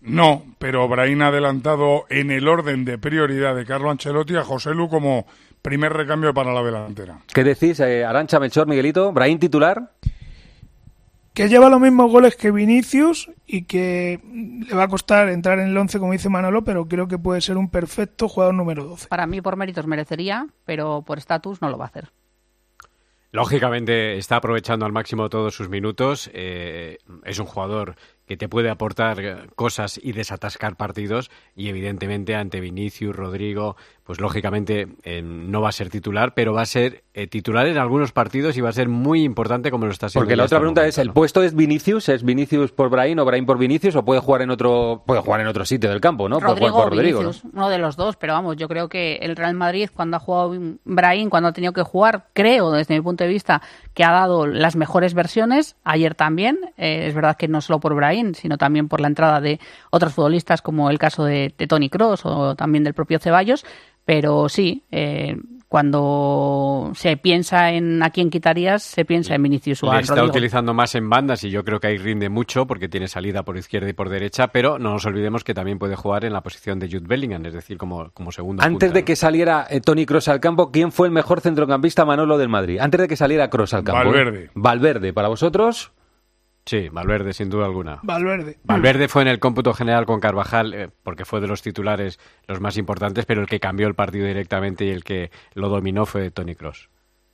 No, 0.00 0.44
pero 0.58 0.88
Brahim 0.88 1.22
ha 1.22 1.26
adelantado 1.28 2.06
en 2.08 2.30
el 2.30 2.48
orden 2.48 2.84
de 2.84 2.96
prioridad 2.98 3.54
de 3.54 3.66
Carlo 3.66 3.90
Ancelotti 3.90 4.36
a 4.36 4.44
José 4.44 4.74
Lu 4.74 4.88
como 4.88 5.26
primer 5.60 5.92
recambio 5.92 6.32
para 6.32 6.52
la 6.52 6.62
delantera. 6.62 7.18
¿qué 7.34 7.44
decís? 7.44 7.80
Eh, 7.80 8.04
Arancha, 8.04 8.40
Melchor, 8.40 8.66
Miguelito, 8.66 9.12
Brahim 9.12 9.38
titular. 9.38 9.92
Que 11.34 11.48
lleva 11.48 11.68
los 11.68 11.80
mismos 11.80 12.10
goles 12.10 12.34
que 12.34 12.50
Vinicius 12.50 13.30
y 13.46 13.62
que 13.62 14.20
le 14.68 14.74
va 14.74 14.84
a 14.84 14.88
costar 14.88 15.28
entrar 15.28 15.58
en 15.60 15.68
el 15.68 15.76
11, 15.76 15.98
como 15.98 16.12
dice 16.12 16.28
Manolo, 16.28 16.64
pero 16.64 16.88
creo 16.88 17.06
que 17.06 17.18
puede 17.18 17.40
ser 17.40 17.56
un 17.56 17.70
perfecto 17.70 18.28
jugador 18.28 18.54
número 18.54 18.84
12. 18.84 19.08
Para 19.08 19.26
mí, 19.26 19.40
por 19.40 19.56
méritos 19.56 19.86
merecería, 19.86 20.48
pero 20.64 21.02
por 21.06 21.18
estatus 21.18 21.62
no 21.62 21.68
lo 21.70 21.78
va 21.78 21.84
a 21.84 21.88
hacer. 21.88 22.10
Lógicamente 23.32 24.18
está 24.18 24.36
aprovechando 24.36 24.86
al 24.86 24.92
máximo 24.92 25.28
todos 25.30 25.54
sus 25.54 25.68
minutos. 25.68 26.28
eh, 26.34 26.98
es 27.24 27.38
un 27.38 27.46
jugador 27.46 27.94
que 28.30 28.36
te 28.36 28.48
puede 28.48 28.70
aportar 28.70 29.18
eh, 29.18 29.36
cosas 29.56 29.98
y 30.00 30.12
desatascar 30.12 30.76
partidos 30.76 31.32
y 31.56 31.68
evidentemente 31.68 32.36
ante 32.36 32.60
Vinicius, 32.60 33.16
Rodrigo, 33.16 33.74
pues 34.10 34.20
lógicamente 34.20 34.88
eh, 35.04 35.22
no 35.22 35.60
va 35.60 35.68
a 35.68 35.72
ser 35.72 35.88
titular, 35.88 36.34
pero 36.34 36.52
va 36.52 36.62
a 36.62 36.66
ser 36.66 37.04
eh, 37.14 37.28
titular 37.28 37.68
en 37.68 37.78
algunos 37.78 38.10
partidos 38.10 38.56
y 38.56 38.60
va 38.60 38.70
a 38.70 38.72
ser 38.72 38.88
muy 38.88 39.22
importante 39.22 39.70
como 39.70 39.86
lo 39.86 39.92
está 39.92 40.08
siendo. 40.08 40.24
Porque 40.24 40.34
la 40.34 40.46
otra 40.46 40.58
pregunta 40.58 40.80
momento, 40.80 40.88
es, 40.88 40.98
¿el 40.98 41.12
puesto 41.12 41.44
es 41.44 41.54
Vinicius? 41.54 42.08
¿Es 42.08 42.24
Vinicius 42.24 42.72
por 42.72 42.90
Brahim 42.90 43.20
o 43.20 43.24
Brahim 43.24 43.46
por 43.46 43.56
Vinicius? 43.56 43.94
¿O 43.94 44.04
puede 44.04 44.20
jugar 44.20 44.42
en 44.42 44.50
otro 44.50 45.04
puede 45.06 45.20
jugar 45.20 45.42
en 45.42 45.46
otro 45.46 45.64
sitio 45.64 45.88
del 45.90 46.00
campo, 46.00 46.28
no? 46.28 46.40
Puede 46.40 46.54
Rodrigo 46.54 46.70
jugar 46.72 46.86
o 46.86 46.88
por 46.88 46.96
Rodrigo, 46.98 47.22
¿no? 47.22 47.30
Uno 47.52 47.68
de 47.68 47.78
los 47.78 47.94
dos, 47.94 48.16
pero 48.16 48.32
vamos, 48.32 48.56
yo 48.56 48.66
creo 48.66 48.88
que 48.88 49.20
el 49.22 49.36
Real 49.36 49.54
Madrid 49.54 49.88
cuando 49.94 50.16
ha 50.16 50.20
jugado 50.20 50.56
Brahim, 50.82 51.30
cuando 51.30 51.50
ha 51.50 51.52
tenido 51.52 51.72
que 51.72 51.82
jugar, 51.82 52.26
creo 52.32 52.72
desde 52.72 52.94
mi 52.94 53.02
punto 53.02 53.22
de 53.22 53.30
vista 53.30 53.62
que 53.94 54.02
ha 54.02 54.10
dado 54.10 54.48
las 54.48 54.74
mejores 54.74 55.14
versiones, 55.14 55.76
ayer 55.84 56.16
también, 56.16 56.58
eh, 56.76 57.06
es 57.06 57.14
verdad 57.14 57.36
que 57.36 57.46
no 57.46 57.60
solo 57.60 57.78
por 57.78 57.94
Brahim, 57.94 58.34
sino 58.34 58.58
también 58.58 58.88
por 58.88 59.00
la 59.00 59.06
entrada 59.06 59.40
de 59.40 59.60
otros 59.90 60.14
futbolistas 60.14 60.62
como 60.62 60.90
el 60.90 60.98
caso 60.98 61.22
de, 61.22 61.54
de 61.56 61.68
Tony 61.68 61.88
Cross 61.88 62.22
o 62.24 62.56
también 62.56 62.82
del 62.82 62.94
propio 62.94 63.20
Ceballos, 63.20 63.64
pero 64.04 64.48
sí, 64.48 64.84
eh, 64.90 65.36
cuando 65.70 66.90
se 66.96 67.16
piensa 67.16 67.70
en 67.70 68.02
a 68.02 68.10
quién 68.10 68.28
quitarías, 68.28 68.82
se 68.82 69.04
piensa 69.04 69.36
en 69.36 69.42
Vinicius 69.44 69.84
a 69.84 70.00
está 70.00 70.14
Rodrigo. 70.14 70.30
utilizando 70.30 70.74
más 70.74 70.96
en 70.96 71.08
bandas 71.08 71.44
y 71.44 71.50
yo 71.50 71.64
creo 71.64 71.78
que 71.78 71.86
ahí 71.86 71.96
rinde 71.96 72.28
mucho 72.28 72.66
porque 72.66 72.88
tiene 72.88 73.06
salida 73.06 73.44
por 73.44 73.56
izquierda 73.56 73.88
y 73.88 73.92
por 73.92 74.08
derecha, 74.08 74.48
pero 74.48 74.80
no 74.80 74.90
nos 74.90 75.06
olvidemos 75.06 75.44
que 75.44 75.54
también 75.54 75.78
puede 75.78 75.94
jugar 75.94 76.24
en 76.24 76.32
la 76.32 76.40
posición 76.40 76.80
de 76.80 76.88
Jude 76.88 77.06
Bellingham, 77.06 77.46
es 77.46 77.54
decir, 77.54 77.78
como, 77.78 78.10
como 78.10 78.32
segundo 78.32 78.64
Antes 78.64 78.88
punta, 78.88 78.98
de 78.98 79.04
que 79.04 79.14
saliera 79.14 79.64
eh, 79.70 79.80
Tony 79.80 80.06
Cross 80.06 80.26
al 80.26 80.40
campo, 80.40 80.72
¿quién 80.72 80.90
fue 80.90 81.06
el 81.06 81.12
mejor 81.12 81.40
centrocampista 81.40 82.04
Manolo 82.04 82.36
del 82.36 82.48
Madrid? 82.48 82.80
Antes 82.80 83.02
de 83.02 83.06
que 83.06 83.16
saliera 83.16 83.48
Cross 83.48 83.74
al 83.74 83.84
campo. 83.84 84.02
¿eh? 84.02 84.06
Valverde. 84.06 84.50
Valverde, 84.54 85.12
para 85.12 85.28
vosotros. 85.28 85.92
Sí, 86.70 86.88
Valverde, 86.88 87.32
sin 87.32 87.50
duda 87.50 87.64
alguna. 87.64 87.98
Valverde. 88.04 88.58
Valverde 88.62 89.08
fue 89.08 89.22
en 89.22 89.28
el 89.28 89.40
cómputo 89.40 89.74
general 89.74 90.06
con 90.06 90.20
Carvajal, 90.20 90.72
eh, 90.72 90.88
porque 91.02 91.24
fue 91.24 91.40
de 91.40 91.48
los 91.48 91.62
titulares 91.62 92.20
los 92.46 92.60
más 92.60 92.76
importantes, 92.76 93.26
pero 93.26 93.40
el 93.40 93.48
que 93.48 93.58
cambió 93.58 93.88
el 93.88 93.96
partido 93.96 94.24
directamente 94.24 94.84
y 94.84 94.90
el 94.90 95.02
que 95.02 95.32
lo 95.54 95.68
dominó 95.68 96.06
fue 96.06 96.30
Tony 96.30 96.54
Cross. 96.54 96.88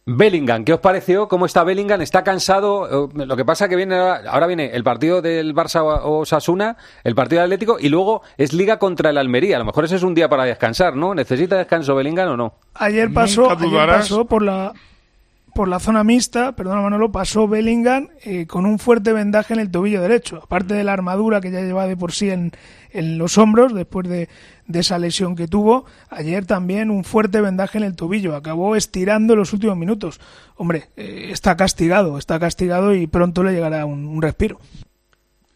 Bellingham, 0.06 0.64
¿qué 0.64 0.72
os 0.72 0.80
pareció? 0.80 1.28
¿Cómo 1.28 1.44
está 1.44 1.64
Bellingham? 1.64 2.00
¿Está 2.00 2.24
cansado? 2.24 3.08
Eh, 3.10 3.26
Lo 3.26 3.36
que 3.36 3.44
pasa 3.44 3.68
que 3.68 3.76
viene 3.76 3.96
ahora, 3.96 4.22
ahora 4.30 4.46
viene 4.46 4.70
el 4.72 4.82
partido 4.82 5.20
del 5.20 5.54
Barça 5.54 5.82
o 5.84 6.24
Sasuna, 6.24 6.78
el 7.04 7.14
partido 7.14 7.42
del 7.42 7.48
Atlético 7.52 7.76
y 7.78 7.90
luego 7.90 8.22
es 8.38 8.54
Liga 8.54 8.78
contra 8.78 9.10
el 9.10 9.18
Almería. 9.18 9.56
A 9.56 9.58
lo 9.58 9.66
mejor 9.66 9.84
ese 9.84 9.96
es 9.96 10.02
un 10.02 10.14
día 10.14 10.30
para 10.30 10.44
descansar, 10.44 10.96
¿no? 10.96 11.14
¿Necesita 11.14 11.58
descanso 11.58 11.94
Bellingham 11.94 12.30
o 12.30 12.36
no? 12.38 12.54
Ayer 12.72 13.12
pasó, 13.12 13.50
ayer 13.50 13.68
dudarás. 13.68 13.96
pasó 14.08 14.24
por 14.24 14.40
la 14.40 14.72
por 15.56 15.68
la 15.68 15.80
zona 15.80 16.04
mixta, 16.04 16.54
perdona 16.54 16.82
Manolo, 16.82 17.10
pasó 17.10 17.48
Bellingham 17.48 18.10
eh, 18.22 18.46
con 18.46 18.66
un 18.66 18.78
fuerte 18.78 19.14
vendaje 19.14 19.54
en 19.54 19.60
el 19.60 19.70
tobillo 19.70 20.02
derecho, 20.02 20.42
aparte 20.44 20.74
de 20.74 20.84
la 20.84 20.92
armadura 20.92 21.40
que 21.40 21.50
ya 21.50 21.62
lleva 21.62 21.86
de 21.86 21.96
por 21.96 22.12
sí 22.12 22.28
en, 22.28 22.52
en 22.90 23.16
los 23.16 23.38
hombros 23.38 23.74
después 23.74 24.06
de, 24.06 24.28
de 24.66 24.80
esa 24.80 24.98
lesión 24.98 25.34
que 25.34 25.48
tuvo, 25.48 25.86
ayer 26.10 26.44
también 26.44 26.90
un 26.90 27.04
fuerte 27.04 27.40
vendaje 27.40 27.78
en 27.78 27.84
el 27.84 27.96
tobillo, 27.96 28.36
acabó 28.36 28.76
estirando 28.76 29.34
los 29.34 29.54
últimos 29.54 29.78
minutos. 29.78 30.20
Hombre, 30.56 30.90
eh, 30.94 31.28
está 31.30 31.56
castigado, 31.56 32.18
está 32.18 32.38
castigado 32.38 32.94
y 32.94 33.06
pronto 33.06 33.42
le 33.42 33.52
llegará 33.52 33.86
un, 33.86 34.06
un 34.06 34.20
respiro. 34.20 34.60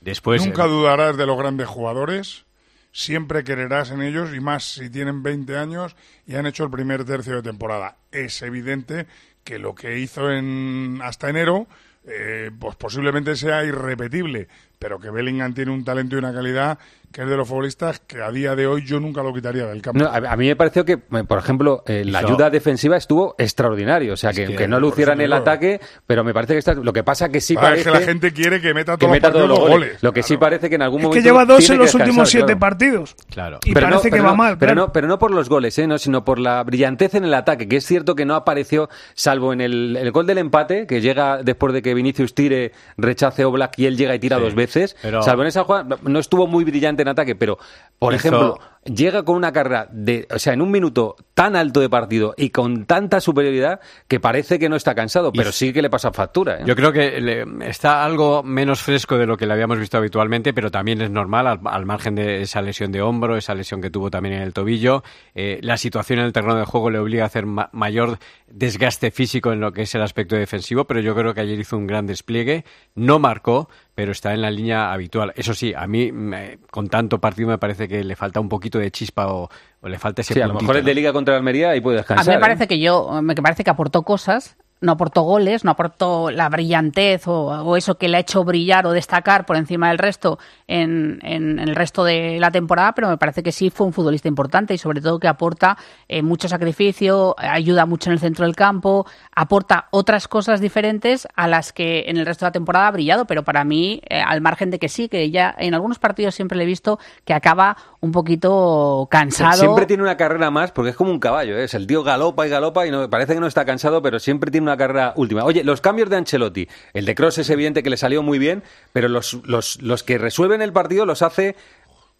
Después, 0.00 0.44
Nunca 0.46 0.64
eh, 0.64 0.68
dudarás 0.68 1.18
de 1.18 1.26
los 1.26 1.36
grandes 1.36 1.68
jugadores, 1.68 2.46
siempre 2.90 3.44
quererás 3.44 3.90
en 3.90 4.00
ellos 4.00 4.34
y 4.34 4.40
más 4.40 4.64
si 4.64 4.88
tienen 4.88 5.22
20 5.22 5.58
años 5.58 5.94
y 6.26 6.36
han 6.36 6.46
hecho 6.46 6.64
el 6.64 6.70
primer 6.70 7.04
tercio 7.04 7.36
de 7.36 7.42
temporada. 7.42 7.98
Es 8.10 8.40
evidente 8.42 9.06
que 9.44 9.58
lo 9.58 9.74
que 9.74 9.98
hizo 9.98 10.30
en 10.30 11.00
hasta 11.02 11.30
enero 11.30 11.66
eh, 12.06 12.50
pues 12.58 12.76
posiblemente 12.76 13.36
sea 13.36 13.62
irrepetible, 13.64 14.48
pero 14.78 14.98
que 14.98 15.10
Bellingham 15.10 15.52
tiene 15.52 15.70
un 15.70 15.84
talento 15.84 16.16
y 16.16 16.18
una 16.18 16.32
calidad 16.32 16.78
que 17.12 17.22
es 17.22 17.28
de 17.28 17.36
los 17.36 17.48
futbolistas 17.48 17.98
que 18.00 18.22
a 18.22 18.30
día 18.30 18.54
de 18.54 18.66
hoy 18.66 18.84
yo 18.86 19.00
nunca 19.00 19.22
lo 19.22 19.32
quitaría 19.34 19.66
del 19.66 19.82
campo. 19.82 19.98
No, 19.98 20.06
a, 20.06 20.16
a 20.16 20.36
mí 20.36 20.46
me 20.46 20.54
pareció 20.56 20.84
que, 20.84 20.96
por 20.98 21.38
ejemplo, 21.38 21.82
eh, 21.86 22.04
la 22.04 22.20
ayuda 22.20 22.50
defensiva 22.50 22.96
estuvo 22.96 23.34
extraordinario. 23.36 24.12
O 24.14 24.16
sea, 24.16 24.32
que, 24.32 24.46
que, 24.46 24.54
que 24.56 24.68
no 24.68 24.78
lucieran 24.78 25.20
el 25.20 25.32
ataque, 25.32 25.80
pero 26.06 26.22
me 26.24 26.32
parece 26.32 26.52
que 26.54 26.58
está. 26.60 26.74
Lo 26.74 26.92
que 26.92 27.02
pasa 27.02 27.28
que 27.28 27.40
sí 27.40 27.54
parece. 27.54 27.80
es 27.80 27.86
que 27.86 27.92
la 28.00 28.06
gente 28.06 28.32
quiere 28.32 28.60
que 28.60 28.72
meta 28.74 28.92
que 28.92 28.98
todos, 29.00 29.12
meta 29.12 29.28
los, 29.30 29.36
todos 29.38 29.48
los 29.48 29.58
goles. 29.68 29.98
Lo 30.02 30.12
que 30.12 30.22
sí 30.22 30.36
parece 30.36 30.68
que 30.68 30.76
en 30.76 30.82
algún 30.82 31.00
Es 31.00 31.04
momento. 31.06 31.20
que 31.22 31.28
lleva 31.28 31.44
dos 31.44 31.68
en 31.68 31.78
los 31.78 31.94
últimos 31.94 32.30
siete 32.30 32.46
claro. 32.46 32.60
partidos. 32.60 33.16
Claro. 33.30 33.58
Y 33.64 33.74
Pero 33.74 33.88
no- 33.88 33.96
parece 33.96 34.10
que 34.10 34.20
va 34.20 34.30
no- 34.30 34.36
mal. 34.36 34.58
Pero 34.58 34.72
claro. 34.74 34.86
no, 34.86 34.92
pero 34.92 35.08
no 35.08 35.18
por 35.18 35.32
los 35.32 35.48
goles, 35.48 35.76
¿eh? 35.78 35.86
no, 35.86 35.98
sino 35.98 36.24
por 36.24 36.38
la 36.38 36.62
brillantez 36.62 37.14
en 37.14 37.24
el 37.24 37.34
ataque, 37.34 37.66
que 37.68 37.76
es 37.76 37.84
cierto 37.86 38.14
que 38.14 38.24
no 38.24 38.34
apareció, 38.36 38.88
salvo 39.14 39.52
en 39.52 39.60
el, 39.60 39.96
el 39.96 40.10
gol 40.12 40.26
del 40.26 40.38
empate, 40.38 40.86
que 40.86 41.00
llega 41.00 41.42
después 41.42 41.72
de 41.74 41.82
que 41.82 41.92
Vinicius 41.94 42.34
tire, 42.34 42.72
rechace 42.96 43.44
Oblak 43.44 43.78
y 43.78 43.86
él 43.86 43.96
llega 43.96 44.14
y 44.14 44.18
tira 44.20 44.36
Sí, 44.36 44.42
dos 44.44 44.54
veces. 44.54 44.96
pero- 45.02 45.22
Salvo 45.22 45.42
en 45.42 45.48
esa 45.48 45.64
jugada, 45.64 45.98
no 46.02 46.18
estuvo 46.18 46.46
muy 46.46 46.64
brillante 46.64 46.99
en 47.02 47.08
ataque, 47.08 47.34
pero, 47.34 47.58
por 47.98 48.12
Hizo- 48.14 48.28
ejemplo, 48.28 48.58
llega 48.84 49.22
con 49.24 49.36
una 49.36 49.52
carrera 49.52 49.88
de, 49.90 50.26
o 50.34 50.38
sea, 50.38 50.54
en 50.54 50.62
un 50.62 50.70
minuto 50.70 51.16
tan 51.34 51.54
alto 51.56 51.80
de 51.80 51.88
partido 51.90 52.34
y 52.36 52.50
con 52.50 52.86
tanta 52.86 53.20
superioridad 53.20 53.80
que 54.08 54.20
parece 54.20 54.58
que 54.58 54.68
no 54.68 54.76
está 54.76 54.94
cansado, 54.94 55.32
pero 55.32 55.52
sí 55.52 55.72
que 55.72 55.82
le 55.82 55.90
pasa 55.90 56.12
factura. 56.12 56.60
¿eh? 56.60 56.62
Yo 56.66 56.74
creo 56.76 56.92
que 56.92 57.20
le- 57.20 57.44
está 57.68 58.04
algo 58.04 58.42
menos 58.42 58.82
fresco 58.82 59.16
de 59.18 59.26
lo 59.26 59.36
que 59.36 59.46
le 59.46 59.52
habíamos 59.52 59.78
visto 59.78 59.98
habitualmente, 59.98 60.52
pero 60.54 60.70
también 60.70 61.00
es 61.02 61.10
normal 61.10 61.46
al, 61.46 61.60
al 61.64 61.86
margen 61.86 62.14
de 62.14 62.42
esa 62.42 62.62
lesión 62.62 62.90
de 62.92 63.02
hombro, 63.02 63.36
esa 63.36 63.54
lesión 63.54 63.80
que 63.82 63.90
tuvo 63.90 64.10
también 64.10 64.34
en 64.36 64.42
el 64.42 64.52
tobillo. 64.52 65.02
Eh, 65.34 65.58
la 65.62 65.76
situación 65.76 66.18
en 66.18 66.26
el 66.26 66.32
terreno 66.32 66.56
de 66.56 66.64
juego 66.64 66.90
le 66.90 66.98
obliga 66.98 67.24
a 67.24 67.26
hacer 67.26 67.46
ma- 67.46 67.68
mayor 67.72 68.18
desgaste 68.48 69.10
físico 69.10 69.52
en 69.52 69.60
lo 69.60 69.72
que 69.72 69.82
es 69.82 69.94
el 69.94 70.02
aspecto 70.02 70.36
defensivo, 70.36 70.84
pero 70.86 71.00
yo 71.00 71.14
creo 71.14 71.34
que 71.34 71.40
ayer 71.40 71.58
hizo 71.58 71.76
un 71.76 71.86
gran 71.86 72.06
despliegue, 72.06 72.64
no 72.94 73.18
marcó, 73.18 73.68
pero 73.94 74.12
está 74.12 74.32
en 74.34 74.40
la 74.42 74.50
línea 74.50 74.92
habitual. 74.92 75.32
Eso 75.36 75.54
sí, 75.54 75.72
a 75.76 75.86
mí 75.86 76.10
me- 76.12 76.58
con 76.70 76.88
tanto 76.88 77.20
partido 77.20 77.48
me 77.48 77.58
parece 77.58 77.86
que 77.88 78.02
le 78.02 78.16
falta 78.16 78.40
un 78.40 78.48
poquito 78.48 78.69
de 78.78 78.90
chispa 78.90 79.26
o, 79.32 79.48
o 79.80 79.88
le 79.88 79.98
falta 79.98 80.22
ese 80.22 80.34
Sí, 80.34 80.40
a 80.40 80.46
lo 80.46 80.52
puntito, 80.52 80.64
mejor 80.72 80.76
el 80.76 80.82
¿no? 80.84 80.88
de 80.88 80.94
Liga 80.94 81.12
contra 81.12 81.34
el 81.34 81.38
Almería 81.38 81.74
y 81.76 81.80
puede 81.80 81.98
A 81.98 82.00
descansar. 82.00 82.26
mí 82.26 82.30
me 82.32 82.36
¿eh? 82.36 82.40
parece 82.40 82.68
que 82.68 82.78
yo, 82.78 83.20
me 83.22 83.34
parece 83.34 83.64
que 83.64 83.70
aportó 83.70 84.02
cosas, 84.02 84.56
no 84.80 84.92
aportó 84.92 85.22
goles, 85.22 85.64
no 85.64 85.70
aportó 85.72 86.30
la 86.30 86.48
brillantez 86.48 87.26
o, 87.28 87.46
o 87.46 87.76
eso 87.76 87.96
que 87.96 88.08
le 88.08 88.16
ha 88.16 88.20
hecho 88.20 88.44
brillar 88.44 88.86
o 88.86 88.92
destacar 88.92 89.46
por 89.46 89.56
encima 89.56 89.88
del 89.88 89.98
resto 89.98 90.38
en, 90.66 91.18
en 91.22 91.58
el 91.58 91.74
resto 91.74 92.04
de 92.04 92.38
la 92.40 92.50
temporada, 92.50 92.92
pero 92.92 93.08
me 93.08 93.18
parece 93.18 93.42
que 93.42 93.52
sí 93.52 93.70
fue 93.70 93.86
un 93.86 93.92
futbolista 93.92 94.28
importante 94.28 94.74
y 94.74 94.78
sobre 94.78 95.00
todo 95.00 95.18
que 95.18 95.28
aporta 95.28 95.76
eh, 96.08 96.22
mucho 96.22 96.48
sacrificio, 96.48 97.34
ayuda 97.38 97.86
mucho 97.86 98.10
en 98.10 98.14
el 98.14 98.20
centro 98.20 98.46
del 98.46 98.56
campo, 98.56 99.06
aporta 99.34 99.88
otras 99.90 100.28
cosas 100.28 100.60
diferentes 100.60 101.28
a 101.34 101.48
las 101.48 101.72
que 101.72 102.04
en 102.06 102.16
el 102.16 102.26
resto 102.26 102.44
de 102.44 102.48
la 102.48 102.52
temporada 102.52 102.88
ha 102.88 102.90
brillado, 102.90 103.26
pero 103.26 103.42
para 103.42 103.64
mí, 103.64 104.00
eh, 104.08 104.20
al 104.20 104.40
margen 104.40 104.70
de 104.70 104.78
que 104.78 104.88
sí, 104.88 105.08
que 105.08 105.30
ya 105.30 105.54
en 105.58 105.74
algunos 105.74 105.98
partidos 105.98 106.34
siempre 106.34 106.56
le 106.56 106.64
he 106.64 106.66
visto 106.66 106.98
que 107.24 107.34
acaba 107.34 107.76
un 108.00 108.12
poquito 108.12 109.08
cansado. 109.10 109.58
Siempre 109.58 109.86
tiene 109.86 110.02
una 110.02 110.16
carrera 110.16 110.50
más 110.50 110.72
porque 110.72 110.90
es 110.90 110.96
como 110.96 111.10
un 111.10 111.20
caballo, 111.20 111.56
¿eh? 111.56 111.64
es 111.64 111.74
el 111.74 111.86
tío 111.86 112.02
galopa 112.02 112.46
y 112.46 112.50
galopa 112.50 112.86
y 112.86 112.90
no, 112.90 113.08
parece 113.10 113.34
que 113.34 113.40
no 113.40 113.46
está 113.46 113.64
cansado, 113.64 114.02
pero 114.02 114.18
siempre 114.18 114.50
tiene 114.50 114.64
una 114.64 114.69
carrera 114.76 115.12
última. 115.16 115.44
Oye, 115.44 115.64
los 115.64 115.80
cambios 115.80 116.08
de 116.10 116.16
Ancelotti, 116.16 116.68
el 116.92 117.04
de 117.04 117.14
Cross 117.14 117.38
es 117.38 117.50
evidente 117.50 117.82
que 117.82 117.90
le 117.90 117.96
salió 117.96 118.22
muy 118.22 118.38
bien, 118.38 118.62
pero 118.92 119.08
los, 119.08 119.34
los, 119.44 119.80
los 119.82 120.02
que 120.02 120.18
resuelven 120.18 120.62
el 120.62 120.72
partido 120.72 121.06
los 121.06 121.22
hace 121.22 121.56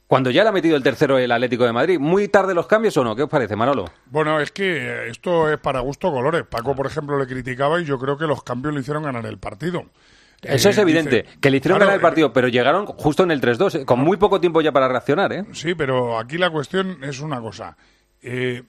cuando 0.06 0.30
ya 0.30 0.42
le 0.42 0.48
ha 0.48 0.52
metido 0.52 0.76
el 0.76 0.82
tercero 0.82 1.18
el 1.18 1.30
Atlético 1.30 1.64
de 1.64 1.72
Madrid. 1.72 1.98
¿Muy 2.00 2.26
tarde 2.26 2.52
los 2.52 2.66
cambios 2.66 2.96
o 2.96 3.04
no? 3.04 3.14
¿Qué 3.14 3.22
os 3.22 3.28
parece, 3.30 3.54
Manolo? 3.54 3.84
Bueno, 4.06 4.40
es 4.40 4.50
que 4.50 4.76
eh, 4.78 5.08
esto 5.08 5.48
es 5.52 5.58
para 5.58 5.80
gusto 5.80 6.10
colores. 6.10 6.42
Paco, 6.50 6.74
por 6.74 6.86
ejemplo, 6.86 7.16
le 7.18 7.26
criticaba 7.28 7.80
y 7.80 7.84
yo 7.84 7.98
creo 7.98 8.18
que 8.18 8.26
los 8.26 8.42
cambios 8.42 8.74
le 8.74 8.80
hicieron 8.80 9.04
ganar 9.04 9.24
el 9.26 9.38
partido. 9.38 9.84
Eso 10.42 10.70
es 10.70 10.78
Eh, 10.78 10.80
evidente, 10.80 11.22
dice- 11.24 11.38
que 11.38 11.50
le 11.50 11.58
hicieron 11.58 11.76
Claro, 11.78 11.90
ganar 11.90 11.98
el 11.98 12.02
partido, 12.02 12.32
pero 12.32 12.48
llegaron 12.48 12.86
justo 12.86 13.22
en 13.22 13.30
el 13.30 13.40
3-2, 13.40 13.74
eh, 13.82 13.84
con 13.84 14.00
muy 14.00 14.16
poco 14.16 14.40
tiempo 14.40 14.60
ya 14.62 14.72
para 14.72 14.88
reaccionar, 14.88 15.32
¿eh? 15.32 15.44
Sí, 15.52 15.74
pero 15.74 16.18
aquí 16.18 16.38
la 16.38 16.50
cuestión 16.50 17.04
es 17.04 17.20
una 17.20 17.40
cosa. 17.40 17.76
Eh, 18.22 18.62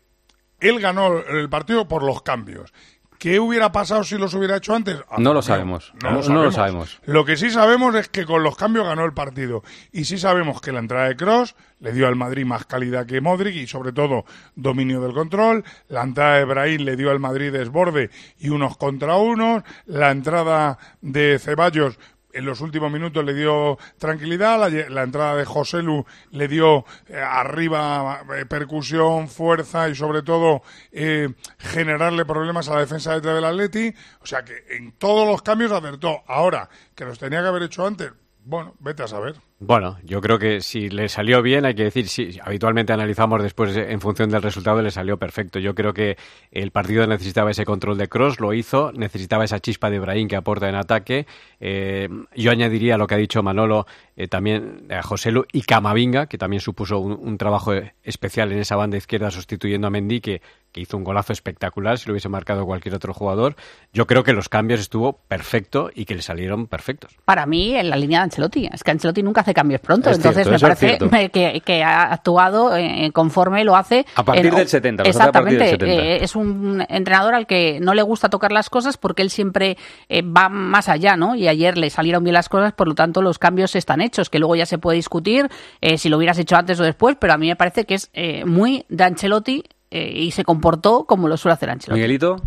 él 0.60 0.80
ganó 0.80 1.18
el 1.18 1.50
partido 1.50 1.88
por 1.88 2.04
los 2.04 2.22
cambios. 2.22 2.72
¿Qué 3.22 3.40
hubiera 3.40 3.72
pasado 3.72 4.04
si 4.04 4.18
los 4.18 4.34
hubiera 4.34 4.58
hecho 4.58 4.74
antes? 4.74 4.98
Ah, 5.08 5.18
No 5.20 5.32
lo 5.32 5.44
sabemos, 5.44 5.94
No, 6.02 6.10
no- 6.10 6.22
lo, 6.24 6.28
no 6.30 6.44
lo 6.46 6.52
sabemos. 6.52 6.90
sabemos. 6.90 7.00
Lo 7.06 7.24
que 7.24 7.38
sí 7.38 7.52
sabemos 7.52 7.94
es 7.94 8.10
que 8.10 8.26
con 8.26 8.42
los 8.42 8.56
cambios 8.58 8.84
ganó 8.88 9.06
el 9.06 9.14
partido. 9.14 9.62
Y 9.92 10.06
sí 10.06 10.18
sabemos 10.18 10.60
que 10.60 10.72
la 10.72 10.80
entrada 10.80 11.08
de 11.08 11.16
Cross 11.16 11.56
le 11.82 11.92
dio 11.94 12.08
al 12.08 12.16
Madrid 12.16 12.46
más 12.48 12.66
calidad 12.66 13.06
que 13.06 13.22
Modric 13.22 13.54
y 13.58 13.68
sobre 13.68 13.92
todo 13.94 14.26
dominio 14.56 15.02
del 15.02 15.14
control. 15.14 15.64
La 15.88 16.02
entrada 16.02 16.38
de 16.38 16.46
Brahim 16.46 16.82
le 16.82 16.96
dio 16.96 17.12
al 17.12 17.20
Madrid 17.20 17.52
desborde 17.52 18.10
y 18.40 18.50
unos 18.50 18.76
contra 18.78 19.16
unos. 19.18 19.62
La 19.86 20.10
entrada 20.10 20.80
de 21.02 21.38
Ceballos 21.38 22.00
en 22.34 22.46
los 22.46 22.62
últimos 22.62 22.92
minutos 22.92 23.24
le 23.24 23.34
dio 23.34 23.78
tranquilidad, 23.98 24.60
la, 24.90 25.04
entrada 25.04 25.36
de 25.36 25.46
José 25.46 25.82
Lu 25.82 26.06
le 26.32 26.48
dio 26.48 26.86
eh, 27.08 27.18
arriba 27.18 28.24
eh, 28.36 28.46
percusión, 28.46 29.28
fuerza 29.28 29.90
y 29.90 29.96
sobre 29.96 30.22
todo 30.22 30.62
eh, 30.92 31.30
generarle 31.58 32.26
problemas 32.26 32.70
a 32.70 32.76
la 32.76 32.80
defensa 32.82 33.20
de 33.20 33.32
del 33.32 33.46
Atleti. 33.46 33.94
O 34.22 34.26
sea 34.26 34.44
que 34.44 34.66
en 34.70 34.94
todos 34.94 35.28
los 35.28 35.42
cambios 35.42 35.72
acertó. 35.72 36.22
Ahora, 36.28 36.70
que 36.96 37.06
los 37.06 37.20
tenía 37.20 37.42
que 37.42 37.48
haber 37.48 37.64
hecho 37.64 37.86
antes, 37.86 38.12
bueno, 38.44 38.76
vete 38.80 39.04
a 39.04 39.08
saber. 39.08 39.36
Bueno, 39.64 40.00
yo 40.04 40.22
creo 40.22 40.40
que 40.40 40.60
si 40.62 40.90
le 40.90 41.08
salió 41.08 41.44
bien, 41.44 41.66
hay 41.66 41.76
que 41.76 41.84
decir, 41.84 42.08
sí, 42.08 42.40
habitualmente 42.44 42.94
analizamos 42.94 43.44
después 43.44 43.78
eh, 43.78 43.92
en 43.92 44.02
función 44.02 44.32
del 44.32 44.42
resultado, 44.42 44.82
le 44.82 44.90
salió 44.90 45.18
perfecto. 45.18 45.60
Yo 45.60 45.76
creo 45.76 45.94
que 45.94 46.18
el 46.52 46.72
partido 46.72 47.06
necesitaba 47.06 47.52
ese 47.52 47.64
control 47.64 47.96
de 48.00 48.08
cross, 48.08 48.40
lo 48.40 48.56
hizo, 48.56 48.92
necesitaba 48.92 49.46
esa 49.46 49.60
chispa 49.60 49.92
de 49.92 50.00
Brahim 50.00 50.28
que 50.28 50.36
aporta 50.36 50.68
en 50.68 50.74
ataque. 50.74 51.28
Eh, 51.60 52.10
yo 52.36 52.50
añadiría 52.50 52.98
lo 52.98 53.06
que 53.06 53.14
ha 53.14 53.20
dicho 53.20 53.44
Manolo, 53.44 53.86
eh, 54.16 54.28
también 54.28 54.88
a 54.90 55.04
José 55.04 55.32
Lu 55.32 55.46
y 55.52 55.62
Camavinga, 55.62 56.26
que 56.26 56.38
también 56.38 56.60
supuso 56.60 57.00
un, 57.00 57.38
trabajo 57.38 57.74
eh, 57.74 57.94
especial 58.04 58.52
en 58.52 58.60
esa 58.60 58.76
banda 58.76 58.98
izquierda 58.98 59.32
sustituyendo 59.32 59.88
a 59.88 59.90
Mendy, 59.90 60.22
que, 60.22 60.42
que 60.72 60.82
hizo 60.82 60.98
un 60.98 61.04
golazo 61.04 61.34
espectacular 61.34 61.98
si 61.98 62.08
lo 62.08 62.14
hubiese 62.14 62.30
marcado 62.30 62.66
cualquier 62.66 62.96
otro 62.96 63.14
jugador. 63.14 63.56
Yo 63.94 64.08
creo 64.08 64.24
que 64.24 64.34
los 64.34 64.50
cambios 64.50 64.80
estuvo 64.80 65.14
perfecto 65.28 65.90
y 65.94 66.06
que 66.06 66.16
le 66.16 66.22
salieron 66.22 66.68
perfectos. 66.68 67.18
Para 67.26 67.46
mí, 67.46 67.76
en 67.76 67.90
la 67.90 67.96
línea 67.96 68.20
de 68.20 68.26
Ancelotti. 68.26 68.70
Es 68.72 68.84
que 68.84 68.92
Ancelotti 68.92 69.24
nunca 69.24 69.42
hace 69.42 69.51
cambios 69.54 69.82
pronto. 69.82 70.10
Es 70.10 70.18
entonces, 70.18 70.44
cierto, 70.48 70.52
me 71.06 71.10
parece 71.10 71.30
que, 71.30 71.62
que 71.66 71.84
ha 71.84 72.04
actuado 72.14 72.76
eh, 72.76 73.10
conforme 73.14 73.64
lo 73.64 73.76
hace. 73.76 74.06
A 74.16 74.24
partir 74.24 74.48
en- 74.48 74.56
del 74.56 74.68
70, 74.68 75.04
lo 75.04 75.10
hace 75.10 75.18
a 75.22 75.32
partir 75.32 75.62
Exactamente. 75.62 75.86
del 75.86 75.96
70. 75.96 76.04
eh, 76.04 76.24
es 76.24 76.36
un 76.36 76.86
entrenador 76.90 77.34
al 77.36 77.48
que 77.48 77.80
no 77.82 77.94
le 77.94 78.02
gusta 78.02 78.30
tocar 78.30 78.52
las 78.52 78.70
cosas 78.70 78.98
porque 78.98 79.22
él 79.22 79.30
siempre 79.30 79.78
eh, 80.10 80.22
va 80.22 80.50
más 80.50 80.90
allá, 80.90 81.16
¿no? 81.16 81.36
Y 81.36 81.48
ayer 81.48 81.78
le 81.78 81.90
salieron 81.90 82.24
bien 82.24 82.34
las 82.34 82.50
cosas, 82.50 82.74
por 82.74 82.88
lo 82.88 82.96
tanto, 82.96 83.22
los 83.22 83.40
cambios 83.40 83.76
están 83.76 84.02
hechos, 84.02 84.30
que 84.30 84.40
luego 84.40 84.56
ya 84.56 84.66
se 84.66 84.78
puede 84.78 84.96
discutir 84.96 85.50
eh, 85.82 85.98
si 85.98 86.10
lo 86.10 86.18
hubieras 86.18 86.38
hecho 86.38 86.56
antes 86.56 86.80
o 86.80 86.84
después, 86.84 87.16
pero 87.20 87.34
a 87.34 87.38
mí 87.38 87.48
me 87.48 87.56
parece 87.56 87.86
que 87.86 87.96
es 87.96 88.10
eh, 88.14 88.46
muy 88.46 88.86
de 88.90 89.04
Ancelotti 89.04 89.64
y 89.94 90.32
se 90.32 90.46
comportó 90.46 91.04
como 91.04 91.28
lo 91.28 91.36
suele 91.36 91.54
hacer 91.56 91.70
Ancelotti. 91.70 91.98
Miguelito. 92.00 92.38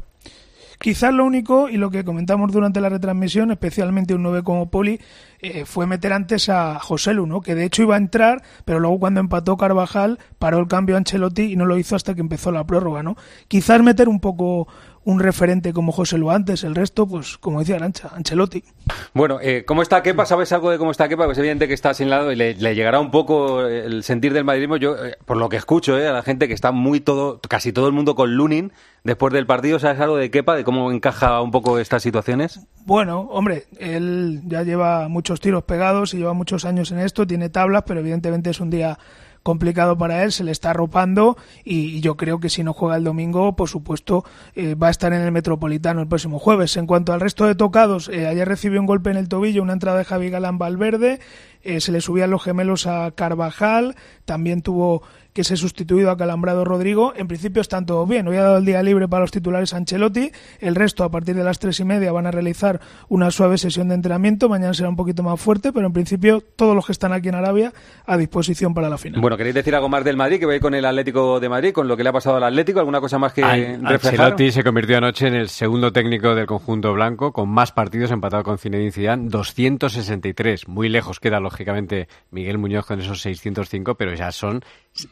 Quizás 0.78 1.14
lo 1.14 1.24
único, 1.24 1.68
y 1.68 1.76
lo 1.76 1.90
que 1.90 2.04
comentamos 2.04 2.52
durante 2.52 2.80
la 2.80 2.88
retransmisión, 2.88 3.50
especialmente 3.50 4.14
un 4.14 4.22
9 4.22 4.42
como 4.42 4.70
Poli, 4.70 5.00
eh, 5.40 5.64
fue 5.64 5.86
meter 5.86 6.12
antes 6.12 6.48
a 6.48 6.78
José 6.78 7.14
Lu, 7.14 7.26
¿no? 7.26 7.40
que 7.40 7.54
de 7.54 7.64
hecho 7.64 7.82
iba 7.82 7.94
a 7.94 7.98
entrar, 7.98 8.42
pero 8.64 8.80
luego 8.80 8.98
cuando 8.98 9.20
empató 9.20 9.56
Carvajal 9.56 10.18
paró 10.38 10.58
el 10.58 10.68
cambio 10.68 10.94
a 10.94 10.98
Ancelotti 10.98 11.52
y 11.52 11.56
no 11.56 11.66
lo 11.66 11.78
hizo 11.78 11.96
hasta 11.96 12.14
que 12.14 12.20
empezó 12.20 12.50
la 12.50 12.64
prórroga. 12.64 13.02
¿no? 13.02 13.16
Quizás 13.48 13.82
meter 13.82 14.08
un 14.08 14.20
poco 14.20 14.68
un 15.04 15.20
referente 15.20 15.72
como 15.72 15.92
José 15.92 16.18
Lu 16.18 16.30
antes, 16.30 16.64
el 16.64 16.74
resto, 16.74 17.06
pues 17.06 17.38
como 17.38 17.60
decía 17.60 17.76
Arancha, 17.76 18.10
Ancelotti. 18.14 18.64
Bueno, 19.12 19.38
eh, 19.42 19.64
¿cómo 19.66 19.82
está 19.82 20.02
Kepa? 20.02 20.26
¿Sabes 20.26 20.52
algo 20.52 20.70
de 20.70 20.78
cómo 20.78 20.90
está 20.90 21.08
Kepa? 21.08 21.26
Pues 21.26 21.38
evidente 21.38 21.68
que 21.68 21.74
está 21.74 21.94
sin 21.94 22.10
lado 22.10 22.32
y 22.32 22.36
le, 22.36 22.54
le 22.54 22.74
llegará 22.74 23.00
un 23.00 23.10
poco 23.10 23.62
el 23.66 24.02
sentir 24.02 24.32
del 24.32 24.44
madridismo. 24.44 24.76
Yo, 24.76 24.96
eh, 25.04 25.16
por 25.24 25.36
lo 25.36 25.48
que 25.48 25.56
escucho, 25.56 25.98
eh, 25.98 26.08
a 26.08 26.12
la 26.12 26.22
gente 26.22 26.48
que 26.48 26.54
está 26.54 26.72
muy 26.72 27.00
todo, 27.00 27.40
casi 27.48 27.72
todo 27.72 27.86
el 27.86 27.92
mundo 27.92 28.14
con 28.14 28.34
Lunin 28.34 28.72
después 29.04 29.32
del 29.32 29.46
partido, 29.46 29.78
¿sabes 29.78 30.00
algo 30.00 30.16
de 30.16 30.30
Kepa? 30.30 30.56
¿De 30.56 30.64
cómo 30.64 30.90
encaja 30.90 31.40
un 31.42 31.50
poco 31.50 31.78
estas 31.78 32.02
situaciones? 32.02 32.60
Bueno, 32.86 33.20
hombre, 33.30 33.64
él 33.78 34.40
ya 34.46 34.62
lleva 34.62 35.08
muchos 35.08 35.40
tiros 35.40 35.64
pegados 35.64 36.14
y 36.14 36.18
lleva 36.18 36.32
muchos 36.32 36.64
años 36.64 36.90
en 36.90 36.98
esto, 36.98 37.26
tiene 37.26 37.50
tablas, 37.50 37.84
pero 37.86 38.00
evidentemente 38.00 38.50
es 38.50 38.60
un 38.60 38.70
día 38.70 38.98
complicado 39.44 39.96
para 39.96 40.24
él, 40.24 40.32
se 40.32 40.42
le 40.42 40.50
está 40.50 40.70
arropando 40.70 41.36
y, 41.64 42.00
yo 42.00 42.16
creo 42.16 42.40
que 42.40 42.48
si 42.48 42.64
no 42.64 42.72
juega 42.72 42.96
el 42.96 43.04
domingo, 43.04 43.54
por 43.54 43.68
supuesto, 43.68 44.24
eh, 44.56 44.74
va 44.74 44.88
a 44.88 44.90
estar 44.90 45.12
en 45.12 45.20
el 45.20 45.30
Metropolitano 45.30 46.00
el 46.00 46.08
próximo 46.08 46.40
jueves. 46.40 46.76
En 46.76 46.86
cuanto 46.86 47.12
al 47.12 47.20
resto 47.20 47.46
de 47.46 47.54
tocados, 47.54 48.08
eh, 48.08 48.26
ayer 48.26 48.48
recibió 48.48 48.80
un 48.80 48.86
golpe 48.86 49.10
en 49.10 49.18
el 49.18 49.28
tobillo, 49.28 49.62
una 49.62 49.74
entrada 49.74 49.98
de 49.98 50.04
Javi 50.04 50.30
Galán 50.30 50.58
Valverde, 50.58 51.20
eh, 51.62 51.80
se 51.80 51.92
le 51.92 52.00
subían 52.00 52.30
los 52.30 52.42
gemelos 52.42 52.86
a 52.86 53.10
Carvajal, 53.12 53.96
también 54.24 54.62
tuvo 54.62 55.02
que 55.34 55.42
ser 55.44 55.58
sustituido 55.58 56.10
a 56.12 56.16
Calambrado 56.16 56.64
Rodrigo. 56.64 57.12
En 57.16 57.26
principio 57.26 57.60
están 57.60 57.86
todos 57.86 58.08
bien. 58.08 58.28
Hoy 58.28 58.36
ha 58.36 58.42
dado 58.44 58.58
el 58.58 58.64
día 58.64 58.80
libre 58.84 59.08
para 59.08 59.22
los 59.22 59.32
titulares 59.32 59.74
Ancelotti. 59.74 60.30
El 60.60 60.76
resto, 60.76 61.02
a 61.02 61.10
partir 61.10 61.34
de 61.34 61.42
las 61.42 61.58
tres 61.58 61.80
y 61.80 61.84
media, 61.84 62.12
van 62.12 62.26
a 62.26 62.30
realizar 62.30 62.80
una 63.08 63.32
suave 63.32 63.58
sesión 63.58 63.88
de 63.88 63.96
entrenamiento. 63.96 64.48
Mañana 64.48 64.72
será 64.74 64.88
un 64.88 64.94
poquito 64.96 65.24
más 65.24 65.40
fuerte, 65.40 65.72
pero 65.72 65.88
en 65.88 65.92
principio 65.92 66.40
todos 66.40 66.76
los 66.76 66.86
que 66.86 66.92
están 66.92 67.12
aquí 67.12 67.28
en 67.30 67.34
Arabia 67.34 67.72
a 68.06 68.16
disposición 68.16 68.74
para 68.74 68.88
la 68.88 68.96
final. 68.96 69.20
Bueno, 69.20 69.36
¿queréis 69.36 69.56
decir 69.56 69.74
algo 69.74 69.88
más 69.88 70.04
del 70.04 70.16
Madrid? 70.16 70.38
Que 70.38 70.54
ir 70.54 70.60
con 70.60 70.72
el 70.72 70.84
Atlético 70.84 71.40
de 71.40 71.48
Madrid, 71.48 71.72
con 71.72 71.88
lo 71.88 71.96
que 71.96 72.04
le 72.04 72.10
ha 72.10 72.12
pasado 72.12 72.36
al 72.36 72.44
Atlético. 72.44 72.78
¿Alguna 72.78 73.00
cosa 73.00 73.18
más 73.18 73.32
que 73.32 73.42
An- 73.42 73.84
reflejar? 73.84 74.26
Ancelotti 74.26 74.52
se 74.52 74.62
convirtió 74.62 74.98
anoche 74.98 75.26
en 75.26 75.34
el 75.34 75.48
segundo 75.48 75.92
técnico 75.92 76.36
del 76.36 76.46
conjunto 76.46 76.92
blanco, 76.92 77.32
con 77.32 77.48
más 77.48 77.72
partidos 77.72 78.12
empatado 78.12 78.44
con 78.44 78.56
Zinedine 78.58 78.92
Zidane, 78.92 79.28
263. 79.28 80.68
Muy 80.68 80.88
lejos 80.88 81.18
queda, 81.18 81.40
lógicamente, 81.40 82.06
Miguel 82.30 82.58
Muñoz 82.58 82.86
con 82.86 83.00
esos 83.00 83.20
605, 83.20 83.96
pero 83.96 84.14
ya 84.14 84.30
son 84.30 84.62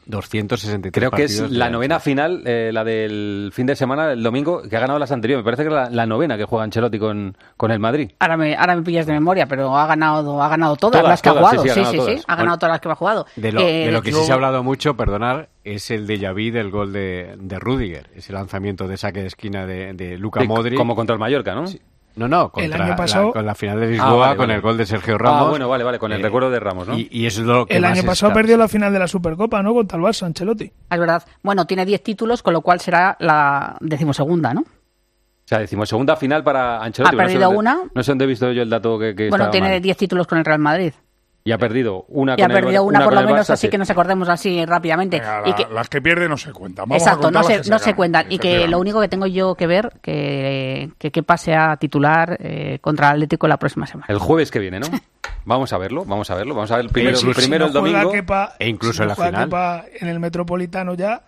263 0.06 0.92
Creo 0.92 1.10
que 1.10 1.24
es 1.24 1.40
la 1.50 1.66
de- 1.66 1.70
novena 1.72 1.98
final, 2.00 2.42
eh, 2.46 2.70
la 2.72 2.84
del 2.84 3.50
fin 3.52 3.66
de 3.66 3.74
semana, 3.76 4.12
el 4.12 4.22
domingo, 4.22 4.62
que 4.62 4.76
ha 4.76 4.80
ganado 4.80 4.98
las 4.98 5.10
anteriores. 5.10 5.42
Me 5.42 5.44
parece 5.44 5.64
que 5.64 5.68
es 5.68 5.74
la, 5.74 5.90
la 5.90 6.06
novena 6.06 6.36
que 6.36 6.44
juega 6.44 6.64
Ancelotti 6.64 6.98
con, 6.98 7.36
con 7.56 7.70
el 7.72 7.78
Madrid. 7.80 8.12
Ahora 8.20 8.36
me, 8.36 8.54
ahora 8.56 8.76
me 8.76 8.82
pillas 8.82 9.06
de 9.06 9.12
memoria, 9.12 9.46
pero 9.46 9.76
ha 9.76 9.86
ganado, 9.86 10.42
ha 10.42 10.48
ganado 10.48 10.76
todas, 10.76 11.00
Todas, 11.00 11.10
las 11.12 11.22
que 11.22 11.30
todas, 11.30 11.44
ha 11.44 11.48
jugado. 11.58 11.62
sí, 11.64 11.68
sí, 11.68 11.80
ha 11.80 11.84
Sí, 11.84 11.90
sí, 11.90 11.96
ganado 11.96 12.06
sí, 12.06 12.12
todas. 12.14 12.24
ha 12.26 12.30
ganado 12.36 12.44
Bueno, 12.46 12.58
todas 12.58 12.72
las 12.72 12.80
que 12.80 12.88
ha 12.88 12.94
jugado. 12.94 13.26
De 13.36 13.52
lo, 13.52 13.60
Eh, 13.60 13.86
de 13.86 13.92
lo 13.92 14.02
que 14.02 14.12
sí 14.12 14.22
se 14.24 14.30
ha 14.32 14.34
hablado 14.34 14.62
mucho, 14.62 14.96
perdonar, 14.96 15.48
es 15.64 15.90
el 15.90 16.06
déjà 16.06 16.32
vu 16.32 16.52
del 16.52 16.70
gol 16.70 16.92
de, 16.92 17.34
de 17.38 17.58
Rudiger, 17.58 18.08
ese 18.14 18.32
lanzamiento 18.32 18.86
de 18.88 18.96
saque 18.96 19.20
de 19.20 19.26
esquina 19.26 19.66
de, 19.66 19.94
de 19.94 20.18
Luca 20.18 20.40
Sí, 20.40 20.46
Modric. 20.48 20.76
como 20.78 20.94
contra 20.94 21.14
el 21.14 21.20
Mallorca, 21.20 21.54
¿no? 21.54 21.64
No, 22.14 22.28
no, 22.28 22.52
El 22.56 22.70
contra 22.70 22.84
año 22.84 22.96
pasado- 22.96 23.26
la, 23.28 23.32
con 23.32 23.46
la 23.46 23.54
final 23.54 23.80
de 23.80 23.86
Lisboa, 23.88 24.08
Ah, 24.08 24.14
vale, 24.16 24.36
con 24.36 24.42
vale. 24.46 24.54
el 24.54 24.60
gol 24.60 24.76
de 24.76 24.86
Sergio 24.86 25.16
Ramos. 25.16 25.46
Ah, 25.46 25.50
bueno, 25.50 25.68
vale, 25.68 25.82
vale, 25.84 25.98
con 25.98 26.12
el 26.12 26.20
Eh, 26.20 26.22
recuerdo 26.22 26.50
de 26.50 26.60
Ramos, 26.60 26.86
¿no? 26.88 26.98
Y, 26.98 27.08
y 27.10 27.24
eso 27.26 27.40
es 27.40 27.46
lo 27.46 27.64
que 27.66 27.74
el 27.76 27.82
más 27.82 27.92
año 27.92 28.02
pasado 28.04 28.30
está- 28.32 28.38
perdió 28.40 28.56
la 28.58 28.68
final 28.68 28.92
de 28.92 28.98
la 28.98 29.08
Supercopa, 29.08 29.62
¿no? 29.62 29.72
Contra 29.72 29.96
el 29.98 30.04
Barça, 30.04 30.26
Ancelotti. 30.26 30.70
Es 30.90 30.98
verdad. 30.98 31.22
Bueno, 31.42 31.64
tiene 31.66 31.86
10 31.86 32.02
títulos, 32.02 32.42
con 32.42 32.52
lo 32.52 32.60
cual 32.60 32.80
será 32.80 33.16
la 33.20 33.76
decimosegunda, 33.80 34.52
¿no? 34.52 34.60
O 34.60 35.44
sea, 35.52 35.58
decimos 35.58 35.88
segunda 35.88 36.16
final 36.16 36.44
para 36.44 36.82
Ancelotti. 36.82 37.14
Ha 37.14 37.18
pero 37.18 37.22
no 37.22 37.28
sé 37.28 37.34
perdido 37.34 37.48
dónde- 37.52 37.58
una. 37.58 37.90
No 37.94 38.02
sé 38.02 38.10
dónde 38.12 38.24
he 38.24 38.28
visto 38.28 38.52
yo 38.52 38.62
el 38.62 38.70
dato 38.70 38.98
que, 38.98 39.14
que 39.14 39.28
bueno, 39.28 39.50
tiene 39.50 39.70
mal. 39.70 39.80
10 39.82 39.96
títulos 39.96 40.26
con 40.26 40.38
el 40.38 40.44
Real 40.44 40.58
Madrid. 40.60 40.92
Y 41.44 41.50
ha 41.50 41.58
perdido 41.58 42.04
una 42.08 42.34
Y 42.34 42.36
con 42.36 42.44
ha 42.52 42.54
el- 42.54 42.60
perdido 42.62 42.84
una, 42.84 43.02
por 43.02 43.14
lo 43.14 43.20
el 43.20 43.26
menos, 43.26 43.48
Barça, 43.48 43.54
así 43.54 43.66
sí. 43.66 43.70
que 43.70 43.78
nos 43.78 43.90
acordemos 43.90 44.28
así 44.28 44.64
rápidamente. 44.64 45.18
Venga, 45.18 45.42
y 45.44 45.50
la- 45.50 45.56
que, 45.56 45.66
Las 45.74 45.88
que 45.88 46.00
pierden 46.00 46.28
no 46.30 46.36
se 46.36 46.52
cuentan. 46.52 46.88
Vamos 46.88 47.02
exacto, 47.02 47.30
no 47.32 47.42
se, 47.42 47.68
no 47.68 47.78
se 47.80 47.94
cuentan. 47.94 48.26
Y 48.30 48.38
que 48.38 48.68
lo 48.68 48.78
único 48.78 49.00
que 49.00 49.08
tengo 49.08 49.26
yo 49.26 49.54
que 49.56 49.66
ver, 49.66 49.92
que 50.00 50.90
que, 50.98 51.10
que 51.10 51.22
pase 51.22 51.54
a 51.54 51.76
titular 51.76 52.36
eh, 52.40 52.78
contra 52.80 53.08
el 53.08 53.14
Atlético 53.14 53.48
la 53.48 53.56
próxima 53.56 53.86
semana. 53.86 54.06
El 54.08 54.18
jueves 54.18 54.50
que 54.50 54.58
viene, 54.60 54.78
¿no? 54.80 54.86
Vamos 55.44 55.72
a 55.72 55.78
verlo, 55.78 56.04
vamos 56.04 56.30
a 56.30 56.36
verlo. 56.36 56.54
Vamos 56.54 56.70
a 56.70 56.76
ver 56.76 56.86
primero, 56.88 57.16
si- 57.16 57.26
primero 57.34 57.64
no 57.64 57.66
el 57.68 57.72
domingo. 57.72 58.12
Kepa- 58.12 58.52
E 58.60 58.68
incluso 58.68 58.98
si 58.98 59.02
en 59.02 59.08
no 59.08 59.14
la 59.18 59.26
final. 59.26 59.44
Kepa 59.46 59.84
en 60.00 60.08
el 60.08 60.20
Metropolitano 60.20 60.94
ya, 60.94 61.22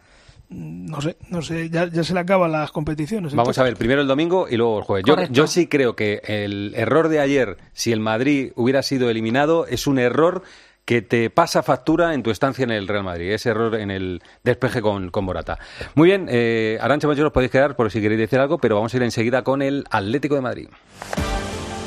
no 0.55 1.01
sé, 1.01 1.17
no 1.29 1.43
sé, 1.43 1.71
ya, 1.71 1.87
ya 1.87 2.05
se 2.05 2.15
le 2.15 2.21
acaban 2.21 2.53
las 2.53 2.71
competiciones. 2.71 3.33
Vamos 3.33 3.49
entonces. 3.49 3.61
a 3.61 3.65
ver 3.65 3.77
primero 3.77 4.01
el 4.01 4.07
domingo 4.07 4.47
y 4.49 4.57
luego 4.57 4.79
el 4.79 4.85
jueves. 4.85 5.05
Yo, 5.31 5.47
sí 5.47 5.67
creo 5.67 5.97
que 5.97 6.23
el 6.25 6.73
error 6.77 7.09
de 7.09 7.21
ayer, 7.21 7.59
si 7.73 7.93
el 7.93 8.01
Madrid 8.01 8.53
hubiera 8.55 8.83
sido 8.83 9.11
eliminado, 9.11 9.67
es 9.67 9.87
un 9.87 9.99
error 9.99 10.43
que 10.85 11.03
te 11.03 11.31
pasa 11.31 11.63
factura 11.63 12.15
en 12.15 12.23
tu 12.23 12.31
estancia 12.31 12.63
en 12.63 12.71
el 12.71 12.87
Real 12.87 13.05
Madrid. 13.05 13.33
Ese 13.33 13.51
error 13.51 13.75
en 13.75 13.91
el 13.91 14.23
despeje 14.43 14.83
con, 14.83 15.11
con 15.11 15.25
Morata. 15.25 15.59
Muy 15.95 16.09
bien, 16.09 16.27
eh, 16.31 16.79
Arancha 16.81 17.09
Mayor 17.09 17.27
os 17.27 17.33
podéis 17.33 17.51
quedar 17.51 17.75
por 17.75 17.91
si 17.91 18.01
queréis 18.01 18.21
decir 18.21 18.39
algo, 18.39 18.59
pero 18.59 18.77
vamos 18.77 18.93
a 18.93 18.97
ir 18.99 19.03
enseguida 19.03 19.43
con 19.43 19.63
el 19.63 19.85
Atlético 19.91 20.35
de 20.35 20.41
Madrid. 20.43 20.69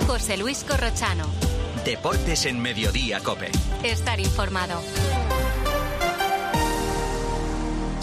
José 0.07 0.37
Luis 0.37 0.63
Corrochano. 0.63 1.25
Deportes 1.85 2.45
en 2.45 2.61
Mediodía, 2.61 3.19
Cope. 3.21 3.51
Estar 3.83 4.19
informado. 4.19 4.81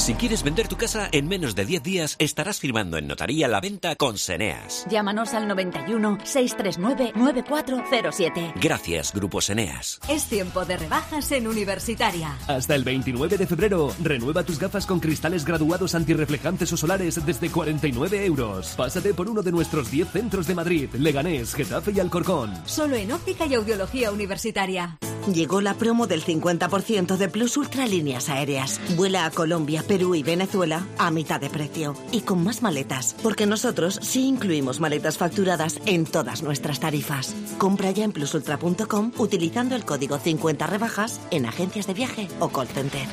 Si 0.04 0.12
quieres 0.12 0.42
vender 0.42 0.68
tu 0.68 0.76
casa 0.76 1.08
en 1.12 1.28
menos 1.28 1.54
de 1.54 1.64
10 1.64 1.82
días, 1.82 2.16
estarás 2.18 2.60
firmando 2.60 2.98
en 2.98 3.06
notaría 3.06 3.48
la 3.48 3.62
venta 3.62 3.96
con 3.96 4.18
Seneas. 4.18 4.84
Llámanos 4.90 5.32
al 5.32 5.48
91 5.48 6.18
639 6.22 7.12
9407. 7.16 8.52
Gracias, 8.60 9.14
Grupo 9.14 9.40
Seneas. 9.40 9.98
Es 10.06 10.26
tiempo 10.26 10.66
de 10.66 10.76
rebajas 10.76 11.32
en 11.32 11.46
Universitaria. 11.46 12.36
Hasta 12.46 12.74
el 12.74 12.84
29 12.84 13.38
de 13.38 13.46
febrero, 13.46 13.94
renueva 14.02 14.42
tus 14.42 14.58
gafas 14.58 14.84
con 14.84 15.00
cristales 15.00 15.46
graduados 15.46 15.94
antirreflejantes 15.94 16.70
o 16.74 16.76
solares 16.76 17.24
desde 17.24 17.48
49 17.48 18.26
euros. 18.26 18.74
Pásate 18.76 19.14
por 19.14 19.30
uno 19.30 19.40
de 19.40 19.52
nuestros 19.52 19.90
10 19.90 20.10
centros 20.10 20.46
de 20.46 20.54
Madrid, 20.54 20.90
Leganés, 20.98 21.54
Getafe 21.54 21.92
y 21.92 22.00
Alcorcón. 22.00 22.52
Solo 22.66 22.96
en 22.96 23.10
óptica 23.10 23.46
y 23.46 23.54
audiología 23.54 24.12
universitaria. 24.12 24.98
Llegó 25.32 25.62
la 25.62 25.72
promo 25.72 26.06
del 26.06 26.22
50% 26.22 27.16
de 27.16 27.30
Plus 27.30 27.56
Ultra 27.56 27.86
Líneas 27.86 28.28
Aéreas. 28.28 28.78
Vuela 28.94 29.24
a 29.24 29.30
Colombia, 29.30 29.82
Perú 29.82 29.93
y 29.94 30.22
Venezuela 30.22 30.86
a 30.98 31.10
mitad 31.10 31.40
de 31.40 31.50
precio. 31.50 31.94
Y 32.10 32.22
con 32.22 32.42
más 32.42 32.62
maletas, 32.62 33.14
porque 33.22 33.46
nosotros 33.46 34.00
sí 34.02 34.26
incluimos 34.26 34.80
maletas 34.80 35.18
facturadas 35.18 35.80
en 35.86 36.04
todas 36.04 36.42
nuestras 36.42 36.80
tarifas. 36.80 37.34
Compra 37.58 37.90
ya 37.92 38.04
en 38.04 38.12
plusultra.com 38.12 39.12
utilizando 39.18 39.76
el 39.76 39.84
código 39.84 40.18
50 40.18 40.66
rebajas 40.66 41.20
en 41.30 41.46
agencias 41.46 41.86
de 41.86 41.94
viaje 41.94 42.28
o 42.40 42.48
call 42.48 42.68
center. 42.68 43.06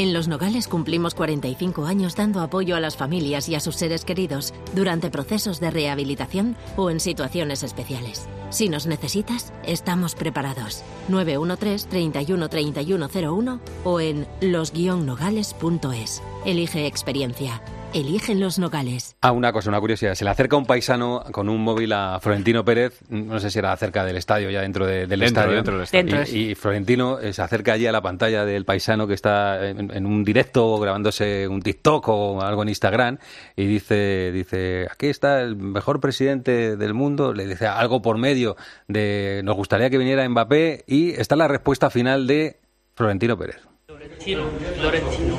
En 0.00 0.14
Los 0.14 0.28
Nogales 0.28 0.66
cumplimos 0.66 1.14
45 1.14 1.84
años 1.84 2.16
dando 2.16 2.40
apoyo 2.40 2.74
a 2.74 2.80
las 2.80 2.96
familias 2.96 3.50
y 3.50 3.54
a 3.54 3.60
sus 3.60 3.76
seres 3.76 4.06
queridos 4.06 4.54
durante 4.74 5.10
procesos 5.10 5.60
de 5.60 5.70
rehabilitación 5.70 6.56
o 6.78 6.88
en 6.88 7.00
situaciones 7.00 7.62
especiales. 7.62 8.26
Si 8.48 8.70
nos 8.70 8.86
necesitas, 8.86 9.52
estamos 9.62 10.14
preparados. 10.14 10.84
913 11.08 11.86
31 11.90 12.48
3101 12.48 13.60
o 13.84 14.00
en 14.00 14.26
los-nogales.es. 14.40 16.22
Elige 16.46 16.86
experiencia. 16.86 17.60
Eligen 17.92 18.38
los 18.38 18.56
nogales. 18.60 19.16
Ah, 19.20 19.32
una 19.32 19.52
cosa, 19.52 19.68
una 19.68 19.80
curiosidad. 19.80 20.14
Se 20.14 20.22
le 20.22 20.30
acerca 20.30 20.56
un 20.56 20.64
paisano 20.64 21.24
con 21.32 21.48
un 21.48 21.60
móvil 21.60 21.92
a 21.92 22.20
Florentino 22.20 22.64
Pérez, 22.64 23.00
no 23.08 23.40
sé 23.40 23.50
si 23.50 23.58
era 23.58 23.76
cerca 23.76 24.04
del 24.04 24.16
estadio, 24.16 24.48
ya 24.48 24.60
dentro 24.60 24.86
de- 24.86 25.08
del 25.08 25.18
Dentro, 25.20 25.26
estadio. 25.26 25.54
dentro 25.56 25.74
del 25.74 25.82
estadio. 25.82 26.04
Dentro 26.16 26.32
Y, 26.36 26.50
y 26.50 26.54
Florentino 26.54 27.18
eh, 27.18 27.32
se 27.32 27.42
acerca 27.42 27.72
allí 27.72 27.88
a 27.88 27.92
la 27.92 28.00
pantalla 28.00 28.44
del 28.44 28.64
paisano 28.64 29.08
que 29.08 29.14
está 29.14 29.68
en, 29.68 29.90
en 29.90 30.06
un 30.06 30.22
directo 30.24 30.68
o 30.68 30.78
grabándose 30.78 31.48
un 31.48 31.62
TikTok 31.62 32.06
o 32.08 32.40
algo 32.42 32.62
en 32.62 32.68
Instagram 32.68 33.18
y 33.56 33.66
dice, 33.66 34.30
dice, 34.30 34.86
aquí 34.88 35.06
está 35.08 35.40
el 35.40 35.56
mejor 35.56 35.98
presidente 35.98 36.76
del 36.76 36.94
mundo, 36.94 37.32
le 37.34 37.44
dice 37.48 37.66
algo 37.66 38.00
por 38.02 38.18
medio 38.18 38.56
de 38.86 39.40
nos 39.44 39.56
gustaría 39.56 39.90
que 39.90 39.98
viniera 39.98 40.28
Mbappé 40.28 40.84
y 40.86 41.10
está 41.10 41.34
la 41.34 41.48
respuesta 41.48 41.90
final 41.90 42.28
de 42.28 42.60
Florentino 42.94 43.36
Pérez. 43.36 43.58
Florentino, 43.86 44.44
Florentino, 44.78 45.38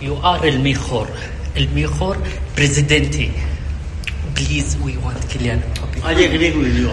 you 0.00 0.16
are 0.22 0.48
el 0.48 0.60
mejor, 0.60 1.06
el 1.54 1.68
mejor 1.70 2.16
presidente. 2.54 3.30
Please, 4.34 4.78
we 4.82 4.96
want 4.98 5.18
Kylian 5.26 5.58
Mbappé. 5.58 5.98
I 6.00 6.24
agree 6.24 6.50
with 6.52 6.74
you. 6.74 6.88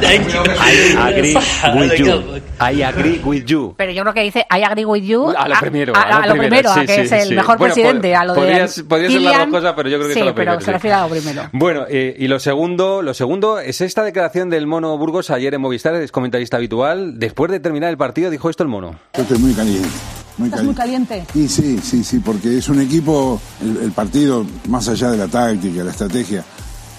Thank 0.00 0.28
you. 0.28 0.40
I 0.60 1.08
agree 1.08 1.34
with 1.74 1.98
you. 1.98 2.40
I 2.60 2.82
agree 2.82 3.20
with 3.24 3.44
you. 3.46 3.74
Pero 3.78 3.92
yo 3.92 4.02
creo 4.02 4.12
que 4.12 4.20
dice 4.22 4.40
I 4.54 4.62
agree 4.62 4.84
with 4.84 5.02
you 5.04 5.30
A 5.30 5.48
lo 5.48 5.54
primero, 5.60 5.94
a, 5.96 6.02
a 6.02 6.08
lo 6.08 6.14
a 6.16 6.26
lo 6.26 6.32
primero, 6.34 6.48
primero, 6.48 6.70
a 6.70 6.74
sí, 6.74 6.80
que 6.86 6.94
sí, 6.96 7.00
es 7.00 7.12
el 7.12 7.28
sí. 7.28 7.34
mejor 7.34 7.56
Bueno, 7.56 7.72
presidente, 7.72 8.14
a 8.14 8.24
lo 8.24 8.34
de 8.34 8.40
podrías- 8.40 8.82
podrías 8.82 9.12
ser 9.12 9.22
las 9.22 9.32
dos 9.32 9.32
Kylian. 9.36 9.50
cosas, 9.50 9.72
pero 9.74 9.88
yo 9.88 9.96
creo 9.96 10.06
que 10.08 10.12
es 10.12 10.14
sí, 10.16 10.20
a 10.20 10.24
lo 10.26 10.34
pero 10.34 10.44
primero, 10.52 10.60
se 10.60 10.66
sí. 10.66 10.72
refiere 10.72 10.94
a 10.96 11.02
lo 11.02 11.08
primero. 11.08 11.42
Bueno, 11.52 11.84
eh, 11.88 12.14
y 12.18 12.28
lo 12.28 12.38
segundo, 12.38 13.00
lo 13.00 13.14
segundo 13.14 13.58
es 13.58 13.80
esta 13.80 14.02
declaración 14.04 14.50
del 14.50 14.66
mono 14.66 14.98
Burgos 14.98 15.30
ayer 15.30 15.54
en 15.54 15.62
Movistar, 15.62 15.94
es 15.94 16.12
comentarista 16.12 16.58
habitual. 16.58 17.18
Después 17.18 17.50
de 17.50 17.60
terminar 17.60 17.88
el 17.88 17.96
partido, 17.96 18.28
dijo 18.28 18.50
esto 18.50 18.62
el 18.64 18.68
mono. 18.68 18.96
Yo 19.16 19.22
estoy 19.22 19.38
muy 19.38 19.54
caliente. 19.54 19.88
Muy 20.36 20.48
Estás 20.48 20.64
muy 20.64 20.74
caliente. 20.74 21.24
caliente. 21.26 21.38
Y 21.38 21.48
sí, 21.48 21.78
sí, 21.82 22.02
sí, 22.02 22.18
porque 22.18 22.58
es 22.58 22.68
un 22.68 22.80
equipo, 22.80 23.40
el, 23.62 23.76
el 23.84 23.92
partido, 23.92 24.44
más 24.68 24.88
allá 24.88 25.10
de 25.10 25.18
la 25.18 25.28
táctica, 25.28 25.84
la 25.84 25.90
estrategia, 25.92 26.44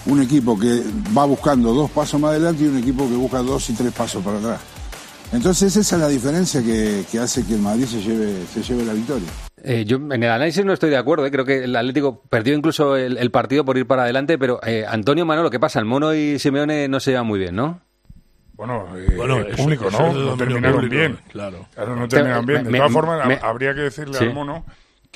un 0.06 0.22
equipo 0.22 0.58
que 0.58 0.82
va 1.16 1.24
buscando 1.26 1.74
dos 1.74 1.90
pasos 1.90 2.18
más 2.20 2.30
adelante 2.30 2.64
y 2.64 2.68
un 2.68 2.78
equipo 2.78 3.08
que 3.08 3.14
busca 3.14 3.38
dos 3.42 3.68
y 3.70 3.74
tres 3.74 3.92
pasos 3.92 4.24
para 4.24 4.38
atrás. 4.38 4.60
Entonces 5.32 5.76
esa 5.76 5.96
es 5.96 6.00
la 6.00 6.08
diferencia 6.08 6.62
que, 6.62 7.04
que 7.10 7.18
hace 7.18 7.44
que 7.44 7.54
el 7.54 7.60
Madrid 7.60 7.86
se 7.86 8.00
lleve, 8.00 8.44
se 8.54 8.62
lleve 8.62 8.84
la 8.84 8.92
victoria. 8.92 9.28
Eh, 9.62 9.84
yo 9.84 9.96
en 9.96 10.12
el 10.22 10.30
análisis 10.30 10.64
no 10.64 10.72
estoy 10.72 10.90
de 10.90 10.96
acuerdo, 10.96 11.26
eh. 11.26 11.30
creo 11.32 11.44
que 11.44 11.64
el 11.64 11.74
Atlético 11.74 12.22
perdió 12.30 12.54
incluso 12.54 12.96
el, 12.96 13.18
el 13.18 13.30
partido 13.32 13.64
por 13.64 13.76
ir 13.76 13.86
para 13.86 14.04
adelante, 14.04 14.38
pero 14.38 14.60
eh, 14.64 14.84
Antonio 14.88 15.26
Manolo, 15.26 15.50
¿qué 15.50 15.58
pasa? 15.58 15.80
El 15.80 15.84
mono 15.86 16.14
y 16.14 16.38
Simeone 16.38 16.86
no 16.86 17.00
se 17.00 17.10
llevan 17.10 17.26
muy 17.26 17.40
bien, 17.40 17.56
¿no? 17.56 17.80
Bueno, 18.56 18.86
eh, 18.96 19.12
Bueno, 19.16 19.36
el 19.38 19.54
público, 19.54 19.88
eso 19.88 19.98
¿no? 20.00 20.12
No 20.12 20.36
terminaron 20.36 20.76
público, 20.76 20.94
bien. 20.96 21.18
claro. 21.30 21.66
no 21.76 22.08
terminaron 22.08 22.46
bien. 22.46 22.64
De 22.64 22.78
todas 22.78 22.92
formas, 22.92 23.42
habría 23.42 23.74
que 23.74 23.80
decirle 23.82 24.18
Sí. 24.18 24.24
al 24.24 24.34
mono 24.34 24.64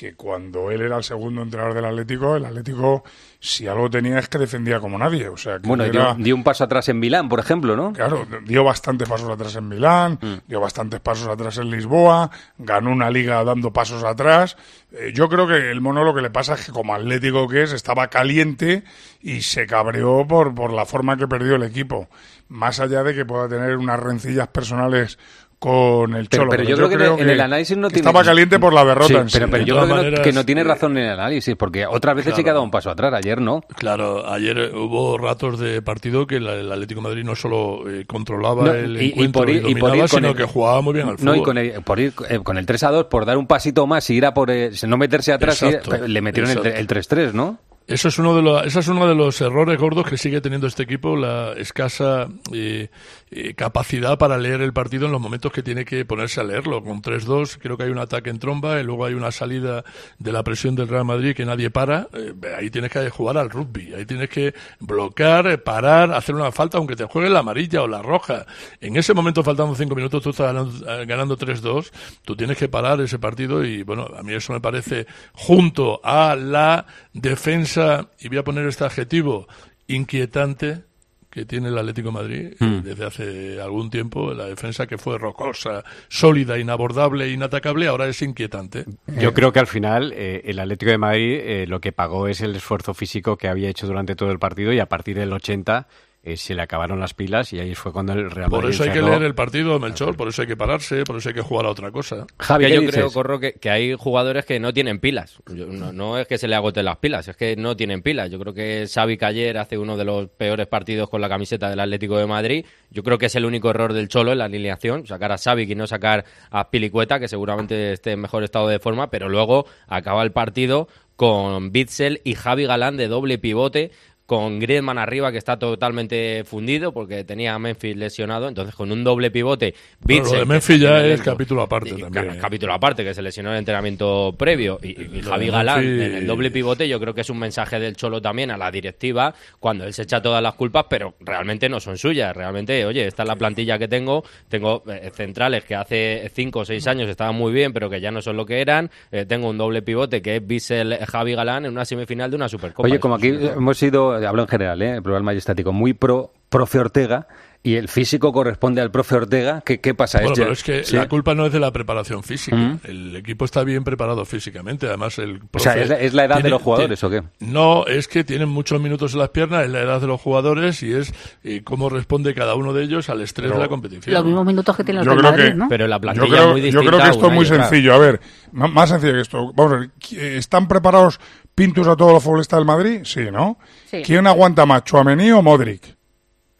que 0.01 0.15
cuando 0.15 0.71
él 0.71 0.81
era 0.81 0.97
el 0.97 1.03
segundo 1.03 1.43
entrenador 1.43 1.75
del 1.75 1.85
Atlético, 1.85 2.35
el 2.35 2.43
Atlético, 2.43 3.03
si 3.39 3.67
algo 3.67 3.87
tenía 3.87 4.17
es 4.17 4.27
que 4.29 4.39
defendía 4.39 4.79
como 4.79 4.97
nadie. 4.97 5.29
O 5.29 5.37
sea, 5.37 5.59
que 5.59 5.67
Bueno, 5.67 5.83
era- 5.83 6.15
dio, 6.15 6.23
dio 6.23 6.35
un 6.35 6.43
paso 6.43 6.63
atrás 6.63 6.89
en 6.89 6.97
Milán, 6.99 7.29
por 7.29 7.39
ejemplo, 7.39 7.75
¿no? 7.75 7.93
Claro, 7.93 8.25
dio 8.43 8.63
bastantes 8.63 9.07
pasos 9.07 9.29
atrás 9.29 9.55
en 9.57 9.67
Milán, 9.69 10.17
dio 10.47 10.59
bastantes 10.59 10.99
pasos 11.01 11.27
atrás 11.27 11.59
en 11.59 11.69
Lisboa, 11.69 12.31
ganó 12.57 12.89
una 12.91 13.11
liga 13.11 13.43
dando 13.43 13.71
pasos 13.71 14.03
atrás. 14.03 14.57
Eh, 14.91 15.11
yo 15.13 15.29
creo 15.29 15.45
que 15.45 15.69
el 15.69 15.81
mono 15.81 16.03
lo 16.03 16.15
que 16.15 16.23
le 16.23 16.31
pasa 16.31 16.55
es 16.55 16.65
que 16.65 16.71
como 16.71 16.95
atlético 16.95 17.47
que 17.47 17.61
es, 17.61 17.71
estaba 17.71 18.07
caliente 18.07 18.83
y 19.21 19.41
se 19.41 19.67
cabreó 19.67 20.25
por, 20.27 20.55
por 20.55 20.73
la 20.73 20.87
forma 20.87 21.15
que 21.15 21.27
perdió 21.27 21.57
el 21.57 21.63
equipo. 21.63 22.09
Más 22.49 22.79
allá 22.79 23.03
de 23.03 23.13
que 23.13 23.23
pueda 23.23 23.47
tener 23.47 23.77
unas 23.77 23.99
rencillas 23.99 24.47
personales 24.47 25.19
con 25.61 26.15
el 26.15 26.25
Pero, 26.27 26.41
Cholo. 26.41 26.49
pero 26.49 26.63
yo, 26.63 26.75
creo 26.89 27.15
que, 27.17 27.21
en 27.21 27.29
el 27.29 27.39
análisis 27.39 27.77
no 27.77 27.87
tiene... 27.89 27.99
Estaba 27.99 28.23
caliente 28.25 28.57
por 28.57 28.73
la 28.73 28.83
derrota 28.83 29.07
Sí, 29.07 29.13
en 29.13 29.29
sí. 29.29 29.37
pero, 29.37 29.51
pero 29.51 29.63
yo 29.63 29.75
creo 29.75 29.83
que 29.85 29.89
no- 29.89 29.95
maneras, 29.97 30.19
que 30.21 30.31
no 30.33 30.43
tiene 30.43 30.63
razón 30.63 30.97
en 30.97 31.03
el 31.03 31.11
análisis, 31.11 31.55
porque 31.55 31.85
otras 31.85 32.15
veces 32.15 32.33
sí 32.35 32.43
que 32.43 32.49
ha 32.49 32.53
dado 32.53 32.63
un 32.63 32.71
paso 32.71 32.89
atrás, 32.89 33.13
ayer 33.13 33.39
no. 33.39 33.61
Claro, 33.77 34.27
ayer 34.27 34.57
eh, 34.57 34.71
hubo 34.75 35.19
ratos 35.19 35.59
de 35.59 35.83
partido 35.83 36.25
que 36.25 36.37
el 36.37 36.71
Atlético 36.71 37.01
de 37.01 37.07
Madrid 37.09 37.23
no 37.23 37.35
solo 37.35 37.87
eh, 37.87 38.05
controlaba 38.07 38.63
No, 38.65 38.73
el 38.73 38.99
y- 38.99 39.05
y 39.05 39.09
encuentro 39.11 39.41
por 39.43 39.49
ir- 39.51 39.53
y 39.67 39.71
y 39.71 39.75
por 39.75 39.89
dominaba, 39.89 39.95
ir 39.97 40.01
con 40.09 40.09
sino 40.17 40.29
el- 40.29 40.35
que 40.35 40.43
jugaba 40.45 40.81
muy 40.81 40.93
bien 40.95 41.07
al 41.09 41.17
fútbol. 41.19 41.35
No, 41.35 41.35
y 41.39 41.43
con 41.43 41.57
el, 41.59 41.81
por 41.83 41.99
ir 41.99 42.13
eh, 42.27 42.39
con 42.43 42.57
el 42.57 42.65
3 42.65 42.83
a 42.83 42.89
2, 42.89 43.05
por 43.05 43.25
dar 43.25 43.37
un 43.37 43.45
pasito 43.45 43.85
más 43.85 44.09
y 44.09 44.15
ir 44.15 44.25
a 44.25 44.33
por 44.33 44.49
eh, 44.49 44.71
no 44.87 44.97
meterse 44.97 45.31
atrás, 45.31 45.61
y 45.61 45.65
ir- 45.67 45.75
Exacto, 45.75 46.07
le 46.07 46.21
metieron 46.23 46.49
el, 46.49 46.57
exacto. 46.57 46.79
el 46.79 46.87
3-3, 46.87 47.33
¿no? 47.33 47.59
Eso 47.87 48.07
es 48.07 48.17
uno 48.19 48.35
de 48.35 48.41
los, 48.41 48.65
ese 48.65 48.79
es 48.79 48.87
uno 48.87 49.07
de 49.07 49.15
los 49.15 49.41
errores 49.41 49.77
gordos 49.77 50.07
que 50.07 50.15
sigue 50.15 50.39
teniendo 50.39 50.65
este 50.65 50.83
equipo, 50.83 51.17
la 51.17 51.53
escasa 51.53 52.27
eh, 52.53 52.89
eh, 53.33 53.53
capacidad 53.53 54.17
para 54.17 54.37
leer 54.37 54.59
el 54.59 54.73
partido 54.73 55.05
en 55.05 55.13
los 55.13 55.21
momentos 55.21 55.53
que 55.53 55.63
tiene 55.63 55.85
que 55.85 56.03
ponerse 56.03 56.41
a 56.41 56.43
leerlo. 56.43 56.83
Con 56.83 57.01
3-2 57.01 57.59
creo 57.61 57.77
que 57.77 57.83
hay 57.83 57.89
un 57.89 57.97
ataque 57.97 58.29
en 58.29 58.39
tromba 58.39 58.77
y 58.81 58.83
luego 58.83 59.05
hay 59.05 59.13
una 59.13 59.31
salida 59.31 59.85
de 60.19 60.33
la 60.33 60.43
presión 60.43 60.75
del 60.75 60.89
Real 60.89 61.05
Madrid 61.05 61.33
que 61.33 61.45
nadie 61.45 61.69
para. 61.69 62.09
Eh, 62.13 62.33
ahí 62.57 62.69
tienes 62.69 62.91
que 62.91 63.09
jugar 63.09 63.37
al 63.37 63.49
rugby, 63.49 63.93
ahí 63.93 64.05
tienes 64.05 64.29
que 64.29 64.53
bloquear, 64.81 65.47
eh, 65.47 65.57
parar, 65.57 66.11
hacer 66.11 66.35
una 66.35 66.51
falta 66.51 66.77
aunque 66.77 66.97
te 66.97 67.05
juegue 67.05 67.29
la 67.29 67.39
amarilla 67.39 67.83
o 67.83 67.87
la 67.87 68.01
roja. 68.01 68.45
En 68.81 68.97
ese 68.97 69.13
momento, 69.13 69.43
faltando 69.43 69.75
5 69.75 69.95
minutos, 69.95 70.21
tú 70.21 70.31
estás 70.31 70.47
ganando, 70.47 71.05
ganando 71.07 71.37
3-2, 71.37 71.89
tú 72.25 72.35
tienes 72.35 72.57
que 72.57 72.67
parar 72.67 72.99
ese 72.99 73.17
partido 73.17 73.63
y 73.63 73.83
bueno, 73.83 74.07
a 74.13 74.23
mí 74.23 74.33
eso 74.33 74.51
me 74.51 74.59
parece 74.59 75.07
junto 75.31 76.01
a 76.03 76.35
la 76.35 76.85
defensa, 77.13 78.09
y 78.19 78.27
voy 78.27 78.39
a 78.39 78.43
poner 78.43 78.67
este 78.67 78.83
adjetivo, 78.83 79.47
inquietante 79.87 80.90
que 81.31 81.45
tiene 81.45 81.69
el 81.69 81.77
Atlético 81.77 82.09
de 82.09 82.13
Madrid 82.13 82.45
eh, 82.51 82.55
Hmm. 82.59 82.81
desde 82.83 83.05
hace 83.05 83.61
algún 83.61 83.89
tiempo, 83.89 84.33
la 84.33 84.45
defensa 84.45 84.85
que 84.85 84.97
fue 84.97 85.17
rocosa, 85.17 85.83
sólida, 86.09 86.59
inabordable, 86.59 87.29
inatacable, 87.29 87.87
ahora 87.87 88.07
es 88.07 88.21
inquietante. 88.21 88.85
Yo 89.19 89.33
creo 89.33 89.51
que 89.51 89.59
al 89.59 89.67
final 89.67 90.13
eh, 90.15 90.41
el 90.45 90.59
Atlético 90.59 90.91
de 90.91 90.97
Madrid 90.97 91.39
eh, 91.41 91.65
lo 91.67 91.79
que 91.79 91.91
pagó 91.91 92.27
es 92.27 92.41
el 92.41 92.55
esfuerzo 92.55 92.93
físico 92.93 93.37
que 93.37 93.47
había 93.47 93.69
hecho 93.69 93.87
durante 93.87 94.15
todo 94.15 94.31
el 94.31 94.39
partido 94.39 94.73
y 94.73 94.79
a 94.79 94.87
partir 94.87 95.17
del 95.17 95.33
80 95.33 95.87
eh, 96.23 96.37
se 96.37 96.53
le 96.53 96.61
acabaron 96.61 96.99
las 96.99 97.13
pilas 97.15 97.51
y 97.53 97.59
ahí 97.59 97.73
fue 97.73 97.91
cuando 97.91 98.13
el 98.13 98.29
Real 98.29 98.49
Por 98.49 98.59
Madrid 98.61 98.75
eso 98.75 98.83
hay 98.83 98.91
que 98.91 99.01
leer 99.01 99.23
el 99.23 99.33
partido, 99.33 99.79
Melchor, 99.79 100.15
por 100.15 100.27
eso 100.27 100.43
hay 100.43 100.47
que 100.47 100.55
pararse, 100.55 101.03
por 101.03 101.17
eso 101.17 101.29
hay 101.29 101.35
que 101.35 101.41
jugar 101.41 101.65
a 101.65 101.69
otra 101.69 101.91
cosa. 101.91 102.27
Javi, 102.39 102.65
Que 102.65 102.69
¿qué 102.69 102.75
yo 102.75 102.81
dices? 102.81 102.95
creo, 102.95 103.11
Corro, 103.11 103.39
que, 103.39 103.53
que 103.53 103.69
hay 103.71 103.93
jugadores 103.95 104.45
que 104.45 104.59
no 104.59 104.71
tienen 104.73 104.99
pilas. 104.99 105.39
Yo- 105.53 105.65
no, 105.65 105.91
no 105.91 106.17
es 106.19 106.27
que 106.27 106.37
se 106.37 106.47
le 106.47 106.55
agoten 106.55 106.85
las 106.85 106.97
pilas, 106.97 107.27
es 107.27 107.35
que 107.35 107.55
no 107.55 107.75
tienen 107.75 108.01
pilas. 108.03 108.29
Yo 108.29 108.37
creo 108.39 108.53
que 108.53 108.85
Xavi 108.87 109.17
que 109.17 109.25
ayer 109.25 109.57
hace 109.57 109.77
uno 109.77 109.97
de 109.97 110.05
los 110.05 110.27
peores 110.29 110.67
partidos 110.67 111.09
con 111.09 111.21
la 111.21 111.29
camiseta 111.29 111.69
del 111.69 111.79
Atlético 111.79 112.17
de 112.17 112.27
Madrid. 112.27 112.65
Yo 112.91 113.01
creo 113.03 113.17
que 113.17 113.25
es 113.25 113.35
el 113.35 113.45
único 113.45 113.69
error 113.71 113.93
del 113.93 114.07
Cholo 114.07 114.31
en 114.31 114.37
la 114.37 114.45
alineación, 114.45 115.07
sacar 115.07 115.31
a 115.31 115.37
Xavi 115.37 115.63
y 115.71 115.75
no 115.75 115.87
sacar 115.87 116.25
a 116.51 116.69
Pilicueta, 116.69 117.19
que 117.19 117.27
seguramente 117.27 117.93
esté 117.93 118.11
en 118.11 118.19
mejor 118.21 118.43
estado 118.43 118.67
de 118.67 118.79
forma, 118.79 119.09
pero 119.09 119.27
luego 119.29 119.65
acaba 119.87 120.21
el 120.23 120.31
partido 120.31 120.87
con 121.15 121.71
Bitzel 121.71 122.19
y 122.23 122.33
Javi 122.33 122.65
Galán 122.65 122.97
de 122.97 123.07
doble 123.07 123.37
pivote 123.37 123.91
con 124.31 124.59
Griezmann 124.61 124.97
arriba 124.97 125.29
que 125.29 125.37
está 125.37 125.59
totalmente 125.59 126.45
fundido 126.45 126.93
porque 126.93 127.25
tenía 127.25 127.53
a 127.53 127.59
Memphis 127.59 127.97
lesionado, 127.97 128.47
entonces 128.47 128.73
con 128.73 128.89
un 128.89 129.03
doble 129.03 129.29
pivote, 129.29 129.73
Bueno, 129.99 130.23
lo 130.23 130.31
de 130.39 130.45
Memphis 130.45 130.79
ya 130.79 131.05
es 131.05 131.21
capítulo 131.21 131.63
aparte 131.63 131.89
y- 131.89 132.01
también. 132.01 132.11
claro, 132.27 132.39
capítulo 132.39 132.73
aparte, 132.73 133.03
que 133.03 133.13
se 133.13 133.21
lesionó 133.21 133.49
en 133.49 133.55
el 133.55 133.59
entrenamiento 133.59 134.33
previo. 134.37 134.79
Y, 134.81 135.21
Javi 135.21 135.49
Galán 135.49 135.83
Memphis- 135.83 136.05
en 136.05 136.13
el 136.15 136.27
doble 136.27 136.49
pivote, 136.49 136.87
yo 136.87 136.97
creo 136.97 137.13
que 137.13 137.19
es 137.19 137.29
un 137.29 137.39
mensaje 137.39 137.77
del 137.77 137.97
Cholo 137.97 138.21
también 138.21 138.51
a 138.51 138.57
la 138.57 138.71
directiva, 138.71 139.33
cuando 139.59 139.83
él 139.83 139.93
se 139.93 140.03
echa 140.03 140.21
todas 140.21 140.41
las 140.41 140.53
culpas, 140.53 140.85
pero 140.89 141.15
realmente 141.19 141.67
no 141.67 141.81
son 141.81 141.97
suyas. 141.97 142.33
Realmente, 142.33 142.85
oye, 142.85 143.05
esta 143.07 143.23
es 143.23 143.27
la 143.27 143.35
plantilla 143.35 143.77
que 143.77 143.89
tengo. 143.89 144.23
Tengo 144.47 144.81
eh, 144.87 145.11
centrales 145.13 145.65
que 145.65 145.75
hace 145.75 146.31
cinco 146.33 146.59
o 146.59 146.65
seis 146.65 146.87
años 146.87 147.09
estaban 147.09 147.35
muy 147.35 147.51
bien, 147.51 147.73
pero 147.73 147.89
que 147.89 147.99
ya 147.99 148.11
no 148.11 148.21
son 148.21 148.37
lo 148.37 148.45
que 148.45 148.61
eran. 148.61 148.89
Eh, 149.11 149.25
tengo 149.25 149.49
un 149.49 149.57
doble 149.57 149.81
pivote 149.81 150.21
que 150.21 150.37
es 150.37 150.47
Bissell 150.47 150.97
Javi 151.05 151.35
Galán 151.35 151.65
en 151.65 151.73
una 151.73 151.83
semifinal 151.83 152.29
de 152.29 152.37
una 152.37 152.47
Supercopa. 152.47 152.87
Oye, 152.87 152.97
como 152.97 153.15
aquí 153.15 153.27
hemos 153.27 153.77
sido, 153.77 154.20
hablo 154.27 154.43
en 154.43 154.47
general, 154.47 154.81
¿eh? 154.81 155.01
plural 155.01 155.23
majestático, 155.23 155.71
muy 155.73 155.93
pro 155.93 156.31
profe 156.49 156.79
Ortega 156.79 157.27
y 157.63 157.75
el 157.75 157.87
físico 157.87 158.33
corresponde 158.33 158.81
al 158.81 158.89
profe 158.91 159.15
Ortega, 159.15 159.61
¿qué, 159.63 159.79
qué 159.79 159.93
pasa? 159.93 160.17
Bueno, 160.19 160.33
pero 160.35 160.51
es 160.51 160.63
que 160.63 160.83
sí. 160.83 160.95
la 160.95 161.07
culpa 161.07 161.35
no 161.35 161.45
es 161.45 161.53
de 161.53 161.59
la 161.59 161.71
preparación 161.71 162.23
física. 162.23 162.57
Mm. 162.57 162.79
El 162.85 163.15
equipo 163.15 163.45
está 163.45 163.63
bien 163.63 163.83
preparado 163.83 164.25
físicamente. 164.25 164.87
Además, 164.87 165.17
el 165.19 165.39
O 165.53 165.59
sea, 165.59 165.73
profe 165.73 165.83
¿es 165.83 165.89
la, 165.89 165.99
es 165.99 166.13
la 166.15 166.25
edad 166.25 166.41
de 166.41 166.49
los 166.49 166.61
jugadores 166.61 167.01
o 167.03 167.09
qué? 167.11 167.21
No, 167.39 167.85
es 167.85 168.07
que 168.07 168.23
tienen 168.23 168.49
muchos 168.49 168.81
minutos 168.81 169.13
en 169.13 169.19
las 169.19 169.29
piernas, 169.29 169.63
es 169.65 169.69
la 169.71 169.79
edad 169.81 170.01
de 170.01 170.07
los 170.07 170.19
jugadores 170.19 170.81
y 170.81 170.91
es 170.91 171.13
eh, 171.43 171.61
cómo 171.63 171.87
responde 171.87 172.33
cada 172.33 172.55
uno 172.55 172.73
de 172.73 172.83
ellos 172.83 173.09
al 173.09 173.21
estrés 173.21 173.45
Pero- 173.49 173.59
de 173.59 173.63
la 173.63 173.69
competición. 173.69 174.13
Los 174.13 174.25
mismos 174.25 174.45
minutos 174.45 174.75
que 174.75 174.83
tienen 174.83 175.05
los 175.05 175.15
Yo 175.15 175.21
del 175.21 175.31
Madrid, 175.31 175.45
que- 175.49 175.53
¿no? 175.53 175.69
Pero 175.69 175.87
la 175.87 175.97
Yo 175.97 176.01
plantilla 176.01 176.27
creo, 176.27 176.41
es 176.41 176.51
muy 176.51 176.59
yo 176.61 176.65
distinta. 176.65 176.87
creo 176.89 176.99
que 177.03 177.09
esto 177.11 177.27
es 177.27 177.33
muy 177.33 177.45
sencillo. 177.45 177.93
A 177.93 177.97
ver, 177.99 178.19
más 178.51 178.89
sencillo 178.89 179.13
que 179.13 179.21
esto. 179.21 179.53
Vamos 179.53 179.73
a 179.73 179.75
ver, 179.77 179.89
¿qui- 180.01 180.17
¿están 180.17 180.67
preparados 180.67 181.19
Pintus 181.55 181.87
a 181.87 181.95
todos 181.95 182.13
los 182.13 182.23
futbolistas 182.23 182.57
del 182.59 182.65
Madrid? 182.65 183.01
Sí, 183.03 183.29
¿no? 183.31 183.57
Sí. 183.89 184.01
¿Quién 184.03 184.25
aguanta 184.27 184.65
más, 184.65 184.83
Chuamení 184.83 185.31
o 185.31 185.41
Modric? 185.41 185.95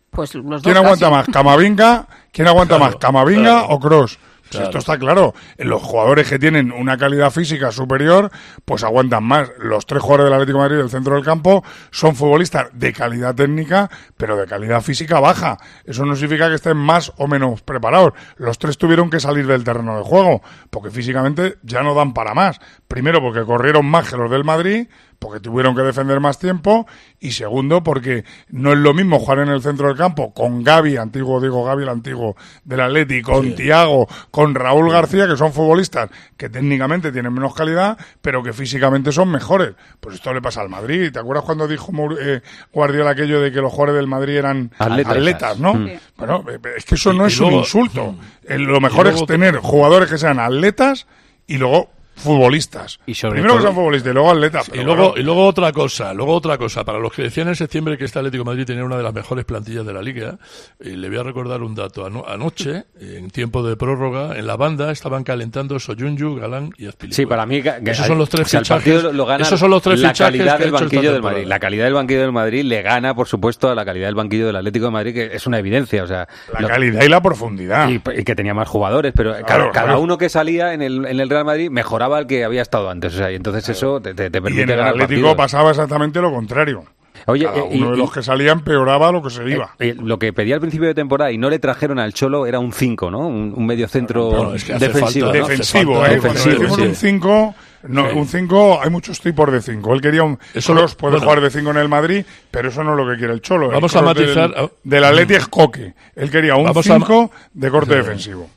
Pues 0.09 0.35
los 0.35 0.45
dos 0.45 0.61
¿Quién 0.63 0.77
aguanta 0.77 1.09
casi. 1.09 1.11
más, 1.11 1.27
Camavinga? 1.27 2.07
¿Quién 2.31 2.47
aguanta 2.47 2.77
más, 2.77 2.95
Camavinga 2.97 3.63
o 3.65 3.79
Cross? 3.79 4.19
Claro. 4.52 4.66
Esto 4.66 4.80
está 4.80 4.99
claro. 4.99 5.34
Los 5.58 5.82
jugadores 5.82 6.28
que 6.28 6.38
tienen 6.38 6.74
una 6.74 6.97
calidad 6.97 7.32
física 7.32 7.72
superior, 7.72 8.30
pues 8.66 8.84
aguantan 8.84 9.24
más. 9.24 9.49
Los 9.60 9.86
tres 9.86 10.02
jugadores 10.02 10.26
del 10.26 10.34
Atlético 10.34 10.58
de 10.58 10.64
Madrid 10.64 10.78
del 10.78 10.89
centro 10.89 11.16
del 11.16 11.24
campo 11.24 11.64
son 11.89 12.16
futbolistas 12.16 12.68
de 12.74 12.91
calidad 12.91 13.34
técnica, 13.34 13.89
pero 14.18 14.36
de 14.36 14.45
calidad 14.45 14.82
física 14.82 15.22
baja. 15.22 15.58
Eso 15.86 16.06
no 16.06 16.16
significa 16.16 16.49
que 16.49 16.56
estén 16.56 16.76
más 16.76 17.14
o 17.18 17.28
menos 17.28 17.62
preparados. 17.62 18.12
Los 18.36 18.60
tres 18.60 18.78
tuvieron 18.78 19.10
que 19.10 19.22
salir 19.22 19.47
del 19.47 19.64
terreno 19.64 19.97
de 19.97 20.04
juego, 20.04 20.41
porque 20.70 20.91
físicamente 20.91 21.58
ya 21.64 21.82
no 21.82 21.95
dan 21.95 22.14
para 22.14 22.34
más. 22.34 22.60
Primero, 22.89 23.22
porque 23.22 23.45
corrieron 23.45 23.86
más 23.86 24.10
que 24.10 24.18
los 24.18 24.30
del 24.30 24.43
Madrid, 24.43 24.88
porque 25.22 25.39
tuvieron 25.39 25.76
que 25.76 25.84
defender 25.84 26.19
más 26.19 26.39
tiempo 26.39 26.88
y 27.19 27.34
segundo 27.34 27.84
porque 27.84 28.26
no 28.49 28.74
es 28.74 28.80
lo 28.80 28.91
mismo 28.95 29.19
jugar 29.19 29.38
en 29.38 29.49
el 29.49 29.61
centro 29.61 29.88
del 29.88 29.95
campo 29.95 30.34
con 30.34 30.63
Gaby, 30.63 30.97
antiguo 30.97 31.39
digo 31.39 31.63
Gaby 31.63 31.84
el 31.84 31.89
antiguo 31.89 32.36
del 32.63 32.80
Atleti, 32.80 33.22
con 33.22 33.53
Tiago, 33.53 34.07
con 34.32 34.55
Raúl 34.55 34.89
García 34.91 35.28
que 35.28 35.38
son 35.38 35.53
futbolistas 35.53 36.09
que 36.36 36.49
técnicamente 36.49 37.11
tienen 37.11 37.32
menos 37.32 37.53
calidad 37.53 37.99
pero 38.19 38.41
que 38.41 38.51
físicamente 38.51 39.11
son 39.11 39.30
mejores. 39.30 39.74
Pues 39.99 40.15
esto 40.15 40.34
le 40.34 40.41
pasa 40.41 40.61
al 40.61 40.69
Madrid. 40.69 41.11
¿Te 41.13 41.19
acuerdas 41.19 41.45
cuando 41.45 41.67
dijo 41.67 41.91
eh, 42.19 42.41
Guardiola 42.74 43.11
aquello 43.11 43.39
de 43.41 43.51
que 43.51 43.59
los 43.61 43.72
jugadores 43.72 43.97
del 43.97 44.07
Madrid 44.07 44.38
eran 44.38 44.72
Atletas. 44.80 45.13
atletas, 45.15 45.59
¿no? 45.59 45.76
Mm. 45.76 45.89
Bueno, 46.17 46.43
eh, 46.49 46.57
es 46.78 46.86
que 46.86 46.95
eso 46.95 47.13
no 47.13 47.26
y 47.26 47.28
es 47.28 47.38
luego- 47.39 47.57
un 47.57 47.59
insulto. 47.61 48.11
Mm. 48.13 48.19
Eh, 48.53 48.57
Lo 48.57 48.82
mejor 48.82 49.05
es 49.05 49.24
tener 49.28 49.57
jugadores 49.57 50.09
que 50.09 50.17
sean 50.17 50.39
atletas 50.39 51.05
y 51.45 51.57
luego 51.59 51.91
futbolistas. 52.16 52.99
Y 53.05 53.14
sobre 53.16 53.34
Primero 53.36 53.55
que 53.57 53.62
sean 53.64 53.74
futbolistas 53.76 54.12
y 54.12 54.14
luego 54.14 54.32
atletas. 54.32 54.72
Y 54.74 54.78
luego, 54.84 54.95
bueno. 55.09 55.14
y 55.18 55.24
luego 55.24 55.45
otra 55.47 55.72
cosa, 55.72 56.14
luego 56.14 56.34
otra 56.34 56.57
cosa. 56.57 56.84
Para 56.84 56.99
los 56.99 57.12
que 57.14 57.24
decían 57.24 57.47
en 57.47 57.55
septiembre 57.55 57.97
que 57.97 58.05
este 58.05 58.20
Atlético 58.20 58.43
de 58.43 58.49
Madrid 58.51 58.66
tenía 58.66 58.84
una 58.84 58.97
de 58.97 59.03
las 59.03 59.14
mejores 59.14 59.45
plantillas 59.45 59.86
de 59.86 59.93
la 59.93 60.01
liga, 60.01 60.38
eh, 60.80 60.89
le 60.97 61.09
voy 61.09 61.18
a 61.18 61.24
recordar 61.24 61.62
un 61.64 61.76
dato. 61.76 62.05
Ano- 62.05 62.24
anoche, 62.28 62.86
en 62.99 63.30
tiempo 63.32 63.64
de 63.64 63.76
prórroga, 63.76 64.38
en 64.38 64.45
la 64.47 64.55
banda 64.55 64.91
estaban 64.91 65.24
calentando 65.24 65.80
Soyuncu, 65.80 66.36
Galán 66.36 66.72
y 66.78 66.88
Azpilicueta. 66.88 67.16
Sí, 67.16 67.26
para 67.26 67.45
mí 67.45 67.62
esos 67.86 68.05
son 68.05 68.18
los 68.18 68.30
tres 68.30 68.45
o 68.47 68.49
sea, 68.49 68.59
fichajes. 68.62 68.84
partido 68.93 69.14
lo 69.14 69.26
gana 69.26 69.43
esos 69.43 69.59
son 69.59 69.72
los 69.72 69.82
tres 69.82 69.99
la 69.99 70.09
fichajes 70.09 70.38
calidad 70.38 70.59
del 70.59 70.72
banquillo 70.72 71.14
del. 71.14 71.22
Madrid. 71.22 71.45
La 71.45 71.59
calidad 71.59 71.86
del 71.86 71.93
banquillo 71.93 72.22
del 72.22 72.32
Madrid 72.32 72.64
le 72.64 72.82
gana, 72.82 73.16
por 73.16 73.28
supuesto, 73.28 73.70
a 73.70 73.76
la 73.76 73.86
calidad 73.86 74.07
del 74.07 74.16
banquillo 74.16 74.47
del 74.47 74.55
Atlético 74.55 74.86
de 74.86 74.91
Madrid, 74.91 75.14
que 75.14 75.36
es 75.36 75.47
una 75.47 75.59
evidencia. 75.59 76.03
O 76.03 76.07
sea, 76.07 76.28
La 76.53 76.62
lo- 76.62 76.68
calidad 76.68 77.01
y 77.03 77.09
la 77.09 77.22
profundidad. 77.22 77.89
y, 77.89 77.95
y 77.95 78.24
que 78.24 78.36
tenía 78.36 78.53
más 78.53 78.68
jugadores, 78.68 79.14
pero 79.16 79.32
cada, 79.32 79.45
Claro, 79.45 79.72
cada 79.72 79.86
claro. 79.88 80.01
uno 80.01 80.18
que 80.18 80.30
salía 80.30 80.74
en 80.74 80.82
el, 80.82 81.05
en 81.05 81.20
el 81.20 81.30
Real 81.30 81.45
Madrid 81.45 81.70
mejoraba 81.70 82.01
al 82.02 82.28
que 82.28 82.43
había 82.43 82.62
estado 82.62 82.89
antes. 82.89 83.14
O 83.14 83.18
sea, 83.18 83.32
y 83.32 83.36
entonces 83.36 83.68
eso 83.70 84.02
te, 84.02 84.14
te- 84.14 84.30
te 84.30 84.38
y 84.38 84.41
permite 84.41 84.64
en 84.64 84.70
el 84.70 84.78
ganar 84.78 84.93
Atlético 84.93 85.08
partidos. 85.28 85.36
pasaba 85.36 85.70
exactamente 85.72 86.20
lo 86.22 86.32
contrario. 86.32 86.84
Oye, 87.28 87.45
Cada 87.45 87.58
eh, 87.60 87.70
y- 87.74 87.78
uno 87.82 87.91
de 87.91 87.97
y- 87.97 87.99
los 87.99 88.12
que 88.12 88.24
salía 88.24 88.52
empeoraba 88.52 89.12
lo 89.12 89.22
que 89.22 89.30
se 89.30 89.47
iba. 89.47 89.76
Eh, 89.80 89.89
eh, 89.89 89.95
lo 90.02 90.18
que 90.18 90.34
pedía 90.34 90.56
al 90.56 90.62
principio 90.62 90.88
de 90.88 90.95
temporada 90.95 91.32
y 91.32 91.38
no 91.38 91.49
le 91.52 91.60
trajeron 91.60 91.99
al 91.99 92.14
Cholo 92.14 92.47
era 92.47 92.58
un 92.60 92.74
5, 92.74 93.12
¿no? 93.12 93.28
Un, 93.28 93.54
un 93.56 93.66
medio 93.66 93.88
centro 93.88 94.56
es 94.56 94.64
que 94.64 94.74
defensivo. 94.74 95.28
falta- 95.28 95.39
¿no? 95.39 95.47
defensivo, 95.47 95.93
falta 95.95 96.12
¿eh? 96.12 96.16
defensivo, 96.16 96.56
Cuando 96.58 96.78
decimos 96.78 96.78
sí. 96.78 96.84
un 96.88 96.95
5, 96.95 97.56
no, 97.89 98.10
Sí. 98.10 98.18
un 98.18 98.28
5, 98.28 98.80
hay 98.82 98.89
muchos 98.89 99.20
tipos 99.22 99.52
de 99.52 99.62
5. 99.62 99.93
Él 99.93 100.02
quería 100.02 100.24
un 100.24 100.39
Eso 100.56 100.74
puede 100.74 101.12
bueno. 101.18 101.20
jugar 101.22 101.41
de 101.41 101.52
5 101.52 101.70
en 101.72 101.78
el 101.78 101.89
Madrid, 101.89 102.26
pero 102.49 102.70
eso 102.70 102.84
no 102.84 102.91
es 102.91 103.06
lo 103.06 103.12
que 103.12 103.18
quiere 103.20 103.34
el 103.34 103.41
Cholo. 103.41 103.68
El 103.68 103.74
Vamos 103.74 103.95
a 103.95 103.99
Kroos 103.99 104.16
matizar- 104.18 104.56
Del, 104.56 104.70
del 104.84 105.04
Atleti 105.04 105.34
es 105.36 105.47
coque. 105.47 105.93
Él 106.16 106.32
quería 106.32 106.56
un 106.56 106.64
Vamos 106.64 106.88
a 106.89 106.97
ma- 106.97 107.06
5 107.06 107.32
de 107.54 107.70
corte 107.70 107.91
Sí. 107.91 107.97
defensivo. 107.97 108.49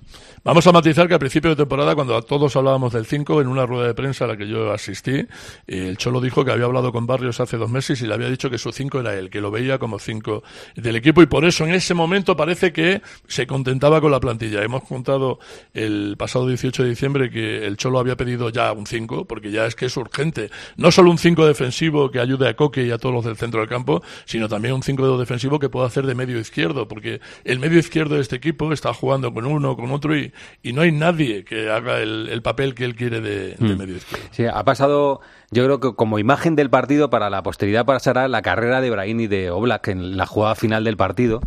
Vamos 0.45 0.67
a 0.67 0.73
matizar 0.73 1.09
que 1.09 1.15
al 1.15 1.21
principio 1.21 1.49
de 1.49 1.57
temporada, 1.57 1.95
cuando 1.95 2.21
todos 2.21 2.55
hablábamos 2.55 2.93
del 2.93 3.07
5, 3.07 3.41
en 3.41 3.49
una 3.49 3.65
rueda 3.65 3.87
de 3.87 3.95
prensa 3.95 4.27
a 4.27 4.29
la 4.29 4.37
que 4.37 4.47
yo 4.47 4.75
asistí, 4.75 5.13
eh, 5.13 5.27
el 5.67 5.97
Cholo 5.97 6.21
dijo 6.21 6.45
que 6.45 6.51
había 6.51 6.67
hablado 6.67 6.93
con 6.93 7.07
Barrios 7.07 7.41
hace 7.41 7.57
dos 7.57 7.71
meses 7.71 8.03
y 8.03 8.07
le 8.07 8.13
había 8.13 8.29
dicho 8.29 8.51
que 8.51 8.59
su 8.59 8.71
5 8.71 9.01
era 9.01 9.15
él, 9.15 9.31
que 9.31 9.41
lo 9.41 9.51
veía 9.51 9.79
como 9.79 9.99
5 9.99 10.43
del 10.77 10.97
equipo 10.97 11.23
y 11.23 11.27
por 11.27 11.47
eso 11.47 11.65
en 11.65 11.73
ese 11.73 11.95
momento 11.95 12.37
parece 12.37 12.75
que 12.75 13.01
se 13.27 13.47
contentaba 13.47 14.03
con 14.03 14.11
la 14.11 14.21
plantilla. 14.21 14.63
Hemos 14.63 14.83
contado 14.83 15.39
el 15.73 16.17
pasado 16.19 16.47
18 16.47 16.83
de 16.83 16.89
diciembre 16.91 17.31
que 17.31 17.65
el 17.65 17.79
Cholo 17.79 17.99
había 17.99 18.19
pedido 18.19 18.51
ya 18.51 18.71
un 18.73 18.87
5, 18.87 19.25
porque 19.25 19.51
ya 19.51 19.65
es 19.65 19.75
que 19.75 19.87
es 19.87 19.97
urgente. 19.97 20.51
No 20.77 20.91
solo 20.91 21.11
un 21.11 21.17
5 21.17 21.47
defensivo 21.47 22.11
que 22.11 22.21
ayude 22.21 22.51
a 22.51 22.55
Coque 22.55 22.85
y 22.85 22.91
a 22.91 22.99
todos 22.99 23.15
los 23.15 23.25
del 23.25 23.39
centro 23.39 23.61
del 23.61 23.71
campo, 23.71 24.03
sino 24.27 24.47
también 24.47 24.75
un 24.75 24.83
5 24.83 25.17
defensivo 25.17 25.59
que 25.59 25.71
pueda 25.71 25.87
hacer 25.87 26.05
de 26.05 26.15
medio 26.15 26.39
izquierdo, 26.39 26.87
porque 26.87 27.23
el 27.45 27.61
medio 27.61 27.79
izquierdo 27.79 28.17
de 28.17 28.21
este 28.21 28.37
equipo 28.37 28.75
está 28.75 28.93
jugando 28.93 29.33
con 29.33 29.47
uno, 29.47 29.75
con 29.75 29.91
otro 29.91 30.15
y, 30.15 30.34
y 30.63 30.73
no 30.73 30.83
hay 30.83 30.93
nadie 30.93 31.45
que 31.45 31.71
haga 31.71 32.01
el, 32.01 32.29
el 32.31 32.43
papel 32.43 32.75
que 32.75 32.85
él 32.85 32.95
quiere 32.95 33.21
de, 33.21 33.55
de 33.55 33.75
Mm. 33.75 33.79
medio. 33.79 33.97
Sí, 34.31 34.45
ha 34.47 34.65
pasado, 34.65 35.21
yo 35.51 35.65
creo 35.65 35.81
que 35.81 35.95
como 35.95 36.19
imagen 36.19 36.57
del 36.57 36.71
partido 36.71 37.11
para 37.11 37.31
la 37.31 37.43
posteridad 37.43 37.85
pasará 37.85 38.27
la 38.29 38.43
carrera 38.43 38.81
de 38.81 38.91
Brahim 38.91 39.21
y 39.21 39.27
de 39.27 39.51
Oblak 39.51 39.89
en 39.89 40.17
la 40.17 40.27
jugada 40.27 40.55
final 40.55 40.85
del 40.85 40.97
partido. 40.97 41.41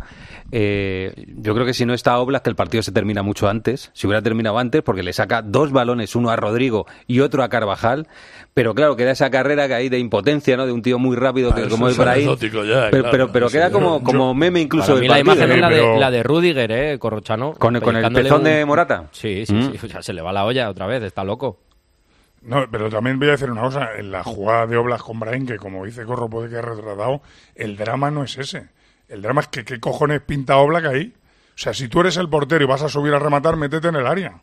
Eh, 0.50 1.12
yo 1.36 1.54
creo 1.54 1.66
que 1.66 1.74
si 1.74 1.84
no 1.84 1.92
está 1.94 2.18
Oblak, 2.18 2.42
que 2.42 2.50
el 2.50 2.56
partido 2.56 2.82
se 2.82 2.92
termina 2.92 3.22
mucho 3.22 3.48
antes. 3.48 3.90
Si 3.92 4.06
hubiera 4.06 4.22
terminado 4.22 4.58
antes, 4.58 4.82
porque 4.82 5.02
le 5.02 5.12
saca 5.12 5.42
dos 5.42 5.72
balones, 5.72 6.16
uno 6.16 6.30
a 6.30 6.36
Rodrigo 6.36 6.86
y 7.06 7.20
otro 7.20 7.42
a 7.42 7.48
Carvajal. 7.48 8.06
Pero 8.54 8.74
claro, 8.74 8.96
queda 8.96 9.10
esa 9.12 9.30
carrera 9.30 9.68
que 9.68 9.74
hay 9.74 9.88
de 9.88 9.98
impotencia, 9.98 10.56
¿no? 10.56 10.66
De 10.66 10.72
un 10.72 10.82
tío 10.82 10.98
muy 10.98 11.16
rápido 11.16 11.54
que 11.54 11.62
Ah, 11.62 11.68
como 11.68 11.88
es 11.88 11.96
Brahim. 11.98 12.30
ya, 12.40 12.88
pero, 12.90 13.04
claro, 13.10 13.30
pero, 13.32 13.48
queda 13.50 13.70
como, 13.70 13.98
yo- 13.98 14.04
como 14.04 14.34
meme 14.34 14.60
incluso 14.60 14.96
del 14.96 15.06
la 15.06 15.14
partido. 15.16 15.34
imagen 15.34 15.52
es 15.52 15.60
la 15.60 15.68
de, 15.68 15.74
pero- 15.76 15.98
la 15.98 16.10
de 16.10 16.22
Rudiger, 16.22 16.72
¿eh? 16.72 16.98
Corrochano. 16.98 17.52
Con 17.52 17.76
el- 17.76 17.82
con 17.82 17.96
el 17.96 18.12
pezón 18.12 18.42
de 18.44 18.64
Morata. 18.64 19.04
Sí, 19.12 19.44
sí, 19.46 19.54
Mm. 19.54 19.72
sí. 19.72 19.86
O 19.86 19.88
sea, 19.88 20.02
se 20.02 20.12
le 20.12 20.22
va 20.22 20.32
la 20.32 20.44
olla 20.44 20.70
otra 20.70 20.86
vez, 20.86 21.02
está 21.02 21.24
loco. 21.24 21.58
No, 22.42 22.66
pero 22.70 22.88
también 22.88 23.18
voy 23.18 23.28
a 23.28 23.32
decir 23.32 23.50
una 23.50 23.62
cosa. 23.62 23.90
En 23.96 24.10
la 24.10 24.22
jugada 24.24 24.66
de 24.66 24.76
Oblas 24.76 25.02
con 25.02 25.18
Brahim, 25.20 25.46
que 25.46 25.56
como 25.56 25.84
dice 25.84 26.04
Corro 26.04 26.28
puede 26.28 26.48
quedar 26.48 26.66
retratado, 26.76 27.20
el 27.54 27.76
drama 27.76 28.10
no 28.10 28.22
es 28.24 28.38
ese. 28.38 28.68
El 29.08 29.22
drama 29.22 29.40
es 29.42 29.48
que 29.48 29.64
qué 29.64 29.80
cojones 29.80 30.20
pinta 30.22 30.56
Oblak 30.58 30.84
ahí. 30.86 31.12
O 31.16 31.58
sea, 31.60 31.74
si 31.74 31.88
tú 31.88 32.00
eres 32.00 32.16
el 32.16 32.28
portero 32.28 32.62
y 32.64 32.66
vas 32.68 32.82
a 32.82 32.88
subir 32.88 33.12
a 33.14 33.18
rematar, 33.18 33.56
métete 33.56 33.88
en 33.88 33.96
el 33.96 34.06
área. 34.06 34.40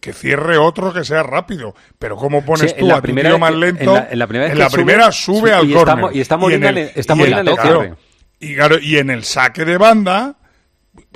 Que 0.00 0.12
cierre 0.12 0.58
otro 0.58 0.92
que 0.92 1.04
sea 1.04 1.22
rápido. 1.22 1.74
Pero 1.98 2.16
¿cómo 2.16 2.44
pones 2.44 2.72
Sí, 2.72 2.76
tú 2.78 2.86
la 2.88 2.96
a 2.96 3.00
tu 3.02 3.14
tío 3.14 3.38
más 3.38 3.52
que- 3.52 3.56
lento? 3.56 3.82
en 3.82 3.94
la- 3.94 4.08
en 4.10 4.18
la 4.18 4.26
primera 4.26 4.46
en 4.48 4.52
que 4.54 4.58
la 4.58 4.68
sube- 4.68 4.74
primera 4.74 5.12
sube 5.12 5.52
al 5.54 5.70
y 5.70 5.72
córner. 5.74 6.16
Y 6.16 6.20
está 6.20 6.36
Molina 6.36 6.68
el- 6.70 6.78
en 6.78 6.84
el- 6.88 6.92
está 6.96 7.14
y 7.14 7.20
el 7.22 7.30
claro, 7.54 7.96
y, 8.40 8.54
claro, 8.56 8.78
y 8.80 8.98
en 8.98 9.10
el 9.10 9.22
saque 9.24 9.64
de 9.64 9.78
banda 9.78 10.34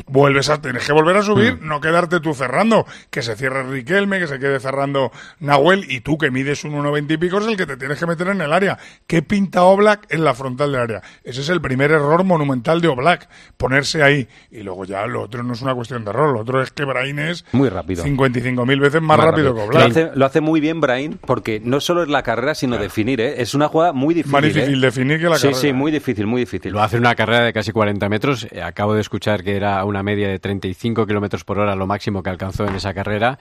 vuelves 0.07 0.49
a 0.51 0.61
tienes 0.61 0.87
que 0.87 0.93
volver 0.93 1.17
a 1.17 1.23
subir, 1.23 1.55
Mm. 1.61 1.69
no 1.69 1.81
quedarte 1.81 2.21
tú 2.21 2.33
cerrando, 2.35 2.87
que 3.11 3.23
se 3.23 3.37
cierre 3.37 3.63
Riquelme, 3.65 4.19
que 4.19 4.27
se 4.27 4.39
quede 4.39 4.59
cerrando 4.61 5.11
Nahuel 5.41 5.85
y 5.91 6.01
tú 6.01 6.17
que 6.17 6.31
mides 6.31 6.65
un 6.65 6.75
1.20 6.75 7.15
y 7.15 7.17
pico 7.19 7.39
es 7.39 7.47
el 7.47 7.57
que 7.57 7.67
te 7.67 7.77
tienes 7.77 7.99
que 7.99 8.07
meter 8.07 8.29
en 8.29 8.41
el 8.41 8.53
área. 8.53 8.79
¿Qué 9.07 9.23
pinta 9.23 9.65
Oblak 9.65 10.07
en 10.11 10.25
la 10.25 10.35
frontal 10.35 10.73
del 10.73 10.81
área? 10.81 11.03
Ese 11.25 11.41
es 11.41 11.49
el 11.49 11.61
primer 11.61 11.91
error 11.91 12.25
monumental 12.25 12.81
de 12.81 12.89
Oblak, 12.89 13.29
ponerse 13.57 14.03
ahí 14.03 14.29
y 14.51 14.63
luego 14.63 14.85
ya 14.85 15.07
lo 15.07 15.23
otro 15.23 15.43
no 15.43 15.53
es 15.55 15.63
una 15.63 15.75
cuestión 15.75 16.05
de 16.05 16.11
error, 16.11 16.33
lo 16.33 16.41
otro 16.41 16.63
es 16.63 16.71
que 16.71 16.85
Brahim 16.85 17.19
es 17.19 17.45
Muy 17.53 17.69
rápido. 17.69 18.05
55.000 18.05 18.81
veces 18.81 19.03
más, 19.03 19.19
rápido, 19.19 19.55
que 19.55 19.61
Lo 19.61 19.67
Oblak. 19.67 19.91
hace, 19.91 20.11
lo 20.15 20.25
hace 20.27 20.41
muy 20.41 20.61
bien 20.61 20.81
Brahim, 20.81 21.19
porque 21.27 21.61
no 21.63 21.81
solo 21.81 22.03
es 22.03 22.09
la 22.09 22.23
carrera, 22.23 22.55
sino 22.55 22.79
definir, 22.79 23.21
¿eh? 23.21 23.43
Es 23.43 23.55
una 23.55 23.69
jugada 23.69 23.93
muy 23.93 24.15
difícil. 24.15 24.33
Más 24.33 24.43
difícil 24.43 24.79
¿eh? 24.79 24.87
definir 24.87 25.19
que 25.19 25.29
la 25.29 25.37
sí, 25.37 25.43
carrera. 25.49 25.61
Sí, 25.61 25.73
muy 25.73 25.93
difícil, 25.93 26.27
muy 26.27 26.41
difícil. 26.43 26.73
Lo 26.73 26.83
hace 26.83 26.97
una 26.99 27.15
carrera 27.15 27.45
de 27.45 27.53
casi 27.53 27.73
40 27.73 28.09
metros. 28.09 28.47
Eh, 28.51 28.63
Acabo 28.63 28.95
de 28.95 29.01
escuchar 29.01 29.43
que 29.43 29.57
era 29.57 29.66
una 29.85 30.03
media 30.03 30.29
de 30.29 30.39
35 30.39 31.07
kilómetros 31.07 31.45
por 31.45 31.59
hora 31.59 31.75
lo 31.77 31.87
máximo 31.87 32.23
que 32.23 32.31
alcanzó 32.31 32.67
en 32.67 32.75
esa 32.75 32.95
carrera. 32.95 33.39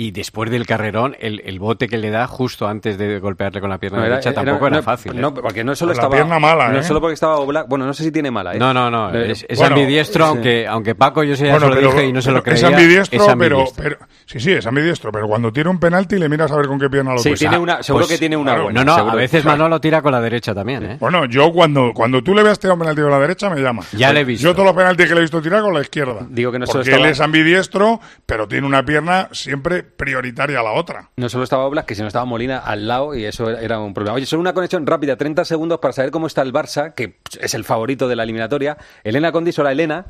Y 0.00 0.12
después 0.12 0.48
del 0.48 0.64
carrerón, 0.64 1.16
el, 1.18 1.42
el 1.44 1.58
bote 1.58 1.88
que 1.88 1.98
le 1.98 2.10
da 2.10 2.28
justo 2.28 2.68
antes 2.68 2.96
de 2.98 3.18
golpearle 3.18 3.60
con 3.60 3.68
la 3.68 3.78
pierna 3.78 3.98
No, 3.98 4.04
era- 4.04 4.14
derecha 4.14 4.30
era- 4.30 4.44
tampoco 4.44 4.68
era, 4.68 4.76
no, 4.76 4.82
fácil. 4.84 5.10
¿eh? 5.10 5.20
No, 5.20 5.34
porque 5.34 5.64
no 5.64 5.74
solo 5.74 5.88
la 5.90 5.94
estaba. 5.94 6.14
pierna 6.14 6.38
mala, 6.38 6.68
No 6.68 6.78
¿eh? 6.78 6.82
solo 6.84 7.00
porque 7.00 7.14
estaba 7.14 7.38
Oblak. 7.38 7.66
Bueno, 7.66 7.84
no 7.84 7.92
sé 7.92 8.04
si 8.04 8.12
tiene 8.12 8.30
mala, 8.30 8.54
¿eh? 8.54 8.58
No, 8.60 8.72
no, 8.72 8.88
no. 8.92 9.12
Es, 9.12 9.44
es 9.48 9.58
bueno, 9.58 9.74
ambidiestro, 9.74 10.24
sí. 10.24 10.30
aunque, 10.30 10.66
aunque 10.68 10.94
Paco 10.94 11.24
yo 11.24 11.34
se 11.34 11.46
ya 11.46 11.50
Bueno, 11.54 11.66
se 11.66 11.74
lo 11.74 11.80
pero- 11.80 11.90
dije 11.92 12.06
y 12.06 12.12
no 12.12 12.22
se 12.22 12.30
lo 12.30 12.44
creía. 12.44 12.58
Es 12.58 12.62
ambidiestro, 12.64 13.18
es 13.18 13.22
pero, 13.26 13.32
ambidiestro. 13.32 13.82
pero- 13.82 13.98
Sí, 14.24 14.38
sí, 14.38 14.52
es 14.52 14.66
ambidiestro, 14.68 15.10
pero 15.10 15.26
cuando 15.26 15.52
tira 15.52 15.68
un 15.68 15.80
penalti 15.80 16.16
le 16.16 16.28
miras 16.28 16.52
a 16.52 16.56
ver 16.56 16.68
con 16.68 16.78
qué 16.78 16.88
pierna 16.88 17.14
lo 17.14 17.18
Sí, 17.18 17.30
pisa. 17.30 17.38
tiene 17.40 17.58
una, 17.58 17.82
seguro 17.82 18.04
Pues, 18.04 18.12
que 18.14 18.18
tiene 18.20 18.36
una 18.36 18.52
claro, 18.52 18.64
buena. 18.66 18.84
No, 18.84 18.92
no, 18.92 18.94
seguro. 18.98 19.12
a 19.14 19.16
veces 19.16 19.40
O 19.40 19.42
sea, 19.42 19.50
Manolo 19.52 19.80
tira 19.80 20.00
con 20.00 20.12
la 20.12 20.20
derecha 20.20 20.54
también, 20.54 20.84
¿eh? 20.84 20.96
Bueno, 21.00 21.24
yo 21.24 21.50
cuando, 21.52 21.90
cuando 21.92 22.22
tú 22.22 22.36
le 22.36 22.44
veas 22.44 22.60
tirar 22.60 22.74
un 22.74 22.80
penalti 22.80 23.02
con 23.02 23.10
la 23.10 23.18
derecha, 23.18 23.50
me 23.50 23.60
llamas. 23.60 23.90
Ya 23.92 24.12
le 24.12 24.20
he 24.20 24.24
visto. 24.24 24.46
Yo 24.46 24.52
todos 24.54 24.66
los 24.66 24.76
penaltis 24.76 25.06
que 25.08 25.14
le 25.14 25.18
he 25.18 25.22
visto 25.22 25.42
tirar 25.42 25.60
con 25.62 25.74
la 25.74 25.80
izquierda. 25.80 26.24
Digo 26.30 26.52
que 26.52 26.60
no 26.60 26.66
Porque 26.66 26.94
él 26.94 27.04
es 27.06 27.20
ambidiestro, 27.20 27.98
pero 28.26 28.46
tiene 28.46 28.64
una 28.64 28.84
pierna 28.84 29.28
siempre 29.32 29.86
prioritaria 29.88 30.60
a 30.60 30.62
la 30.62 30.72
otra. 30.72 31.10
No 31.16 31.28
solo 31.28 31.44
estaba 31.44 31.64
Oblak, 31.66 31.86
que 31.86 31.94
si 31.94 32.02
no 32.02 32.08
estaba 32.08 32.24
Molina 32.24 32.58
al 32.58 32.86
lado 32.88 33.14
y 33.14 33.24
eso 33.24 33.48
era- 33.50 33.60
era 33.60 33.78
un 33.80 33.94
problema. 33.94 34.14
Oye, 34.16 34.26
solo 34.26 34.40
una 34.40 34.52
conexión 34.54 34.86
rápida, 34.86 35.16
30 35.16 35.44
segundos 35.44 35.78
para 35.80 35.92
saber 35.92 36.10
cómo 36.10 36.26
está 36.26 36.42
el 36.42 36.52
Barça, 36.52 36.94
que 36.94 37.18
es 37.40 37.54
el 37.54 37.64
favorito 37.64 38.08
de 38.08 38.16
la 38.16 38.22
eliminatoria. 38.24 38.76
Elena 39.04 39.32
Condis, 39.32 39.58
hola 39.58 39.72
Elena. 39.72 40.06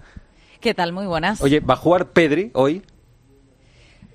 ¿Qué 0.60 0.74
tal? 0.74 0.92
Muy 0.92 1.06
buenas. 1.06 1.40
Oye, 1.40 1.60
¿va 1.60 1.74
a 1.74 1.76
jugar 1.76 2.06
Pedri 2.10 2.50
hoy? 2.54 2.82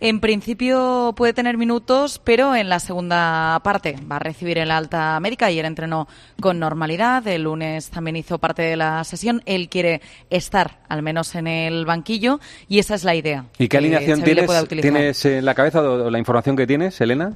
En 0.04 0.20
principio 0.20 1.14
puede 1.16 1.32
tener 1.32 1.56
minutos, 1.56 2.20
pero 2.22 2.58
en 2.58 2.68
la 2.68 2.82
segunda 2.82 3.62
parte 3.64 3.96
va 4.12 4.18
a 4.18 4.20
recibir 4.20 4.58
el 4.58 4.70
alta 4.70 5.18
médica. 5.22 5.46
Ayer 5.46 5.64
entrenó 5.64 6.10
con 6.42 6.60
normalidad, 6.60 7.26
el 7.26 7.44
lunes 7.44 7.90
también 7.90 8.18
hizo 8.18 8.38
parte 8.38 8.64
de 8.64 8.76
la 8.76 9.02
sesión. 9.06 9.42
Él 9.46 9.70
quiere 9.70 10.02
estar 10.30 10.80
al 10.90 11.04
menos 11.04 11.36
en 11.36 11.48
el 11.48 11.86
banquillo 11.86 12.42
y 12.68 12.80
esa 12.80 12.96
es 12.96 13.06
la 13.06 13.16
idea. 13.16 13.46
¿Y 13.58 13.70
qué 13.70 13.78
alineación 13.78 14.22
tienes, 14.24 14.68
tienes 14.68 15.24
en 15.24 15.46
la 15.46 15.56
cabeza 15.56 15.82
o 15.82 16.08
o 16.08 16.10
la 16.10 16.20
información 16.20 16.58
que 16.58 16.68
tienes, 16.68 17.00
Elena? 17.00 17.32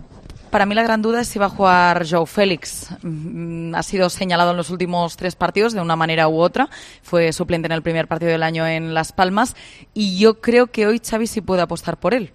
Para 0.49 0.65
mí 0.65 0.75
la 0.75 0.83
gran 0.83 1.01
duda 1.01 1.21
es 1.21 1.29
si 1.29 1.39
va 1.39 1.45
a 1.45 1.49
jugar 1.49 2.05
Joe 2.05 2.25
Félix. 2.25 2.89
Mm, 3.01 3.75
Ha 3.75 3.83
sido 3.83 4.09
señalado 4.09 4.51
en 4.51 4.57
los 4.57 4.71
últimos 4.71 5.15
tres 5.15 5.37
partidos 5.37 5.71
de 5.71 5.79
una 5.79 5.95
manera 5.95 6.27
u 6.27 6.37
otra. 6.41 6.67
Fue 7.01 7.31
suplente 7.31 7.67
en 7.67 7.71
el 7.71 7.81
primer 7.81 8.09
partido 8.09 8.33
del 8.33 8.43
año 8.43 8.67
en 8.67 8.93
Las 8.93 9.13
Palmas 9.13 9.55
y 9.93 10.19
yo 10.19 10.41
creo 10.41 10.67
que 10.67 10.85
hoy 10.85 10.99
Xavi 10.99 11.27
sí 11.27 11.39
puede 11.39 11.61
apostar 11.61 11.95
por 11.95 12.13
él. 12.13 12.33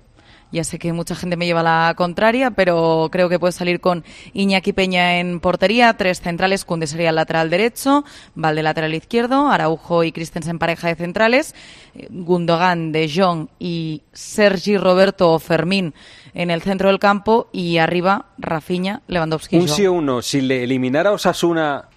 Ya 0.53 0.64
sé 0.64 0.78
que 0.78 0.92
mucha 0.92 1.14
gente 1.14 1.36
me 1.36 1.46
lleva 1.46 1.62
la 1.62 1.94
contraria, 1.96 2.50
pero 2.50 3.09
creo 3.11 3.28
que 3.28 3.38
puede 3.38 3.53
salir 3.53 3.80
con 3.80 4.05
Iñaki 4.34 4.72
Peña 4.72 5.18
en 5.18 5.40
portería, 5.40 5.94
tres 5.96 6.20
centrales, 6.20 6.64
Kunde 6.64 6.86
sería 6.86 7.09
el 7.09 7.16
lateral 7.16 7.50
derecho, 7.50 8.05
Valde 8.34 8.62
lateral 8.62 8.94
izquierdo, 8.94 9.48
Araujo 9.48 10.05
y 10.05 10.12
Christensen 10.12 10.59
pareja 10.59 10.88
de 10.88 10.94
centrales, 10.94 11.55
eh, 11.94 12.07
Gundogan, 12.11 12.92
De 12.92 13.11
Jong 13.12 13.48
y 13.59 14.03
Sergi 14.12 14.76
Roberto 14.76 15.32
o 15.32 15.38
Fermín 15.38 15.94
en 16.34 16.50
el 16.50 16.62
centro 16.62 16.88
del 16.88 16.98
campo 16.98 17.48
y 17.53 17.78
arriba 17.78 18.26
Rafinha, 18.38 19.03
Lewandowski. 19.09 19.57
Un 19.57 19.68
sí 19.68 19.86
o 19.86 19.92
un 19.94 20.07
no. 20.07 20.22
Si 20.22 20.40
le 20.40 20.64
eliminara 20.64 21.12
Osasuna, 21.12 21.88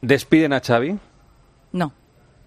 ¿despiden 0.00 0.52
a 0.52 0.60
Xavi? 0.60 0.98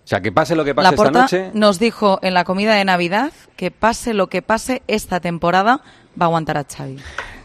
Sea, 0.10 0.22
que 0.22 0.32
pase 0.32 0.56
lo 0.56 0.66
que 0.66 0.74
pase 0.74 0.96
esta 0.96 1.12
noche. 1.12 1.52
nos 1.54 1.78
dijo 1.78 2.18
en 2.24 2.34
la 2.34 2.44
comida 2.44 2.74
de 2.74 2.84
Navidad 2.84 3.32
que 3.56 3.70
pase 3.70 4.16
lo 4.16 4.26
que 4.28 4.42
pase 4.42 4.82
esta 4.88 5.20
temporada 5.20 5.82
va 6.20 6.26
a 6.26 6.30
aguantar 6.30 6.58
a 6.58 6.64
Xavi. 6.64 6.98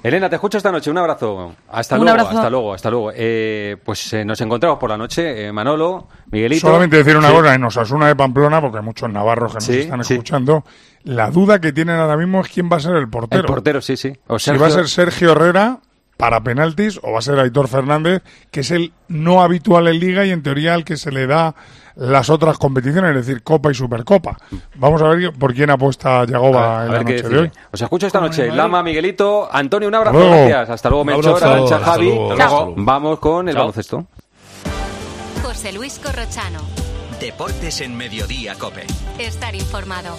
Elena, 0.02 0.30
te 0.30 0.36
escucho 0.36 0.56
esta 0.56 0.72
noche. 0.72 0.90
Un 0.90 0.96
abrazo. 0.96 1.54
Hasta 1.70 1.96
Un 1.96 2.04
luego, 2.04 2.20
abrazo. 2.20 2.38
hasta 2.38 2.50
luego, 2.50 2.72
hasta 2.74 2.90
luego. 2.90 3.12
Eh, 3.14 3.76
pues 3.84 4.14
eh, 4.14 4.24
nos 4.24 4.40
encontramos 4.40 4.78
por 4.78 4.88
la 4.88 4.96
noche. 4.96 5.46
eh, 5.46 5.52
Manolo, 5.52 6.08
Miguelito. 6.30 6.66
Solamente 6.66 6.96
decir 6.96 7.16
una 7.18 7.28
Sí. 7.28 7.34
cosa, 7.34 7.54
en 7.54 7.64
Osasuna 7.64 8.06
de 8.08 8.16
Pamplona, 8.16 8.62
porque 8.62 8.78
hay 8.78 8.84
muchos 8.84 9.10
navarros 9.10 9.52
que 9.52 9.56
nos 9.56 9.64
Sí, 9.64 9.80
están 9.80 10.02
sí. 10.02 10.14
escuchando, 10.14 10.64
la 11.02 11.30
duda 11.30 11.60
que 11.60 11.70
tienen 11.72 11.96
ahora 11.96 12.16
mismo 12.16 12.40
es 12.40 12.48
quién 12.48 12.70
va 12.72 12.78
a 12.78 12.80
ser 12.80 12.96
el 12.96 13.10
portero. 13.10 13.42
El 13.42 13.46
portero, 13.46 13.82
sí, 13.82 13.98
sí. 13.98 14.14
O 14.26 14.38
si 14.38 14.56
va 14.56 14.68
a 14.68 14.70
ser 14.70 14.88
Sergio 14.88 15.32
Herrera 15.32 15.80
para 16.16 16.42
penaltis 16.42 16.98
o 17.02 17.12
va 17.12 17.18
a 17.18 17.22
ser 17.22 17.38
Aitor 17.38 17.68
Fernández, 17.68 18.22
que 18.50 18.60
es 18.60 18.70
el 18.70 18.92
no 19.08 19.42
habitual 19.42 19.88
en 19.88 19.98
Liga 19.98 20.24
y 20.24 20.30
en 20.30 20.42
teoría 20.42 20.74
al 20.74 20.84
que 20.84 20.96
se 20.96 21.10
le 21.12 21.26
da 21.26 21.54
las 21.96 22.28
otras 22.28 22.58
competiciones, 22.58 23.10
es 23.16 23.26
decir, 23.26 23.42
Copa 23.44 23.70
y 23.70 23.74
Supercopa. 23.74 24.36
Vamos 24.74 25.00
a 25.02 25.08
ver 25.08 25.32
por 25.32 25.54
quién 25.54 25.70
apuesta 25.70 26.24
Yagoba 26.24 26.80
A 26.80 26.84
ver, 26.84 26.86
en 26.86 26.90
a 26.90 26.98
la 26.98 27.04
ver 27.04 27.16
noche 27.22 27.28
de 27.28 27.38
hoy. 27.42 27.50
Os 27.72 27.80
escucho 27.80 28.06
esta 28.08 28.20
noche. 28.20 28.50
Lama, 28.50 28.82
Miguelito, 28.82 29.48
Antonio, 29.52 29.88
un 29.88 29.94
abrazo. 29.94 30.18
Luego. 30.18 30.32
Gracias. 30.48 30.70
Hasta 30.70 30.88
luego, 30.90 31.04
Melchor. 31.04 31.44
Arancha, 31.44 31.76
Hasta 31.76 31.86
Javi. 31.92 32.06
luego. 32.06 32.32
Hasta 32.32 32.48
luego. 32.48 32.74
Vamos 32.78 33.18
con 33.20 33.48
el 33.48 33.54
Chao. 33.54 33.62
baloncesto. 33.62 34.06
José 35.42 35.72
Luis 35.72 36.00
Corrochano. 36.02 36.60
Deportes 37.20 37.80
en 37.80 37.96
Mediodía, 37.96 38.54
Cope. 38.58 38.84
Estar 39.18 39.54
informado. 39.54 40.16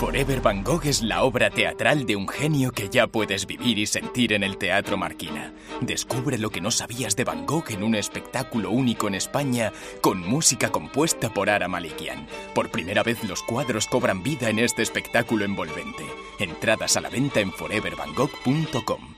Forever 0.00 0.40
Van 0.40 0.64
Gogh 0.64 0.86
es 0.86 1.02
la 1.02 1.24
obra 1.24 1.50
teatral 1.50 2.06
de 2.06 2.16
un 2.16 2.26
genio 2.26 2.72
que 2.72 2.88
ya 2.88 3.06
puedes 3.06 3.46
vivir 3.46 3.78
y 3.78 3.84
sentir 3.84 4.32
en 4.32 4.42
el 4.42 4.56
Teatro 4.56 4.96
Marquina. 4.96 5.52
Descubre 5.82 6.38
lo 6.38 6.48
que 6.48 6.62
no 6.62 6.70
sabías 6.70 7.16
de 7.16 7.24
Van 7.24 7.44
Gogh 7.44 7.70
en 7.70 7.82
un 7.82 7.94
espectáculo 7.94 8.70
único 8.70 9.08
en 9.08 9.14
España 9.14 9.72
con 10.00 10.26
música 10.26 10.72
compuesta 10.72 11.34
por 11.34 11.50
Ara 11.50 11.68
Malikian. 11.68 12.26
Por 12.54 12.70
primera 12.70 13.02
vez 13.02 13.22
los 13.24 13.42
cuadros 13.42 13.86
cobran 13.88 14.22
vida 14.22 14.48
en 14.48 14.60
este 14.60 14.80
espectáculo 14.80 15.44
envolvente. 15.44 16.04
Entradas 16.38 16.96
a 16.96 17.02
la 17.02 17.10
venta 17.10 17.40
en 17.40 17.52
forevervangogh.com. 17.52 19.16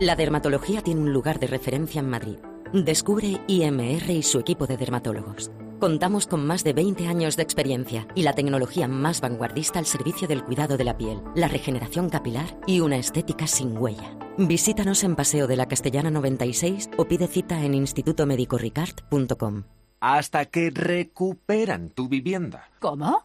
La 0.00 0.16
dermatología 0.16 0.82
tiene 0.82 1.02
un 1.02 1.12
lugar 1.12 1.38
de 1.38 1.46
referencia 1.46 2.00
en 2.00 2.10
Madrid. 2.10 2.38
Descubre 2.72 3.42
IMR 3.46 4.10
y 4.10 4.24
su 4.24 4.40
equipo 4.40 4.66
de 4.66 4.76
dermatólogos. 4.76 5.52
Contamos 5.80 6.26
con 6.26 6.46
más 6.46 6.64
de 6.64 6.72
20 6.72 7.06
años 7.06 7.36
de 7.36 7.42
experiencia 7.42 8.08
y 8.14 8.22
la 8.22 8.32
tecnología 8.32 8.88
más 8.88 9.20
vanguardista 9.20 9.78
al 9.78 9.84
servicio 9.84 10.26
del 10.26 10.42
cuidado 10.42 10.78
de 10.78 10.84
la 10.84 10.96
piel, 10.96 11.20
la 11.34 11.48
regeneración 11.48 12.08
capilar 12.08 12.58
y 12.66 12.80
una 12.80 12.96
estética 12.96 13.46
sin 13.46 13.76
huella. 13.76 14.16
Visítanos 14.38 15.04
en 15.04 15.16
Paseo 15.16 15.46
de 15.46 15.56
la 15.56 15.66
Castellana 15.66 16.10
96 16.10 16.90
o 16.96 17.04
pide 17.06 17.26
cita 17.26 17.62
en 17.62 17.74
institutomedicoricard.com. 17.74 19.64
Hasta 20.00 20.46
que 20.46 20.70
recuperan 20.70 21.90
tu 21.90 22.08
vivienda. 22.08 22.70
¿Cómo? 22.80 23.24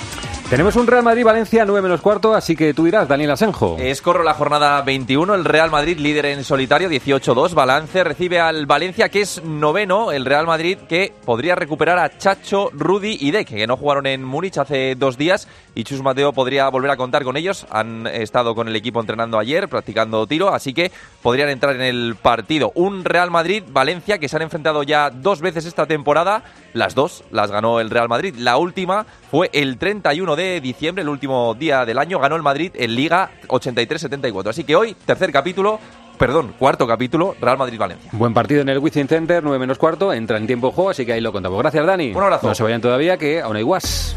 Tenemos 0.51 0.75
un 0.75 0.85
Real 0.85 1.01
Madrid-Valencia 1.01 1.63
9 1.63 1.81
menos 1.81 2.01
cuarto, 2.01 2.35
así 2.35 2.57
que 2.57 2.73
tú 2.73 2.83
dirás, 2.83 3.07
Daniel 3.07 3.31
Asenjo. 3.31 3.77
Es 3.79 4.01
corro 4.01 4.21
la 4.21 4.33
jornada 4.33 4.81
21, 4.81 5.33
el 5.33 5.45
Real 5.45 5.71
Madrid 5.71 5.97
líder 5.97 6.25
en 6.25 6.43
solitario, 6.43 6.89
18-2, 6.89 7.53
balance, 7.53 8.03
recibe 8.03 8.41
al 8.41 8.65
Valencia 8.65 9.07
que 9.07 9.21
es 9.21 9.41
noveno, 9.45 10.11
el 10.11 10.25
Real 10.25 10.45
Madrid 10.45 10.77
que 10.89 11.13
podría 11.23 11.55
recuperar 11.55 11.99
a 11.99 12.17
Chacho, 12.17 12.69
Rudy 12.73 13.15
y 13.21 13.31
Dek, 13.31 13.47
que 13.47 13.65
no 13.65 13.77
jugaron 13.77 14.07
en 14.07 14.25
Múnich 14.25 14.57
hace 14.57 14.95
dos 14.95 15.17
días 15.17 15.47
y 15.73 15.85
Chus 15.85 16.01
Mateo 16.01 16.33
podría 16.33 16.67
volver 16.67 16.91
a 16.91 16.97
contar 16.97 17.23
con 17.23 17.37
ellos, 17.37 17.65
han 17.69 18.05
estado 18.07 18.53
con 18.53 18.67
el 18.67 18.75
equipo 18.75 18.99
entrenando 18.99 19.39
ayer, 19.39 19.69
practicando 19.69 20.27
tiro, 20.27 20.53
así 20.53 20.73
que 20.73 20.91
podrían 21.21 21.47
entrar 21.47 21.77
en 21.77 21.81
el 21.81 22.17
partido. 22.21 22.73
Un 22.75 23.05
Real 23.05 23.31
Madrid-Valencia 23.31 24.17
que 24.17 24.27
se 24.27 24.35
han 24.35 24.41
enfrentado 24.41 24.83
ya 24.83 25.11
dos 25.11 25.39
veces 25.39 25.65
esta 25.65 25.85
temporada, 25.85 26.43
las 26.73 26.93
dos 26.93 27.23
las 27.31 27.51
ganó 27.51 27.79
el 27.79 27.89
Real 27.89 28.09
Madrid, 28.09 28.35
la 28.37 28.57
última 28.57 29.05
fue 29.29 29.49
el 29.53 29.77
31 29.77 30.35
de 30.35 30.40
diciembre, 30.61 31.01
el 31.03 31.09
último 31.09 31.53
día 31.53 31.85
del 31.85 31.97
año, 31.97 32.19
ganó 32.19 32.35
el 32.35 32.41
Madrid 32.41 32.71
en 32.75 32.95
Liga 32.95 33.31
83-74. 33.47 34.49
Así 34.49 34.63
que 34.63 34.75
hoy, 34.75 34.95
tercer 35.05 35.31
capítulo, 35.31 35.79
perdón, 36.17 36.53
cuarto 36.57 36.87
capítulo, 36.87 37.35
Real 37.39 37.57
Madrid-Valencia. 37.57 38.11
Buen 38.13 38.33
partido 38.33 38.61
en 38.61 38.69
el 38.69 38.79
Wizzing 38.79 39.07
Center, 39.07 39.43
9 39.43 39.59
menos 39.59 39.77
cuarto, 39.77 40.13
entra 40.13 40.37
en 40.37 40.47
tiempo 40.47 40.67
de 40.67 40.73
juego, 40.73 40.89
así 40.89 41.05
que 41.05 41.13
ahí 41.13 41.21
lo 41.21 41.31
contamos. 41.31 41.59
Gracias, 41.59 41.85
Dani. 41.85 42.11
Un 42.13 42.23
abrazo. 42.23 42.47
No 42.47 42.55
se 42.55 42.63
vayan 42.63 42.81
todavía, 42.81 43.17
que 43.17 43.41
aún 43.41 43.55
hay 43.55 43.63
guas. 43.63 44.15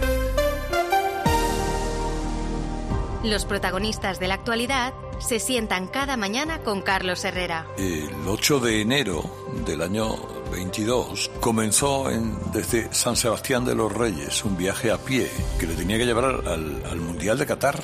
Los 3.23 3.47
protagonistas 3.47 4.21
de 4.21 4.29
la 4.29 4.35
actualidad 4.35 4.93
se 5.19 5.39
sientan 5.39 5.87
cada 5.89 6.17
mañana 6.17 6.59
con 6.61 6.83
Carlos 6.83 7.25
Herrera. 7.25 7.67
El 7.79 8.11
8 8.27 8.61
de 8.61 8.81
enero 8.83 9.23
del 9.67 9.83
año 9.83 10.17
22 10.53 11.31
comenzó 11.41 12.11
en, 12.11 12.37
desde 12.53 12.93
San 12.93 13.17
Sebastián 13.17 13.65
de 13.65 13.75
los 13.75 13.93
Reyes, 13.93 14.45
un 14.45 14.57
viaje 14.57 14.91
a 14.93 14.99
pie 14.99 15.29
que 15.59 15.67
le 15.67 15.75
tenía 15.75 15.97
que 15.99 16.05
llevar 16.07 16.25
al, 16.27 16.83
al 16.89 16.97
Mundial 17.01 17.39
de 17.39 17.47
Qatar. 17.47 17.81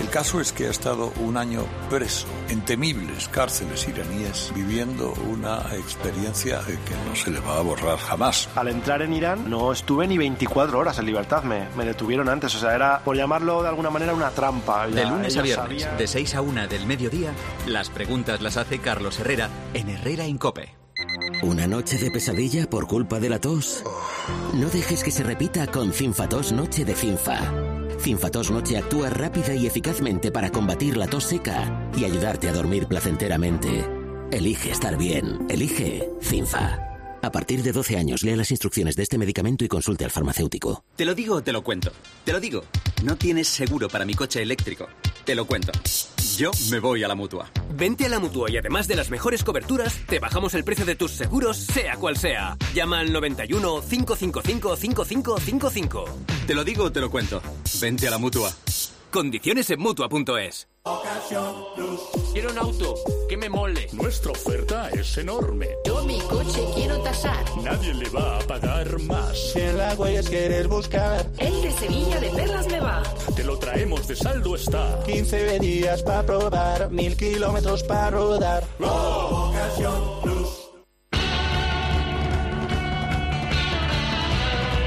El 0.00 0.08
caso 0.08 0.40
es 0.40 0.52
que 0.52 0.66
ha 0.66 0.70
estado 0.70 1.12
un 1.20 1.36
año 1.36 1.64
preso 1.88 2.26
en 2.48 2.64
temibles 2.64 3.28
cárceles 3.28 3.88
iraníes 3.88 4.52
viviendo 4.54 5.12
una 5.30 5.58
experiencia 5.74 6.60
que 6.66 6.94
no 7.08 7.16
se 7.16 7.30
le 7.30 7.40
va 7.40 7.58
a 7.58 7.62
borrar 7.62 7.98
jamás. 7.98 8.48
Al 8.54 8.68
entrar 8.68 9.02
en 9.02 9.12
Irán 9.14 9.48
no 9.50 9.72
estuve 9.72 10.06
ni 10.06 10.18
24 10.18 10.78
horas 10.78 10.98
en 10.98 11.06
libertad, 11.06 11.42
me, 11.44 11.68
me 11.76 11.84
detuvieron 11.84 12.28
antes, 12.28 12.54
o 12.54 12.58
sea, 12.58 12.74
era, 12.74 13.00
por 13.04 13.16
llamarlo 13.16 13.62
de 13.62 13.68
alguna 13.68 13.90
manera, 13.90 14.12
una 14.14 14.30
trampa. 14.30 14.86
De 14.86 14.96
Ya 15.02 15.08
lunes 15.10 15.36
a 15.36 15.42
viernes, 15.42 15.82
sabían- 15.82 15.96
de 15.98 16.06
6 16.06 16.34
a 16.34 16.40
1 16.42 16.68
del 16.72 16.86
mediodía, 16.86 17.34
las 17.66 17.90
preguntas 17.90 18.40
las 18.40 18.56
hace 18.56 18.78
Carlos 18.78 19.20
Herrera 19.20 19.50
en 19.74 19.90
Herrera 19.90 20.26
Incope. 20.26 20.74
¿Una 21.42 21.66
noche 21.66 21.98
de 21.98 22.10
pesadilla 22.10 22.68
por 22.68 22.86
culpa 22.86 23.20
de 23.20 23.28
la 23.28 23.38
tos? 23.38 23.84
No 24.54 24.68
dejes 24.70 25.04
que 25.04 25.10
se 25.10 25.22
repita 25.22 25.66
con 25.66 25.92
Cinfatos 25.92 26.50
Noche 26.50 26.86
de 26.86 26.94
Cinfa. 26.94 27.40
Cinfatos 28.00 28.50
Noche 28.50 28.78
actúa 28.78 29.10
rápida 29.10 29.54
y 29.54 29.66
eficazmente 29.66 30.32
para 30.32 30.50
combatir 30.50 30.96
la 30.96 31.08
tos 31.08 31.24
seca 31.24 31.90
y 31.94 32.04
ayudarte 32.04 32.48
a 32.48 32.54
dormir 32.54 32.86
placenteramente. 32.86 33.86
Elige 34.30 34.70
estar 34.70 34.96
bien. 34.96 35.46
Elige 35.50 36.08
Cinfa. 36.22 36.91
A 37.22 37.30
partir 37.30 37.62
de 37.62 37.70
12 37.70 37.96
años, 37.96 38.24
lea 38.24 38.36
las 38.36 38.50
instrucciones 38.50 38.96
de 38.96 39.04
este 39.04 39.16
medicamento 39.16 39.64
y 39.64 39.68
consulte 39.68 40.04
al 40.04 40.10
farmacéutico. 40.10 40.84
Te 40.96 41.04
lo 41.04 41.14
digo 41.14 41.36
o 41.36 41.42
te 41.42 41.52
lo 41.52 41.62
cuento. 41.62 41.92
Te 42.24 42.32
lo 42.32 42.40
digo. 42.40 42.64
No 43.04 43.16
tienes 43.16 43.46
seguro 43.46 43.88
para 43.88 44.04
mi 44.04 44.14
coche 44.14 44.42
eléctrico. 44.42 44.88
Te 45.24 45.36
lo 45.36 45.46
cuento. 45.46 45.70
Yo 46.36 46.50
me 46.70 46.80
voy 46.80 47.04
a 47.04 47.08
la 47.08 47.14
mutua. 47.14 47.48
Vente 47.74 48.06
a 48.06 48.08
la 48.08 48.18
mutua 48.18 48.50
y 48.50 48.56
además 48.56 48.88
de 48.88 48.96
las 48.96 49.10
mejores 49.10 49.44
coberturas, 49.44 50.00
te 50.08 50.18
bajamos 50.18 50.54
el 50.54 50.64
precio 50.64 50.84
de 50.84 50.96
tus 50.96 51.12
seguros, 51.12 51.58
sea 51.58 51.94
cual 51.94 52.16
sea. 52.16 52.56
Llama 52.74 52.98
al 52.98 53.12
91 53.12 53.82
555 53.88 54.76
5555. 54.76 56.04
Te 56.48 56.54
lo 56.54 56.64
digo 56.64 56.84
o 56.84 56.92
te 56.92 57.00
lo 57.00 57.08
cuento. 57.08 57.40
Vente 57.80 58.08
a 58.08 58.10
la 58.10 58.18
mutua. 58.18 58.52
Condiciones 59.12 59.70
en 59.70 59.78
mutua.es. 59.78 60.71
Quiero 62.32 62.50
un 62.50 62.58
auto 62.58 62.94
que 63.28 63.36
me 63.36 63.48
mole. 63.48 63.86
Nuestra 63.92 64.32
oferta 64.32 64.90
es 64.90 65.16
enorme. 65.16 65.68
Yo 65.86 66.04
mi 66.04 66.18
coche 66.22 66.60
quiero 66.74 66.98
tasar. 67.02 67.44
Nadie 67.62 67.94
le 67.94 68.08
va 68.10 68.38
a 68.38 68.40
pagar 68.40 68.98
más. 69.02 69.52
Si 69.52 69.60
en 69.60 69.78
la 69.78 69.94
huellas 69.94 70.28
quieres 70.28 70.66
buscar. 70.66 71.24
El 71.38 71.62
de 71.62 71.70
Sevilla 71.70 72.18
de 72.18 72.30
Perlas 72.30 72.66
me 72.66 72.80
va. 72.80 73.02
Te 73.36 73.44
lo 73.44 73.56
traemos 73.58 74.08
de 74.08 74.16
saldo 74.16 74.56
está. 74.56 74.98
15 75.06 75.60
días 75.60 76.02
para 76.02 76.26
probar, 76.26 76.90
mil 76.90 77.16
kilómetros 77.16 77.84
para 77.84 78.10
rodar. 78.10 78.64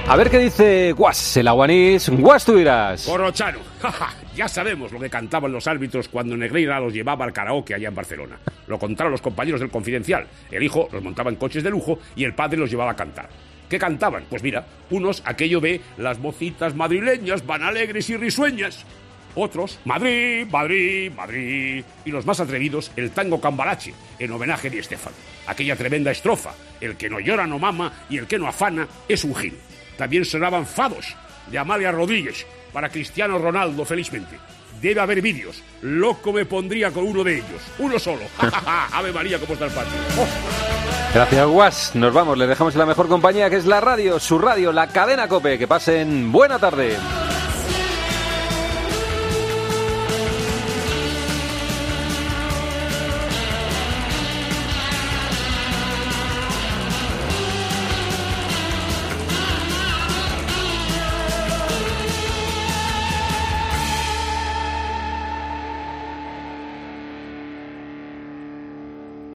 A 0.08 0.16
ver 0.18 0.30
qué 0.30 0.38
dice 0.40 0.92
Guas, 0.92 1.38
el 1.38 1.48
aguanís. 1.48 2.10
Guas, 2.10 2.44
tú 2.46 2.56
dirás. 2.56 3.06
Corrochano, 3.06 3.60
jaja, 3.82 4.14
ya 4.36 4.48
sabemos 4.48 4.92
lo 4.92 5.00
que 5.00 5.10
cantaban 5.10 5.52
los 5.52 5.66
árbitros 5.66 6.10
cuando 6.10 6.36
Negreira 6.36 6.80
los 6.80 6.94
llevaba 6.94 7.26
al 7.26 7.34
karaoke 7.34 7.74
allá 7.74 7.88
en 7.88 7.96
Barcelona. 7.96 8.38
Lo 8.68 8.78
contaron 8.78 9.12
los 9.12 9.22
compañeros 9.22 9.62
del 9.62 9.70
Confidencial. 9.70 10.28
El 10.52 10.64
hijo 10.64 10.90
los 10.92 11.02
montaba 11.02 11.30
en 11.30 11.38
coches 11.38 11.64
de 11.64 11.70
lujo 11.70 12.00
y 12.16 12.26
el 12.26 12.36
padre 12.36 12.58
los 12.58 12.70
llevaba 12.70 12.92
a 12.92 12.96
cantar. 12.96 13.30
¿Qué 13.70 13.80
cantaban? 13.80 14.26
Pues 14.30 14.44
mira, 14.44 14.66
unos 14.90 15.24
aquello 15.26 15.60
de 15.60 15.82
las 15.98 16.20
mocitas 16.20 16.76
madrileñas 16.76 17.46
van 17.46 17.64
alegres 17.64 18.10
y 18.10 18.18
risueñas. 18.18 18.86
Otros, 19.34 19.80
Madrid, 19.86 20.46
Madrid, 20.50 21.12
Madrid. 21.12 21.84
Y 22.06 22.12
los 22.12 22.26
más 22.26 22.40
atrevidos, 22.40 22.92
el 22.96 23.12
tango 23.12 23.42
cambalache, 23.42 23.94
en 24.20 24.32
homenaje 24.32 24.70
de 24.70 24.80
Estefano. 24.80 25.16
Aquella 25.48 25.76
tremenda 25.76 26.12
estrofa, 26.12 26.54
el 26.80 26.96
que 26.96 27.10
no 27.10 27.20
llora 27.20 27.48
no 27.48 27.60
mama 27.60 27.92
y 28.10 28.18
el 28.18 28.28
que 28.28 28.38
no 28.38 28.48
afana 28.48 28.88
es 29.08 29.24
un 29.24 29.36
gil. 29.36 29.58
También 29.98 30.26
sonaban 30.26 30.66
fados 30.66 31.16
de 31.50 31.58
Amalia 31.58 31.92
Rodríguez 31.92 32.46
para 32.76 32.90
Cristiano 32.90 33.38
Ronaldo, 33.38 33.86
felizmente. 33.86 34.38
Debe 34.82 35.00
haber 35.00 35.22
vídeos. 35.22 35.64
Loco 35.82 36.34
me 36.34 36.44
pondría 36.44 36.92
con 36.92 37.08
uno 37.08 37.24
de 37.24 37.36
ellos. 37.36 37.62
Uno 37.80 37.98
solo. 37.98 38.24
Ave 38.92 39.14
María, 39.14 39.40
cómo 39.40 39.54
está 39.54 39.68
el 39.68 39.72
patio. 39.72 39.94
Oh. 40.20 40.28
Gracias, 41.14 41.48
Guas. 41.48 41.96
Nos 41.96 42.14
vamos, 42.14 42.38
le 42.38 42.48
dejamos 42.48 42.74
en 42.74 42.80
la 42.80 42.86
mejor 42.86 43.08
compañía 43.08 43.50
que 43.50 43.56
es 43.56 43.66
la 43.66 43.80
radio, 43.80 44.20
su 44.20 44.40
radio, 44.40 44.74
la 44.74 44.88
cadena 44.88 45.30
Cope. 45.30 45.58
Que 45.58 45.70
pasen 45.70 46.34
buena 46.34 46.60
tarde. 46.60 46.98